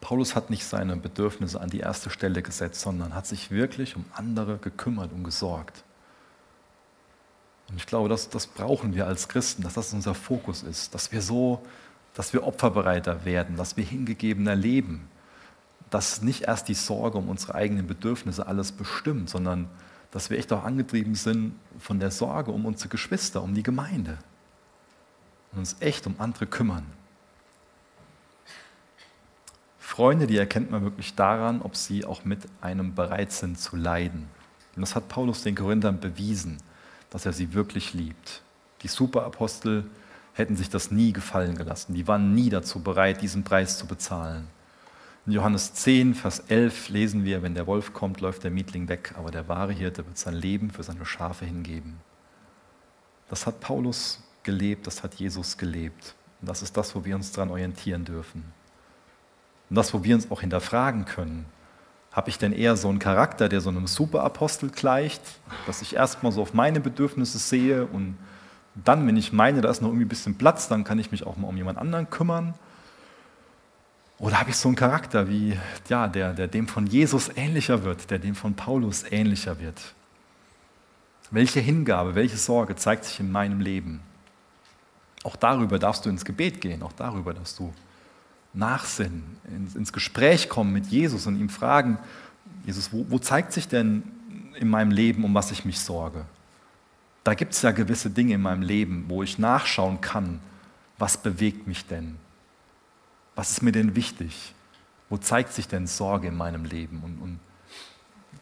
Paulus 0.06 0.36
hat 0.36 0.52
nicht 0.52 0.65
seine 0.65 0.98
Bedürfnisse 0.98 1.60
an 1.60 1.72
die 1.72 1.80
erste 1.80 2.12
Stelle 2.12 2.44
gesetzt, 2.44 2.80
sondern 2.80 3.15
hat 3.15 3.26
sich 3.26 3.50
wirklich 3.50 3.96
um 3.96 4.06
andere 4.13 4.60
gekümmert 4.60 5.12
und 5.12 5.24
gesorgt. 5.24 5.84
Und 7.70 7.78
ich 7.78 7.88
glaube, 7.88 8.08
das, 8.08 8.30
das 8.30 8.46
brauchen 8.46 8.94
wir 8.94 9.08
als 9.08 9.28
Christen, 9.30 9.63
dass 9.63 9.74
das 9.74 9.94
unser 9.94 10.13
Fokus 10.13 10.62
ist, 10.62 10.94
dass 10.94 11.12
wir 11.12 11.24
so, 11.24 11.60
dass 12.13 12.34
wir 12.34 12.46
opferbereiter 12.46 13.26
werden, 13.26 13.58
dass 13.58 13.78
wir 13.78 13.84
hingegebener 13.84 14.54
leben, 14.54 15.10
dass 15.89 16.22
nicht 16.22 16.44
erst 16.44 16.68
die 16.68 16.76
Sorge 16.76 17.18
um 17.18 17.28
unsere 17.28 17.56
eigenen 17.56 17.88
Bedürfnisse 17.88 18.46
alles 18.46 18.74
bestimmt, 18.74 19.32
sondern 19.32 19.68
dass 20.12 20.30
wir 20.30 20.38
echt 20.38 20.54
auch 20.54 20.63
angetrieben 20.63 21.15
sind 21.15 21.56
von 21.80 22.00
der 22.00 22.12
Sorge 22.12 22.52
um 22.52 22.68
unsere 22.68 22.89
Geschwister, 22.89 23.41
um 23.41 23.56
die 23.56 23.63
Gemeinde 23.63 24.20
und 25.52 25.58
uns 25.58 25.78
echt 25.80 26.06
um 26.06 26.13
andere 26.20 26.46
kümmern. 26.46 26.86
Freunde, 29.95 30.27
die 30.27 30.36
erkennt 30.36 30.71
man 30.71 30.84
wirklich 30.84 31.15
daran, 31.15 31.62
ob 31.62 31.77
sie 31.77 32.03
auch 32.03 32.25
mit 32.25 32.39
einem 32.60 32.95
bereit 32.95 33.31
sind 33.31 33.58
zu 33.58 33.77
leiden. 33.77 34.27
Und 34.75 34.81
das 34.81 34.93
hat 34.93 35.08
Paulus 35.08 35.43
den 35.43 35.55
Korinthern 35.55 36.01
bewiesen, 36.01 36.58
dass 37.12 37.25
er 37.25 37.31
sie 37.31 37.53
wirklich 37.53 37.93
liebt. 37.93 38.41
Die 38.81 38.89
Superapostel 38.89 39.86
hätten 40.34 40.58
sich 40.58 40.69
das 40.69 40.91
nie 40.91 41.13
gefallen 41.13 41.55
gelassen. 41.55 41.93
Die 41.93 42.10
waren 42.10 42.34
nie 42.36 42.49
dazu 42.49 42.81
bereit, 42.84 43.21
diesen 43.21 43.45
Preis 43.45 43.77
zu 43.77 43.88
bezahlen. 43.88 44.49
In 45.25 45.31
Johannes 45.31 45.73
10, 45.75 46.13
Vers 46.13 46.39
11 46.49 46.89
lesen 46.89 47.23
wir, 47.23 47.41
wenn 47.41 47.55
der 47.55 47.65
Wolf 47.65 47.93
kommt, 47.93 48.19
läuft 48.19 48.43
der 48.43 48.51
Mietling 48.51 48.89
weg, 48.89 49.13
aber 49.17 49.31
der 49.31 49.47
wahre 49.47 49.71
Hirte 49.71 50.05
wird 50.05 50.17
sein 50.17 50.36
Leben 50.36 50.71
für 50.71 50.84
seine 50.84 51.05
Schafe 51.05 51.45
hingeben. 51.45 52.01
Das 53.29 53.47
hat 53.47 53.62
Paulus 53.62 54.21
gelebt, 54.43 54.88
das 54.88 55.03
hat 55.03 55.15
Jesus 55.15 55.58
gelebt. 55.58 56.15
Und 56.41 56.49
das 56.49 56.62
ist 56.62 56.75
das, 56.75 56.93
wo 56.95 57.05
wir 57.05 57.15
uns 57.15 57.31
daran 57.31 57.49
orientieren 57.49 58.03
dürfen. 58.03 58.43
Und 59.69 59.75
das, 59.75 59.93
wo 59.93 60.04
wir 60.04 60.15
uns 60.15 60.30
auch 60.32 60.41
hinterfragen 60.41 61.06
können. 61.06 61.45
Habe 62.12 62.30
ich 62.30 62.38
denn 62.38 62.54
eher 62.54 62.78
so 62.78 62.88
einen 62.88 62.99
Charakter, 62.99 63.49
der 63.49 63.62
so 63.62 63.69
einem 63.69 63.88
Superapostel 63.88 64.69
gleicht, 64.69 65.21
dass 65.67 65.82
ich 65.82 65.95
erstmal 65.95 66.32
so 66.32 66.41
auf 66.41 66.54
meine 66.54 66.80
Bedürfnisse 66.80 67.39
sehe 67.39 67.86
und 67.86 68.17
dann, 68.75 69.08
wenn 69.08 69.17
ich 69.17 69.32
meine, 69.32 69.62
da 69.62 69.69
ist 69.69 69.82
noch 69.82 69.89
irgendwie 69.89 70.06
ein 70.06 70.10
bisschen 70.10 70.38
Platz, 70.38 70.67
dann 70.67 70.84
kann 70.84 70.99
ich 70.99 71.12
mich 71.12 71.25
auch 71.25 71.38
mal 71.38 71.47
um 71.47 71.58
jemand 71.58 71.78
anderen 71.78 72.10
kümmern? 72.10 72.54
Oder 74.17 74.39
habe 74.39 74.49
ich 74.49 74.58
so 74.58 74.69
einen 74.69 74.75
Charakter 74.75 75.30
wie 75.30 75.57
ja, 75.89 76.07
der, 76.07 76.34
der 76.34 76.47
dem 76.47 76.68
von 76.68 76.88
Jesus 76.88 77.30
ähnlicher 77.36 77.84
wird, 77.84 78.09
der 78.09 78.20
dem 78.20 78.36
von 78.36 78.53
Paulus 78.53 79.03
ähnlicher 79.11 79.59
wird? 79.59 79.93
Welche 81.32 81.59
Hingabe, 81.59 82.16
welche 82.16 82.38
Sorge 82.38 82.76
zeigt 82.76 83.05
sich 83.05 83.20
in 83.20 83.32
meinem 83.32 83.59
Leben? 83.59 84.01
Auch 85.24 85.36
darüber 85.36 85.80
darfst 85.80 86.05
du 86.05 86.09
ins 86.09 86.24
Gebet 86.24 86.61
gehen, 86.61 86.84
auch 86.84 86.93
darüber 86.93 87.34
darfst 87.34 87.59
du 87.59 87.74
nachsinnen, 88.56 89.24
ins, 89.76 89.93
Gespräch 89.93 90.49
kommen 90.49 90.74
mit 90.74 90.88
Jesus 90.88 91.28
und 91.28 91.39
ihm 91.39 91.49
fragen, 91.49 91.97
Jesus, 92.66 92.91
wo, 92.91 93.06
wo 93.10 93.20
zeigt 93.20 93.53
sich 93.53 93.68
denn 93.68 94.03
in 94.56 94.70
meinem 94.70 94.91
Leben, 94.91 95.24
um 95.24 95.34
was 95.34 95.51
ich 95.51 95.66
mich 95.66 95.80
sorge? 95.80 96.26
Da 97.24 97.34
gibt 97.34 97.53
es 97.53 97.62
ja 97.62 97.72
gewisse 97.72 98.10
Dinge 98.10 98.36
in 98.36 98.41
meinem 98.41 98.62
Leben, 98.62 99.06
wo 99.08 99.24
ich 99.24 99.38
nachschauen 99.38 100.01
kann, 100.01 100.39
was 100.97 101.18
bewegt 101.18 101.68
mich 101.68 101.86
denn? 101.86 102.18
Was 103.36 103.51
ist 103.51 103.62
mir 103.62 103.72
denn 103.72 103.95
wichtig? 103.95 104.53
Wo 105.10 105.18
zeigt 105.18 105.51
sich 105.51 105.68
denn 105.68 105.88
Sorge 105.88 106.28
in 106.28 106.36
meinem 106.36 106.66
Leben? 106.66 107.01
Und, 107.03 107.22
und 107.22 107.39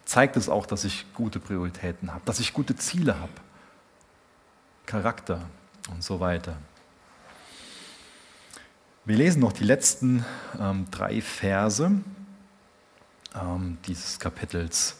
zeigt 0.04 0.36
es 0.36 0.48
auch, 0.48 0.66
dass 0.66 0.84
ich 0.84 1.06
gute 1.14 1.40
Prioritäten 1.40 2.12
habe, 2.12 2.22
dass 2.24 2.40
ich 2.40 2.52
gute 2.52 2.76
Ziele 2.76 3.18
habe, 3.18 3.32
Charakter 4.86 5.42
und 5.90 6.02
so 6.02 6.20
weiter. 6.20 6.56
Wir 9.06 9.18
lesen 9.18 9.40
noch 9.40 9.52
die 9.52 9.64
letzten 9.64 10.24
ähm, 10.58 10.86
drei 10.90 11.20
Verse 11.20 11.90
ähm, 13.34 13.76
dieses 13.86 14.18
Kapitels. 14.18 14.96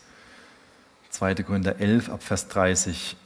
2. 1.08 1.36
Korinther 1.36 1.80
11 1.80 2.10
ab 2.10 2.22
Vers 2.22 2.48
30. 2.48 3.16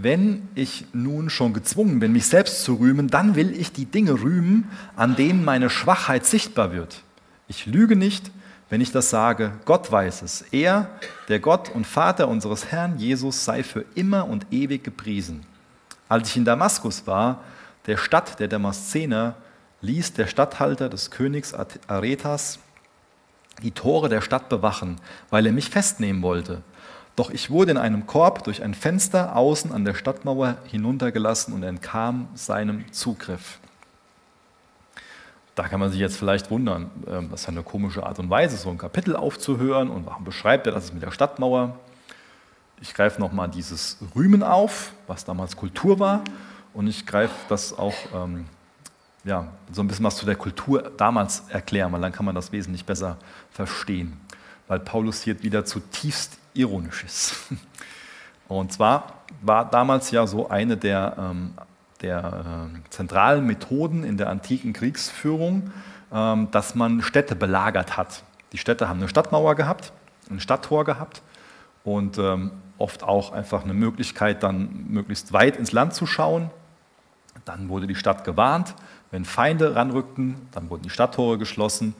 Wenn 0.00 0.48
ich 0.54 0.84
nun 0.92 1.28
schon 1.28 1.54
gezwungen 1.54 1.98
bin, 1.98 2.12
mich 2.12 2.28
selbst 2.28 2.62
zu 2.62 2.74
rühmen, 2.74 3.08
dann 3.08 3.34
will 3.34 3.50
ich 3.50 3.72
die 3.72 3.86
Dinge 3.86 4.12
rühmen, 4.22 4.70
an 4.94 5.16
denen 5.16 5.44
meine 5.44 5.70
Schwachheit 5.70 6.24
sichtbar 6.24 6.70
wird. 6.70 7.02
Ich 7.48 7.66
lüge 7.66 7.96
nicht, 7.96 8.30
wenn 8.70 8.80
ich 8.80 8.92
das 8.92 9.10
sage. 9.10 9.54
Gott 9.64 9.90
weiß 9.90 10.22
es. 10.22 10.42
Er, 10.52 10.88
der 11.26 11.40
Gott 11.40 11.68
und 11.70 11.84
Vater 11.84 12.28
unseres 12.28 12.66
Herrn 12.66 12.96
Jesus, 12.98 13.44
sei 13.44 13.64
für 13.64 13.84
immer 13.96 14.28
und 14.28 14.46
ewig 14.52 14.84
gepriesen. 14.84 15.44
Als 16.08 16.30
ich 16.30 16.36
in 16.36 16.44
Damaskus 16.44 17.08
war, 17.08 17.42
der 17.86 17.96
Stadt 17.96 18.38
der 18.38 18.46
Damaszener, 18.46 19.34
ließ 19.80 20.14
der 20.14 20.26
Statthalter 20.26 20.88
des 20.88 21.10
Königs 21.10 21.54
Aretas 21.86 22.58
die 23.62 23.70
Tore 23.70 24.08
der 24.08 24.20
Stadt 24.20 24.48
bewachen, 24.48 25.00
weil 25.30 25.46
er 25.46 25.52
mich 25.52 25.70
festnehmen 25.70 26.22
wollte. 26.22 26.62
Doch 27.14 27.30
ich 27.30 27.48
wurde 27.50 27.70
in 27.70 27.78
einem 27.78 28.06
Korb 28.06 28.44
durch 28.44 28.62
ein 28.62 28.74
Fenster 28.74 29.34
außen 29.34 29.72
an 29.72 29.84
der 29.84 29.94
Stadtmauer 29.94 30.58
hinuntergelassen 30.64 31.54
und 31.54 31.62
entkam 31.62 32.28
seinem 32.34 32.92
Zugriff. 32.92 33.58
Da 35.54 35.66
kann 35.66 35.80
man 35.80 35.90
sich 35.90 36.00
jetzt 36.00 36.18
vielleicht 36.18 36.50
wundern, 36.50 36.90
ähm, 37.08 37.30
das 37.30 37.42
ist 37.42 37.48
eine 37.48 37.62
komische 37.62 38.04
Art 38.04 38.18
und 38.18 38.28
Weise, 38.28 38.58
so 38.58 38.68
ein 38.68 38.76
Kapitel 38.76 39.16
aufzuhören 39.16 39.88
und 39.88 40.04
warum 40.04 40.24
beschreibt 40.24 40.66
er 40.66 40.74
das 40.74 40.92
mit 40.92 41.02
der 41.02 41.10
Stadtmauer. 41.10 41.78
Ich 42.82 42.92
greife 42.92 43.18
nochmal 43.18 43.48
dieses 43.48 43.96
Rühmen 44.14 44.42
auf, 44.42 44.92
was 45.06 45.24
damals 45.24 45.56
Kultur 45.56 45.98
war, 45.98 46.22
und 46.74 46.88
ich 46.88 47.06
greife 47.06 47.34
das 47.48 47.72
auch 47.72 47.94
ähm, 48.14 48.44
ja, 49.26 49.48
so 49.72 49.82
ein 49.82 49.88
bisschen 49.88 50.04
was 50.04 50.16
zu 50.16 50.24
der 50.24 50.36
Kultur 50.36 50.92
damals 50.96 51.42
erklären, 51.48 51.92
weil 51.92 52.00
dann 52.00 52.12
kann 52.12 52.24
man 52.24 52.34
das 52.34 52.52
wesentlich 52.52 52.84
besser 52.84 53.18
verstehen. 53.50 54.18
Weil 54.68 54.78
Paulus 54.80 55.20
hier 55.22 55.42
wieder 55.42 55.64
zutiefst 55.64 56.38
ironisch 56.54 57.04
ist. 57.04 57.34
Und 58.48 58.72
zwar 58.72 59.24
war 59.42 59.68
damals 59.68 60.12
ja 60.12 60.26
so 60.28 60.48
eine 60.48 60.76
der, 60.76 61.16
ähm, 61.18 61.54
der 62.00 62.70
äh, 62.76 62.90
zentralen 62.90 63.44
Methoden 63.44 64.04
in 64.04 64.16
der 64.16 64.30
antiken 64.30 64.72
Kriegsführung, 64.72 65.72
ähm, 66.12 66.48
dass 66.52 66.76
man 66.76 67.02
Städte 67.02 67.34
belagert 67.34 67.96
hat. 67.96 68.22
Die 68.52 68.58
Städte 68.58 68.88
haben 68.88 69.00
eine 69.00 69.08
Stadtmauer 69.08 69.56
gehabt, 69.56 69.92
ein 70.30 70.38
Stadttor 70.38 70.84
gehabt 70.84 71.22
und 71.82 72.18
ähm, 72.18 72.52
oft 72.78 73.02
auch 73.02 73.32
einfach 73.32 73.64
eine 73.64 73.74
Möglichkeit, 73.74 74.44
dann 74.44 74.86
möglichst 74.88 75.32
weit 75.32 75.56
ins 75.56 75.72
Land 75.72 75.94
zu 75.94 76.06
schauen. 76.06 76.50
Dann 77.44 77.68
wurde 77.68 77.88
die 77.88 77.96
Stadt 77.96 78.22
gewarnt 78.24 78.74
wenn 79.10 79.24
Feinde 79.24 79.74
ranrückten, 79.74 80.36
dann 80.52 80.70
wurden 80.70 80.82
die 80.82 80.90
Stadttore 80.90 81.38
geschlossen. 81.38 81.94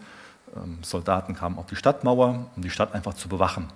Ähm, 0.57 0.79
Soldaten 0.83 1.35
kamen 1.35 1.59
auf 1.59 1.67
die 1.67 1.77
Stadtmauer, 1.77 2.47
um 2.57 2.63
die 2.63 2.71
Stadt 2.71 2.95
einfach 2.95 3.15
zu 3.15 3.29
bewachen. 3.29 3.69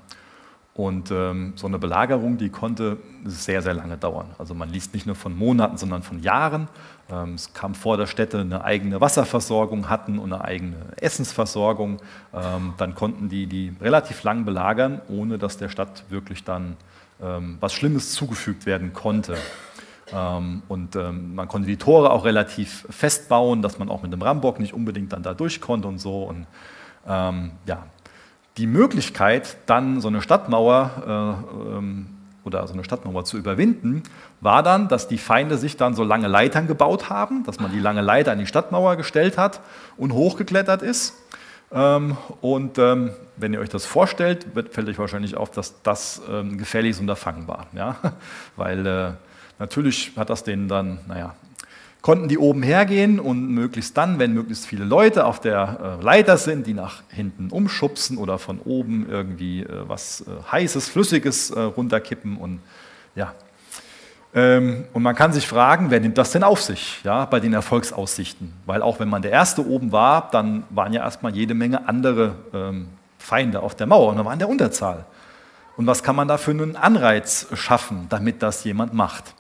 Und 0.75 1.11
ähm, 1.11 1.53
so 1.57 1.67
eine 1.67 1.79
Belagerung, 1.79 2.39
die 2.39 2.49
konnte 2.49 2.97
sehr, 3.25 3.61
sehr 3.61 3.75
lange 3.75 3.97
dauern. 3.97 4.31
Also 4.39 4.55
man 4.55 4.71
liest 4.71 4.95
nicht 4.95 5.05
nur 5.05 5.17
von 5.17 5.37
Monaten, 5.37 5.77
sondern 5.77 6.03
von 6.03 6.23
Jahren. 6.23 6.69
Ähm, 7.11 7.35
es 7.35 7.53
kam 7.53 7.75
vor, 7.75 7.97
dass 7.97 8.09
Städte 8.09 8.39
eine 8.39 8.65
eigene 8.65 9.01
Wasserversorgung 9.01 9.91
hatten 9.91 10.19
und 10.19 10.33
eine 10.33 10.45
eigene 10.45 10.77
Essensversorgung. 10.97 12.01
Ähm, 12.33 12.75
dann 12.79 12.95
konnten 12.95 13.29
die 13.29 13.47
die 13.47 13.75
relativ 13.81 14.23
lang 14.23 14.45
belagern, 14.45 15.01
ohne 15.09 15.39
dass 15.39 15.59
der 15.59 15.69
Stadt 15.69 16.05
wirklich 16.09 16.45
dann 16.45 16.77
ähm, 17.21 17.59
was 17.61 17.73
Schlimmes 17.73 18.13
zugefügt 18.13 18.65
werden 18.65 18.93
konnte. 18.93 19.37
Ähm, 20.15 20.63
und 20.69 20.97
ähm, 20.97 21.35
man 21.35 21.49
konnte 21.49 21.69
die 21.69 21.77
Tore 21.77 22.11
auch 22.11 22.25
relativ 22.25 22.87
festbauen, 22.91 23.63
dass 23.63 23.79
man 23.79 23.89
auch 23.89 24.03
mit 24.03 24.13
dem 24.13 24.23
Rambock 24.23 24.61
nicht 24.61 24.75
unbedingt 24.75 25.13
dann 25.13 25.23
da 25.23 25.35
durch 25.35 25.61
konnte 25.61 25.89
und 25.89 25.99
so. 25.99 26.25
Und 26.25 26.47
ähm, 27.07 27.53
ja, 27.67 27.85
die 28.57 28.67
Möglichkeit, 28.67 29.57
dann 29.67 30.01
so 30.01 30.09
eine 30.09 30.23
Stadtmauer 30.23 30.91
äh, 31.07 31.77
ähm, 31.77 32.07
oder 32.45 32.67
so 32.67 32.75
eine 32.75 32.85
Stadtmauer 32.85 33.25
zu 33.25 33.37
überwinden, 33.37 34.03
war 34.41 34.63
dann, 34.63 34.89
dass 34.89 35.09
die 35.09 35.19
Feinde 35.19 35.59
sich 35.59 35.77
dann 35.77 35.95
so 35.95 36.05
lange 36.05 36.27
Leitern 36.27 36.67
gebaut 36.67 37.11
haben, 37.11 37.45
dass 37.45 37.61
man 37.61 37.71
die 37.71 37.81
lange 37.81 38.01
Leiter 38.01 38.33
an 38.33 38.39
die 38.39 38.47
Stadtmauer 38.47 38.97
gestellt 38.97 39.39
hat 39.39 39.61
und 39.97 40.13
hochgeklettert 40.13 40.83
ist. 40.83 41.15
Ähm, 41.73 42.17
und 42.41 42.79
ähm, 42.79 43.11
wenn 43.37 43.53
ihr 43.53 43.61
euch 43.61 43.69
das 43.69 43.87
vorstellt, 43.87 44.47
fällt 44.71 44.89
euch 44.89 44.99
wahrscheinlich 44.99 45.37
auf, 45.37 45.51
dass 45.51 45.83
das 45.83 46.21
ein 46.29 46.59
gefährliches 46.59 47.01
Unterfangen 47.01 47.47
war. 47.47 47.67
Ja? 47.73 47.97
Weil 48.57 48.87
äh, 48.87 49.13
Natürlich 49.61 50.13
hat 50.17 50.31
das 50.31 50.43
denen 50.43 50.69
dann, 50.69 50.99
naja, 51.07 51.35
konnten 52.01 52.29
die 52.29 52.39
oben 52.39 52.63
hergehen 52.63 53.21
und 53.21 53.51
möglichst 53.51 53.95
dann, 53.95 54.19
wenn 54.19 54.33
möglichst 54.33 54.67
viele 54.67 54.85
Leute 54.85 55.27
auf 55.27 55.39
der 55.39 55.99
äh, 56.01 56.03
Leiter 56.03 56.39
sind, 56.39 56.67
die 56.67 56.73
nach 56.73 57.03
hinten 57.11 57.51
umschubsen 57.51 58.17
oder 58.17 58.39
von 58.39 58.59
oben 58.61 59.07
irgendwie 59.09 59.63
äh, 59.63 59.83
was 59.87 60.23
äh, 60.23 60.25
heißes, 60.51 60.89
flüssiges 60.89 61.55
runterkippen 61.55 62.39
und 62.39 62.61
ja. 63.15 63.35
Ähm, 64.33 64.85
und 64.95 65.03
man 65.03 65.15
kann 65.15 65.35
sich 65.35 65.47
fragen, 65.47 65.91
wer 65.91 66.01
nimmt 66.01 66.17
das 66.17 66.31
denn 66.31 66.43
auf 66.43 66.63
sich, 66.63 67.01
ja, 67.05 67.27
bei 67.27 67.39
den 67.39 67.53
Erfolgsaussichten? 67.53 68.55
Weil 68.65 68.81
auch 68.81 68.99
wenn 68.99 69.11
man 69.11 69.21
der 69.21 69.33
Erste 69.33 69.67
oben 69.67 69.93
war, 69.93 70.31
dann 70.31 70.63
waren 70.71 70.95
ja 70.95 71.03
erstmal 71.03 71.35
jede 71.35 71.53
Menge 71.53 71.87
andere 71.87 72.37
ähm, 72.55 72.89
Feinde 73.19 73.61
auf 73.61 73.75
der 73.75 73.87
Mauer 73.87 74.09
und 74.09 74.17
dann 74.17 74.25
waren 74.25 74.39
der 74.39 74.49
Unterzahl. 74.49 75.05
Und 75.77 75.87
was 75.87 76.03
kann 76.03 76.17
man 76.17 76.29
da 76.29 76.39
für 76.39 76.53
einen 76.53 76.77
Anreiz 76.77 77.49
schaffen, 77.55 78.07
damit 78.09 78.43
das 78.43 78.65
jemand 78.65 78.95
macht? 78.95 79.35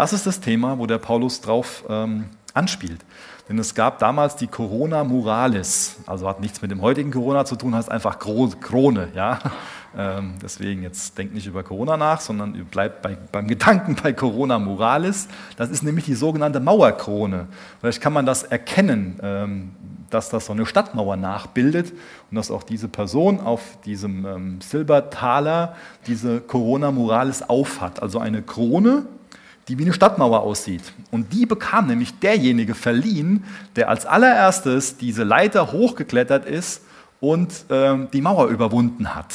Das 0.00 0.14
ist 0.14 0.26
das 0.26 0.40
Thema, 0.40 0.78
wo 0.78 0.86
der 0.86 0.96
Paulus 0.96 1.42
drauf 1.42 1.84
ähm, 1.86 2.30
anspielt. 2.54 3.04
Denn 3.50 3.58
es 3.58 3.74
gab 3.74 3.98
damals 3.98 4.34
die 4.34 4.46
Corona 4.46 5.04
Moralis, 5.04 5.98
also 6.06 6.26
hat 6.26 6.40
nichts 6.40 6.62
mit 6.62 6.70
dem 6.70 6.80
heutigen 6.80 7.10
Corona 7.10 7.44
zu 7.44 7.54
tun, 7.54 7.74
heißt 7.74 7.90
einfach 7.90 8.18
Krone. 8.18 9.08
Ja? 9.14 9.38
Ähm, 9.98 10.34
deswegen 10.40 10.84
jetzt 10.84 11.18
denkt 11.18 11.34
nicht 11.34 11.48
über 11.48 11.64
Corona 11.64 11.96
nach, 11.96 12.20
sondern 12.20 12.52
bleibt 12.66 13.02
bei, 13.02 13.18
beim 13.32 13.48
Gedanken 13.48 13.96
bei 14.00 14.12
Corona 14.12 14.56
Moralis. 14.60 15.26
Das 15.56 15.68
ist 15.68 15.82
nämlich 15.82 16.04
die 16.04 16.14
sogenannte 16.14 16.60
Mauerkrone. 16.60 17.48
Vielleicht 17.80 18.00
kann 18.00 18.12
man 18.12 18.24
das 18.24 18.44
erkennen, 18.44 19.18
ähm, 19.20 19.72
dass 20.08 20.30
das 20.30 20.46
so 20.46 20.52
eine 20.52 20.64
Stadtmauer 20.64 21.16
nachbildet 21.16 21.90
und 22.30 22.36
dass 22.36 22.52
auch 22.52 22.62
diese 22.62 22.86
Person 22.86 23.40
auf 23.40 23.80
diesem 23.84 24.24
ähm, 24.24 24.60
Silbertaler 24.60 25.74
diese 26.06 26.40
Corona 26.40 26.92
Moralis 26.92 27.42
aufhat. 27.42 28.00
Also 28.00 28.20
eine 28.20 28.42
Krone, 28.42 29.06
die 29.68 29.78
wie 29.78 29.84
eine 29.84 29.92
Stadtmauer 29.92 30.40
aussieht. 30.40 30.92
Und 31.10 31.32
die 31.32 31.46
bekam 31.46 31.86
nämlich 31.86 32.18
derjenige 32.18 32.74
verliehen, 32.74 33.44
der 33.76 33.88
als 33.88 34.06
allererstes 34.06 34.96
diese 34.96 35.22
Leiter 35.22 35.72
hochgeklettert 35.72 36.46
ist 36.46 36.82
und 37.20 37.70
äh, 37.70 38.06
die 38.12 38.20
Mauer 38.20 38.48
überwunden 38.48 39.14
hat. 39.14 39.34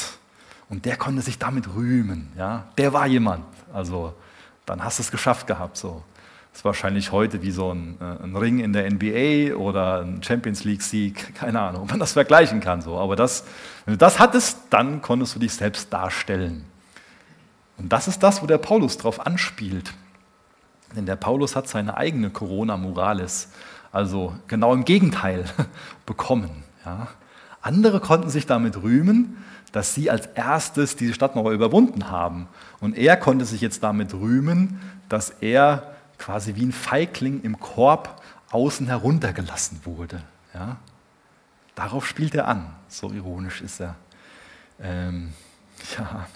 Und 0.68 0.84
der 0.84 0.96
konnte 0.96 1.22
sich 1.22 1.38
damit 1.38 1.74
rühmen. 1.74 2.28
Ja? 2.36 2.64
Der 2.76 2.92
war 2.92 3.06
jemand. 3.06 3.44
Also 3.72 4.14
dann 4.66 4.82
hast 4.82 4.98
du 4.98 5.02
es 5.02 5.10
geschafft 5.10 5.46
gehabt. 5.46 5.76
So. 5.76 6.02
Das 6.50 6.60
ist 6.60 6.64
wahrscheinlich 6.64 7.12
heute 7.12 7.42
wie 7.42 7.52
so 7.52 7.72
ein, 7.72 7.96
äh, 8.00 8.24
ein, 8.24 8.36
Ring 8.36 8.58
in 8.58 8.72
der 8.72 8.90
NBA 8.90 9.54
oder 9.54 10.00
ein 10.00 10.22
Champions 10.22 10.64
League-Sieg. 10.64 11.34
Keine 11.38 11.60
Ahnung, 11.60 11.82
ob 11.82 11.90
man 11.90 12.00
das 12.00 12.12
vergleichen 12.12 12.60
kann. 12.60 12.82
So. 12.82 12.98
Aber 12.98 13.14
das, 13.14 13.44
wenn 13.84 13.94
du 13.94 13.98
das 13.98 14.18
hattest, 14.18 14.58
dann 14.70 15.02
konntest 15.02 15.36
du 15.36 15.38
dich 15.38 15.52
selbst 15.52 15.92
darstellen. 15.92 16.64
Und 17.78 17.92
das 17.92 18.08
ist 18.08 18.22
das, 18.22 18.42
wo 18.42 18.46
der 18.46 18.58
Paulus 18.58 18.98
drauf 18.98 19.24
anspielt. 19.24 19.92
Denn 20.94 21.06
der 21.06 21.16
Paulus 21.16 21.56
hat 21.56 21.68
seine 21.68 21.96
eigene 21.96 22.30
Corona 22.30 22.76
Moralis, 22.76 23.48
also 23.92 24.34
genau 24.46 24.72
im 24.74 24.84
Gegenteil, 24.84 25.44
bekommen. 26.06 26.64
Ja. 26.84 27.08
Andere 27.60 28.00
konnten 28.00 28.30
sich 28.30 28.46
damit 28.46 28.82
rühmen, 28.82 29.42
dass 29.72 29.94
sie 29.94 30.10
als 30.10 30.26
erstes 30.26 30.96
diese 30.96 31.14
Stadtmauer 31.14 31.52
überwunden 31.52 32.10
haben. 32.10 32.48
Und 32.80 32.96
er 32.96 33.16
konnte 33.16 33.44
sich 33.44 33.60
jetzt 33.60 33.82
damit 33.82 34.14
rühmen, 34.14 34.80
dass 35.08 35.30
er 35.40 35.94
quasi 36.18 36.54
wie 36.54 36.64
ein 36.66 36.72
Feigling 36.72 37.42
im 37.42 37.58
Korb 37.58 38.22
außen 38.52 38.86
heruntergelassen 38.86 39.80
wurde. 39.84 40.22
Ja. 40.54 40.76
Darauf 41.74 42.06
spielt 42.06 42.34
er 42.34 42.48
an. 42.48 42.74
So 42.88 43.12
ironisch 43.12 43.60
ist 43.60 43.80
er. 43.80 43.96
Ähm, 44.80 45.32
ja. 45.98 46.26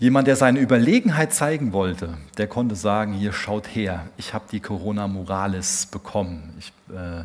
Jemand, 0.00 0.26
der 0.26 0.36
seine 0.36 0.60
Überlegenheit 0.60 1.34
zeigen 1.34 1.74
wollte, 1.74 2.16
der 2.38 2.46
konnte 2.46 2.74
sagen, 2.74 3.12
hier 3.12 3.34
schaut 3.34 3.66
her, 3.66 4.06
ich 4.16 4.32
habe 4.32 4.46
die 4.50 4.60
Corona 4.60 5.06
Moralis 5.06 5.84
bekommen, 5.84 6.54
ich 6.58 6.72
äh, 6.88 7.24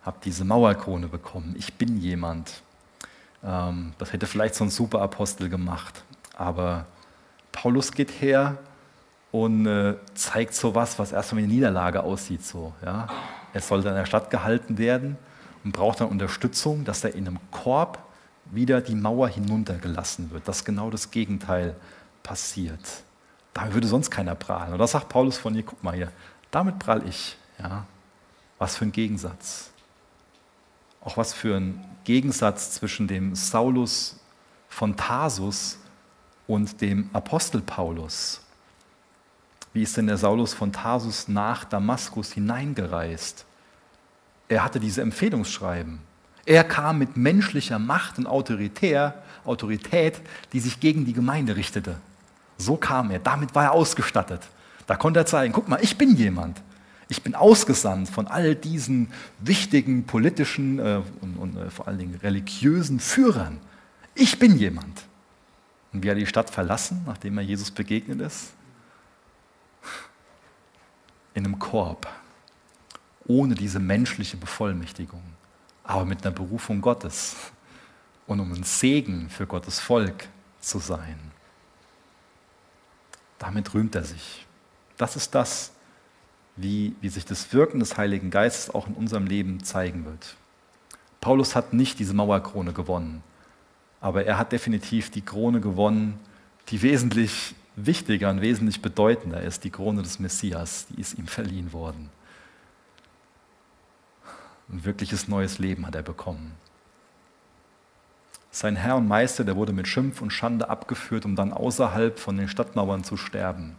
habe 0.00 0.16
diese 0.24 0.46
Mauerkrone 0.46 1.08
bekommen, 1.08 1.54
ich 1.58 1.74
bin 1.74 1.98
jemand. 1.98 2.62
Ähm, 3.44 3.92
das 3.98 4.14
hätte 4.14 4.26
vielleicht 4.26 4.54
so 4.54 4.64
ein 4.64 4.70
Superapostel 4.70 5.50
gemacht, 5.50 6.02
aber 6.34 6.86
Paulus 7.52 7.92
geht 7.92 8.22
her 8.22 8.56
und 9.30 9.66
äh, 9.66 9.96
zeigt 10.14 10.54
so 10.54 10.74
was, 10.74 10.98
was 10.98 11.12
erstmal 11.12 11.42
wie 11.42 11.44
eine 11.44 11.52
Niederlage 11.52 12.02
aussieht. 12.02 12.42
So, 12.42 12.72
ja? 12.82 13.06
Er 13.52 13.60
soll 13.60 13.82
dann 13.82 13.92
in 13.92 13.98
der 13.98 14.06
Stadt 14.06 14.30
gehalten 14.30 14.78
werden 14.78 15.18
und 15.62 15.72
braucht 15.72 16.00
dann 16.00 16.08
Unterstützung, 16.08 16.86
dass 16.86 17.04
er 17.04 17.14
in 17.14 17.28
einem 17.28 17.38
Korb 17.50 17.98
wieder 18.46 18.80
die 18.80 18.94
Mauer 18.94 19.28
hinuntergelassen 19.28 20.30
wird, 20.30 20.48
dass 20.48 20.64
genau 20.64 20.88
das 20.88 21.10
Gegenteil 21.10 21.76
passiert. 22.24 23.04
Damit 23.52 23.74
würde 23.74 23.86
sonst 23.86 24.10
keiner 24.10 24.34
prahlen. 24.34 24.72
Und 24.72 24.80
das 24.80 24.90
sagt 24.90 25.08
Paulus 25.08 25.38
von 25.38 25.54
hier, 25.54 25.62
guck 25.62 25.84
mal 25.84 25.94
hier, 25.94 26.10
damit 26.50 26.80
prall 26.80 27.06
ich. 27.06 27.36
Ja? 27.60 27.86
Was 28.58 28.76
für 28.76 28.86
ein 28.86 28.92
Gegensatz. 28.92 29.70
Auch 31.00 31.16
was 31.16 31.32
für 31.32 31.54
ein 31.56 31.84
Gegensatz 32.02 32.72
zwischen 32.72 33.06
dem 33.06 33.36
Saulus 33.36 34.18
von 34.68 34.96
Tarsus 34.96 35.78
und 36.48 36.80
dem 36.80 37.08
Apostel 37.12 37.60
Paulus. 37.60 38.40
Wie 39.72 39.82
ist 39.82 39.96
denn 39.96 40.06
der 40.06 40.18
Saulus 40.18 40.54
von 40.54 40.72
Tarsus 40.72 41.28
nach 41.28 41.64
Damaskus 41.64 42.32
hineingereist? 42.32 43.44
Er 44.48 44.64
hatte 44.64 44.80
diese 44.80 45.02
Empfehlungsschreiben. 45.02 46.00
Er 46.46 46.64
kam 46.64 46.98
mit 46.98 47.16
menschlicher 47.16 47.78
Macht 47.78 48.18
und 48.18 48.26
Autorität, 48.26 49.14
Autorität, 49.44 50.20
die 50.52 50.60
sich 50.60 50.80
gegen 50.80 51.04
die 51.04 51.12
Gemeinde 51.12 51.56
richtete. 51.56 51.96
So 52.58 52.76
kam 52.76 53.10
er, 53.10 53.18
damit 53.18 53.54
war 53.54 53.64
er 53.64 53.72
ausgestattet. 53.72 54.42
Da 54.86 54.96
konnte 54.96 55.20
er 55.20 55.26
zeigen, 55.26 55.52
guck 55.52 55.68
mal, 55.68 55.80
ich 55.82 55.96
bin 55.96 56.16
jemand. 56.16 56.62
Ich 57.08 57.22
bin 57.22 57.34
ausgesandt 57.34 58.08
von 58.08 58.26
all 58.26 58.54
diesen 58.54 59.12
wichtigen 59.38 60.04
politischen 60.04 60.78
äh, 60.78 61.02
und, 61.20 61.36
und 61.36 61.56
äh, 61.56 61.70
vor 61.70 61.86
allen 61.86 61.98
Dingen 61.98 62.14
religiösen 62.22 62.98
Führern. 62.98 63.60
Ich 64.14 64.38
bin 64.38 64.56
jemand. 64.56 65.04
Und 65.92 66.02
wie 66.02 66.08
er 66.08 66.14
die 66.14 66.26
Stadt 66.26 66.50
verlassen, 66.50 67.02
nachdem 67.06 67.38
er 67.38 67.44
Jesus 67.44 67.70
begegnet 67.70 68.20
ist? 68.20 68.52
In 71.34 71.44
einem 71.44 71.58
Korb, 71.58 72.08
ohne 73.26 73.54
diese 73.54 73.80
menschliche 73.80 74.36
Bevollmächtigung, 74.36 75.22
aber 75.82 76.04
mit 76.04 76.24
einer 76.24 76.34
Berufung 76.34 76.80
Gottes 76.80 77.36
und 78.26 78.40
um 78.40 78.52
ein 78.52 78.64
Segen 78.64 79.28
für 79.28 79.46
Gottes 79.46 79.78
Volk 79.78 80.28
zu 80.60 80.78
sein. 80.78 81.33
Damit 83.44 83.74
rühmt 83.74 83.94
er 83.94 84.04
sich. 84.04 84.46
Das 84.96 85.16
ist 85.16 85.34
das, 85.34 85.72
wie, 86.56 86.96
wie 87.02 87.10
sich 87.10 87.26
das 87.26 87.52
Wirken 87.52 87.78
des 87.78 87.98
Heiligen 87.98 88.30
Geistes 88.30 88.74
auch 88.74 88.86
in 88.86 88.94
unserem 88.94 89.26
Leben 89.26 89.62
zeigen 89.62 90.06
wird. 90.06 90.36
Paulus 91.20 91.54
hat 91.54 91.74
nicht 91.74 91.98
diese 91.98 92.14
Mauerkrone 92.14 92.72
gewonnen, 92.72 93.22
aber 94.00 94.24
er 94.24 94.38
hat 94.38 94.52
definitiv 94.52 95.10
die 95.10 95.20
Krone 95.20 95.60
gewonnen, 95.60 96.18
die 96.68 96.80
wesentlich 96.80 97.54
wichtiger 97.76 98.30
und 98.30 98.40
wesentlich 98.40 98.80
bedeutender 98.80 99.42
ist, 99.42 99.64
die 99.64 99.70
Krone 99.70 100.00
des 100.02 100.18
Messias, 100.18 100.86
die 100.86 100.98
ist 100.98 101.18
ihm 101.18 101.26
verliehen 101.26 101.74
worden. 101.74 102.08
Ein 104.70 104.86
wirkliches 104.86 105.28
neues 105.28 105.58
Leben 105.58 105.86
hat 105.86 105.94
er 105.94 106.02
bekommen. 106.02 106.52
Sein 108.54 108.76
Herr 108.76 108.94
und 108.98 109.08
Meister, 109.08 109.42
der 109.42 109.56
wurde 109.56 109.72
mit 109.72 109.88
Schimpf 109.88 110.22
und 110.22 110.30
Schande 110.30 110.70
abgeführt, 110.70 111.24
um 111.24 111.34
dann 111.34 111.52
außerhalb 111.52 112.20
von 112.20 112.36
den 112.36 112.46
Stadtmauern 112.46 113.02
zu 113.02 113.16
sterben. 113.16 113.74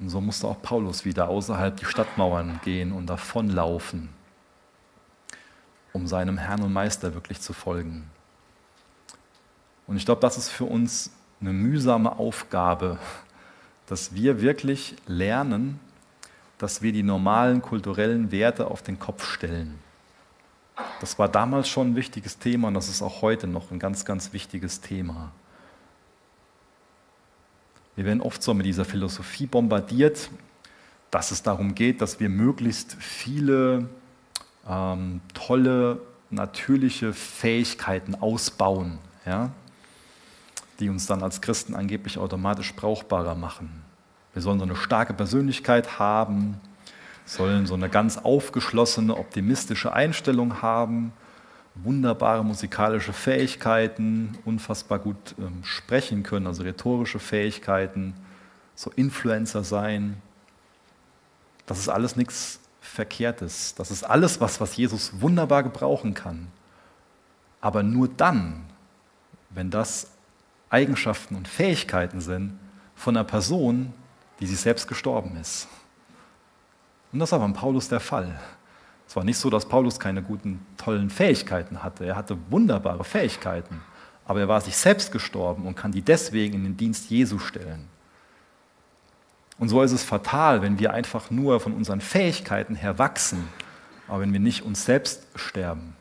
Und 0.00 0.08
so 0.08 0.20
musste 0.20 0.48
auch 0.48 0.60
Paulus 0.60 1.04
wieder 1.04 1.28
außerhalb 1.28 1.76
die 1.76 1.84
Stadtmauern 1.84 2.58
gehen 2.64 2.90
und 2.90 3.06
davonlaufen, 3.06 4.08
um 5.92 6.08
seinem 6.08 6.38
Herrn 6.38 6.62
und 6.62 6.72
Meister 6.72 7.14
wirklich 7.14 7.40
zu 7.40 7.52
folgen. 7.52 8.10
Und 9.86 9.96
ich 9.96 10.04
glaube, 10.04 10.22
das 10.22 10.36
ist 10.36 10.48
für 10.48 10.64
uns 10.64 11.12
eine 11.40 11.52
mühsame 11.52 12.18
Aufgabe, 12.18 12.98
dass 13.86 14.12
wir 14.12 14.40
wirklich 14.40 14.96
lernen, 15.06 15.78
dass 16.58 16.82
wir 16.82 16.92
die 16.92 17.04
normalen 17.04 17.62
kulturellen 17.62 18.32
Werte 18.32 18.66
auf 18.66 18.82
den 18.82 18.98
Kopf 18.98 19.24
stellen. 19.24 19.78
Das 21.00 21.18
war 21.18 21.28
damals 21.28 21.68
schon 21.68 21.92
ein 21.92 21.96
wichtiges 21.96 22.38
Thema 22.38 22.68
und 22.68 22.74
das 22.74 22.88
ist 22.88 23.02
auch 23.02 23.22
heute 23.22 23.46
noch 23.46 23.70
ein 23.70 23.78
ganz, 23.78 24.04
ganz 24.04 24.32
wichtiges 24.32 24.80
Thema. 24.80 25.32
Wir 27.96 28.04
werden 28.04 28.20
oft 28.20 28.42
so 28.42 28.54
mit 28.54 28.66
dieser 28.66 28.84
Philosophie 28.84 29.46
bombardiert, 29.46 30.30
dass 31.10 31.30
es 31.30 31.42
darum 31.42 31.74
geht, 31.74 32.00
dass 32.00 32.20
wir 32.20 32.28
möglichst 32.28 32.94
viele 32.98 33.88
ähm, 34.68 35.20
tolle, 35.34 36.00
natürliche 36.30 37.12
Fähigkeiten 37.12 38.14
ausbauen, 38.14 38.98
ja, 39.26 39.50
die 40.78 40.88
uns 40.88 41.06
dann 41.06 41.22
als 41.22 41.40
Christen 41.40 41.74
angeblich 41.74 42.18
automatisch 42.18 42.74
brauchbarer 42.74 43.34
machen. 43.34 43.82
Wir 44.32 44.42
sollen 44.42 44.58
so 44.58 44.64
eine 44.64 44.76
starke 44.76 45.12
Persönlichkeit 45.12 45.98
haben, 45.98 46.60
sollen 47.30 47.66
so 47.66 47.74
eine 47.74 47.88
ganz 47.88 48.18
aufgeschlossene, 48.18 49.16
optimistische 49.16 49.92
Einstellung 49.92 50.62
haben, 50.62 51.12
wunderbare 51.76 52.44
musikalische 52.44 53.12
Fähigkeiten, 53.12 54.36
unfassbar 54.44 54.98
gut 54.98 55.36
ähm, 55.38 55.62
sprechen 55.62 56.24
können, 56.24 56.48
also 56.48 56.64
rhetorische 56.64 57.20
Fähigkeiten, 57.20 58.14
so 58.74 58.90
Influencer 58.96 59.62
sein. 59.62 60.20
Das 61.66 61.78
ist 61.78 61.88
alles 61.88 62.16
nichts 62.16 62.58
Verkehrtes. 62.80 63.76
Das 63.76 63.92
ist 63.92 64.02
alles, 64.02 64.40
was, 64.40 64.60
was 64.60 64.76
Jesus 64.76 65.20
wunderbar 65.20 65.62
gebrauchen 65.62 66.14
kann. 66.14 66.48
Aber 67.60 67.84
nur 67.84 68.08
dann, 68.08 68.64
wenn 69.50 69.70
das 69.70 70.08
Eigenschaften 70.68 71.36
und 71.36 71.46
Fähigkeiten 71.46 72.20
sind 72.20 72.58
von 72.96 73.16
einer 73.16 73.24
Person, 73.24 73.92
die 74.40 74.46
sich 74.46 74.58
selbst 74.58 74.88
gestorben 74.88 75.36
ist. 75.36 75.68
Und 77.12 77.18
das 77.18 77.32
war 77.32 77.40
beim 77.40 77.52
Paulus 77.52 77.88
der 77.88 78.00
Fall. 78.00 78.40
Es 79.06 79.16
war 79.16 79.24
nicht 79.24 79.38
so, 79.38 79.50
dass 79.50 79.66
Paulus 79.66 79.98
keine 79.98 80.22
guten, 80.22 80.64
tollen 80.76 81.10
Fähigkeiten 81.10 81.82
hatte. 81.82 82.04
Er 82.04 82.16
hatte 82.16 82.38
wunderbare 82.48 83.02
Fähigkeiten, 83.02 83.80
aber 84.24 84.40
er 84.40 84.48
war 84.48 84.60
sich 84.60 84.76
selbst 84.76 85.10
gestorben 85.10 85.66
und 85.66 85.74
kann 85.74 85.90
die 85.90 86.02
deswegen 86.02 86.54
in 86.54 86.64
den 86.64 86.76
Dienst 86.76 87.10
Jesu 87.10 87.38
stellen. 87.38 87.88
Und 89.58 89.68
so 89.68 89.82
ist 89.82 89.92
es 89.92 90.04
fatal, 90.04 90.62
wenn 90.62 90.78
wir 90.78 90.92
einfach 90.92 91.30
nur 91.30 91.60
von 91.60 91.74
unseren 91.74 92.00
Fähigkeiten 92.00 92.76
her 92.76 92.98
wachsen, 92.98 93.48
aber 94.06 94.20
wenn 94.20 94.32
wir 94.32 94.40
nicht 94.40 94.62
uns 94.62 94.84
selbst 94.84 95.26
sterben. 95.34 95.96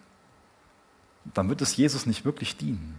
Dann 1.34 1.50
wird 1.50 1.62
es 1.62 1.76
Jesus 1.76 2.06
nicht 2.06 2.26
wirklich 2.26 2.58
dienen 2.58 2.99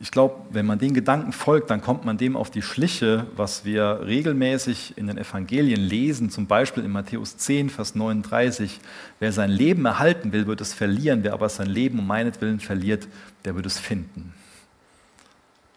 ich 0.00 0.10
glaube, 0.10 0.34
wenn 0.50 0.66
man 0.66 0.78
den 0.78 0.92
Gedanken 0.92 1.32
folgt, 1.32 1.70
dann 1.70 1.80
kommt 1.80 2.04
man 2.04 2.18
dem 2.18 2.36
auf 2.36 2.50
die 2.50 2.62
Schliche, 2.62 3.26
was 3.36 3.64
wir 3.64 4.00
regelmäßig 4.04 4.98
in 4.98 5.06
den 5.06 5.18
Evangelien 5.18 5.80
lesen, 5.80 6.30
zum 6.30 6.46
Beispiel 6.46 6.84
in 6.84 6.90
Matthäus 6.90 7.36
10, 7.36 7.70
Vers 7.70 7.94
39. 7.94 8.80
Wer 9.20 9.32
sein 9.32 9.50
Leben 9.50 9.84
erhalten 9.84 10.32
will, 10.32 10.46
wird 10.46 10.60
es 10.60 10.74
verlieren. 10.74 11.22
Wer 11.22 11.32
aber 11.32 11.48
sein 11.48 11.68
Leben 11.68 12.00
um 12.00 12.06
meinetwillen 12.06 12.58
verliert, 12.58 13.06
der 13.44 13.54
wird 13.54 13.66
es 13.66 13.78
finden. 13.78 14.32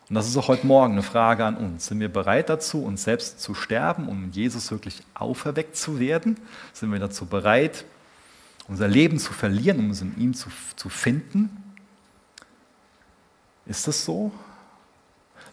Und 0.10 0.16
das 0.16 0.28
ist 0.28 0.38
auch 0.38 0.48
heute 0.48 0.66
Morgen 0.66 0.94
eine 0.94 1.04
Frage 1.04 1.46
an 1.46 1.56
uns. 1.56 1.88
Sind 1.88 2.00
wir 2.00 2.10
bereit 2.10 2.50
dazu, 2.50 2.84
uns 2.84 3.04
selbst 3.04 3.40
zu 3.42 3.54
sterben, 3.54 4.08
um 4.08 4.32
Jesus 4.32 4.72
wirklich 4.72 5.04
auferweckt 5.14 5.76
zu 5.76 6.00
werden? 6.00 6.38
Sind 6.74 6.92
wir 6.92 7.00
dazu 7.00 7.26
bereit, 7.26 7.86
unser 8.68 8.88
Leben 8.88 9.20
zu 9.20 9.34
verlieren, 9.34 9.80
um 9.80 9.92
es 9.92 10.02
in 10.02 10.18
ihm 10.18 10.34
zu, 10.34 10.50
zu 10.76 10.90
finden? 10.90 11.67
Ist 13.68 13.88
das 13.88 14.06
so? 14.06 14.32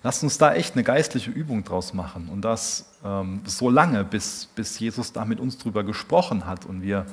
Lasst 0.03 0.23
uns 0.23 0.39
da 0.39 0.55
echt 0.55 0.75
eine 0.75 0.85
geistliche 0.85 1.31
Übung 1.31 1.65
draus 1.65 1.95
machen 1.95 2.29
und 2.29 2.43
das 2.43 2.91
ähm, 3.05 3.41
so 3.47 3.71
lange, 3.71 4.05
bis, 4.05 4.47
bis 4.55 4.79
Jesus 4.79 5.13
da 5.13 5.25
mit 5.25 5.41
uns 5.41 5.59
drüber 5.59 5.83
gesprochen 5.83 6.47
hat 6.47 6.67
und 6.67 6.83
wir 6.83 7.07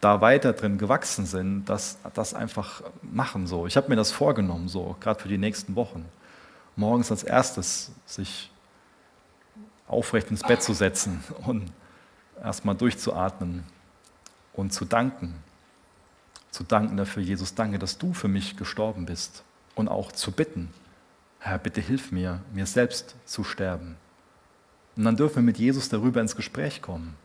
da 0.00 0.22
weiter 0.22 0.54
drin 0.54 0.78
gewachsen 0.78 1.26
sind, 1.26 1.66
das, 1.66 1.98
das 2.14 2.32
einfach 2.32 2.82
machen 3.02 3.46
so. 3.46 3.66
Ich 3.66 3.76
habe 3.76 3.90
mir 3.90 3.96
das 3.96 4.10
vorgenommen, 4.10 4.68
so, 4.68 4.96
gerade 5.00 5.20
für 5.20 5.28
die 5.28 5.36
nächsten 5.36 5.76
Wochen. 5.76 6.06
Morgens 6.76 7.10
als 7.10 7.22
erstes 7.22 7.92
sich 8.06 8.50
aufrecht 9.86 10.30
ins 10.30 10.42
Bett 10.42 10.62
zu 10.62 10.72
setzen 10.72 11.22
und 11.46 11.70
erstmal 12.42 12.74
durchzuatmen 12.74 13.64
und 14.54 14.72
zu 14.72 14.86
danken. 14.86 15.34
Zu 16.50 16.64
danken 16.64 16.96
dafür, 16.96 17.22
Jesus, 17.22 17.54
danke, 17.54 17.78
dass 17.78 17.98
du 17.98 18.14
für 18.14 18.28
mich 18.28 18.56
gestorben 18.56 19.04
bist 19.04 19.44
und 19.80 19.88
auch 19.88 20.12
zu 20.12 20.30
bitten, 20.32 20.70
Herr, 21.40 21.58
bitte 21.58 21.80
hilf 21.80 22.12
mir, 22.12 22.40
mir 22.52 22.66
selbst 22.66 23.16
zu 23.24 23.44
sterben. 23.44 23.96
Und 24.96 25.04
dann 25.04 25.16
dürfen 25.16 25.36
wir 25.36 25.42
mit 25.42 25.58
Jesus 25.58 25.88
darüber 25.88 26.20
ins 26.20 26.36
Gespräch 26.36 26.82
kommen. 26.82 27.16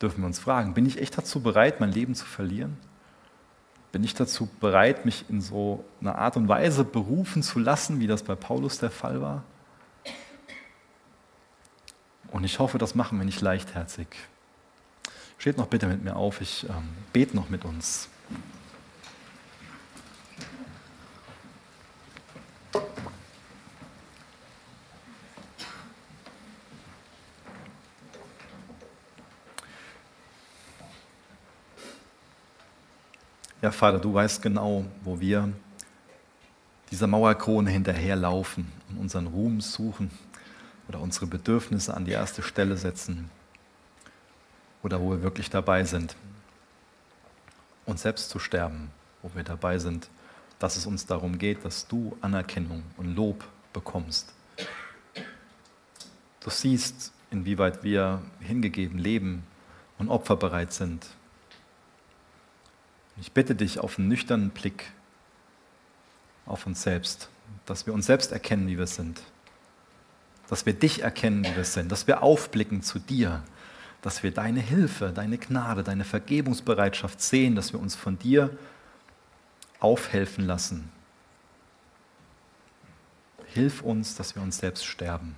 Dürfen 0.00 0.20
wir 0.22 0.26
uns 0.26 0.38
fragen, 0.38 0.74
bin 0.74 0.86
ich 0.86 1.00
echt 1.00 1.18
dazu 1.18 1.40
bereit, 1.40 1.80
mein 1.80 1.90
Leben 1.90 2.14
zu 2.14 2.24
verlieren? 2.24 2.76
Bin 3.92 4.04
ich 4.04 4.14
dazu 4.14 4.48
bereit, 4.60 5.04
mich 5.04 5.24
in 5.28 5.40
so 5.40 5.84
einer 6.00 6.16
Art 6.16 6.36
und 6.36 6.48
Weise 6.48 6.84
berufen 6.84 7.42
zu 7.42 7.58
lassen, 7.58 7.98
wie 7.98 8.06
das 8.06 8.22
bei 8.22 8.34
Paulus 8.34 8.78
der 8.78 8.90
Fall 8.90 9.20
war? 9.20 9.42
Und 12.30 12.44
ich 12.44 12.58
hoffe, 12.58 12.78
das 12.78 12.94
machen 12.94 13.18
wir 13.18 13.24
nicht 13.24 13.40
leichtherzig. 13.40 14.08
Steht 15.38 15.56
noch 15.56 15.66
bitte 15.66 15.86
mit 15.86 16.04
mir 16.04 16.16
auf, 16.16 16.40
ich 16.40 16.68
ähm, 16.68 16.88
bete 17.12 17.34
noch 17.34 17.48
mit 17.48 17.64
uns. 17.64 18.08
Ja, 33.66 33.72
Vater, 33.72 33.98
du 33.98 34.14
weißt 34.14 34.42
genau, 34.42 34.84
wo 35.02 35.18
wir 35.18 35.52
dieser 36.92 37.08
Mauerkrone 37.08 37.68
hinterherlaufen 37.68 38.70
und 38.88 38.98
unseren 38.98 39.26
Ruhm 39.26 39.60
suchen 39.60 40.12
oder 40.86 41.00
unsere 41.00 41.26
Bedürfnisse 41.26 41.92
an 41.92 42.04
die 42.04 42.12
erste 42.12 42.42
Stelle 42.42 42.76
setzen 42.76 43.28
oder 44.84 45.00
wo 45.00 45.10
wir 45.10 45.22
wirklich 45.24 45.50
dabei 45.50 45.82
sind, 45.82 46.14
uns 47.86 48.02
selbst 48.02 48.30
zu 48.30 48.38
sterben, 48.38 48.92
wo 49.20 49.32
wir 49.34 49.42
dabei 49.42 49.80
sind, 49.80 50.10
dass 50.60 50.76
es 50.76 50.86
uns 50.86 51.04
darum 51.04 51.36
geht, 51.36 51.64
dass 51.64 51.88
du 51.88 52.16
Anerkennung 52.20 52.84
und 52.96 53.16
Lob 53.16 53.42
bekommst. 53.72 54.32
Du 56.38 56.50
siehst, 56.50 57.12
inwieweit 57.32 57.82
wir 57.82 58.22
hingegeben 58.38 59.00
leben 59.00 59.42
und 59.98 60.08
opferbereit 60.08 60.72
sind. 60.72 61.04
Ich 63.18 63.32
bitte 63.32 63.54
dich 63.54 63.78
auf 63.78 63.98
einen 63.98 64.08
nüchternen 64.08 64.50
Blick 64.50 64.92
auf 66.44 66.66
uns 66.66 66.82
selbst, 66.82 67.28
dass 67.64 67.86
wir 67.86 67.94
uns 67.94 68.06
selbst 68.06 68.30
erkennen, 68.30 68.68
wie 68.68 68.78
wir 68.78 68.86
sind, 68.86 69.20
dass 70.48 70.66
wir 70.66 70.74
dich 70.74 71.02
erkennen, 71.02 71.44
wie 71.44 71.56
wir 71.56 71.64
sind, 71.64 71.90
dass 71.90 72.06
wir 72.06 72.22
aufblicken 72.22 72.82
zu 72.82 72.98
dir, 72.98 73.42
dass 74.02 74.22
wir 74.22 74.30
deine 74.32 74.60
Hilfe, 74.60 75.12
deine 75.12 75.38
Gnade, 75.38 75.82
deine 75.82 76.04
Vergebungsbereitschaft 76.04 77.20
sehen, 77.20 77.56
dass 77.56 77.72
wir 77.72 77.80
uns 77.80 77.94
von 77.96 78.18
dir 78.18 78.56
aufhelfen 79.80 80.46
lassen. 80.46 80.92
Hilf 83.46 83.80
uns, 83.80 84.14
dass 84.14 84.34
wir 84.34 84.42
uns 84.42 84.58
selbst 84.58 84.84
sterben, 84.84 85.34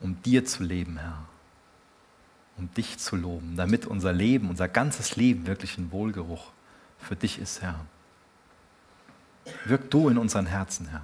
um 0.00 0.22
dir 0.22 0.44
zu 0.44 0.62
leben, 0.62 0.98
Herr, 0.98 1.24
um 2.58 2.72
dich 2.74 2.98
zu 2.98 3.16
loben, 3.16 3.56
damit 3.56 3.86
unser 3.86 4.12
Leben, 4.12 4.50
unser 4.50 4.68
ganzes 4.68 5.16
Leben 5.16 5.46
wirklich 5.46 5.78
ein 5.78 5.90
Wohlgeruch 5.90 6.52
für 7.02 7.16
dich 7.16 7.38
ist, 7.38 7.62
Herr. 7.62 7.84
Wirk 9.64 9.90
du 9.90 10.08
in 10.08 10.18
unseren 10.18 10.46
Herzen, 10.46 10.88
Herr. 10.88 11.02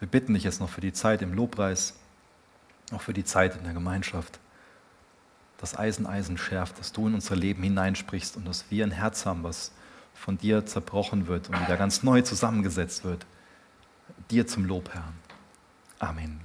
Wir 0.00 0.08
bitten 0.08 0.34
dich 0.34 0.44
jetzt 0.44 0.60
noch 0.60 0.70
für 0.70 0.80
die 0.80 0.92
Zeit 0.92 1.22
im 1.22 1.34
Lobpreis, 1.34 1.94
auch 2.92 3.02
für 3.02 3.12
die 3.12 3.24
Zeit 3.24 3.56
in 3.56 3.64
der 3.64 3.72
Gemeinschaft, 3.72 4.38
dass 5.58 5.76
Eisen 5.76 6.06
Eisen 6.06 6.38
schärft, 6.38 6.78
dass 6.78 6.92
du 6.92 7.08
in 7.08 7.14
unser 7.14 7.36
Leben 7.36 7.62
hineinsprichst 7.62 8.36
und 8.36 8.46
dass 8.46 8.70
wir 8.70 8.84
ein 8.84 8.92
Herz 8.92 9.26
haben, 9.26 9.42
was 9.42 9.72
von 10.14 10.38
dir 10.38 10.66
zerbrochen 10.66 11.26
wird 11.26 11.48
und 11.48 11.60
wieder 11.60 11.76
ganz 11.76 12.02
neu 12.02 12.22
zusammengesetzt 12.22 13.04
wird. 13.04 13.26
Dir 14.30 14.46
zum 14.46 14.64
Lob, 14.64 14.90
Herr. 14.92 15.12
Amen. 15.98 16.40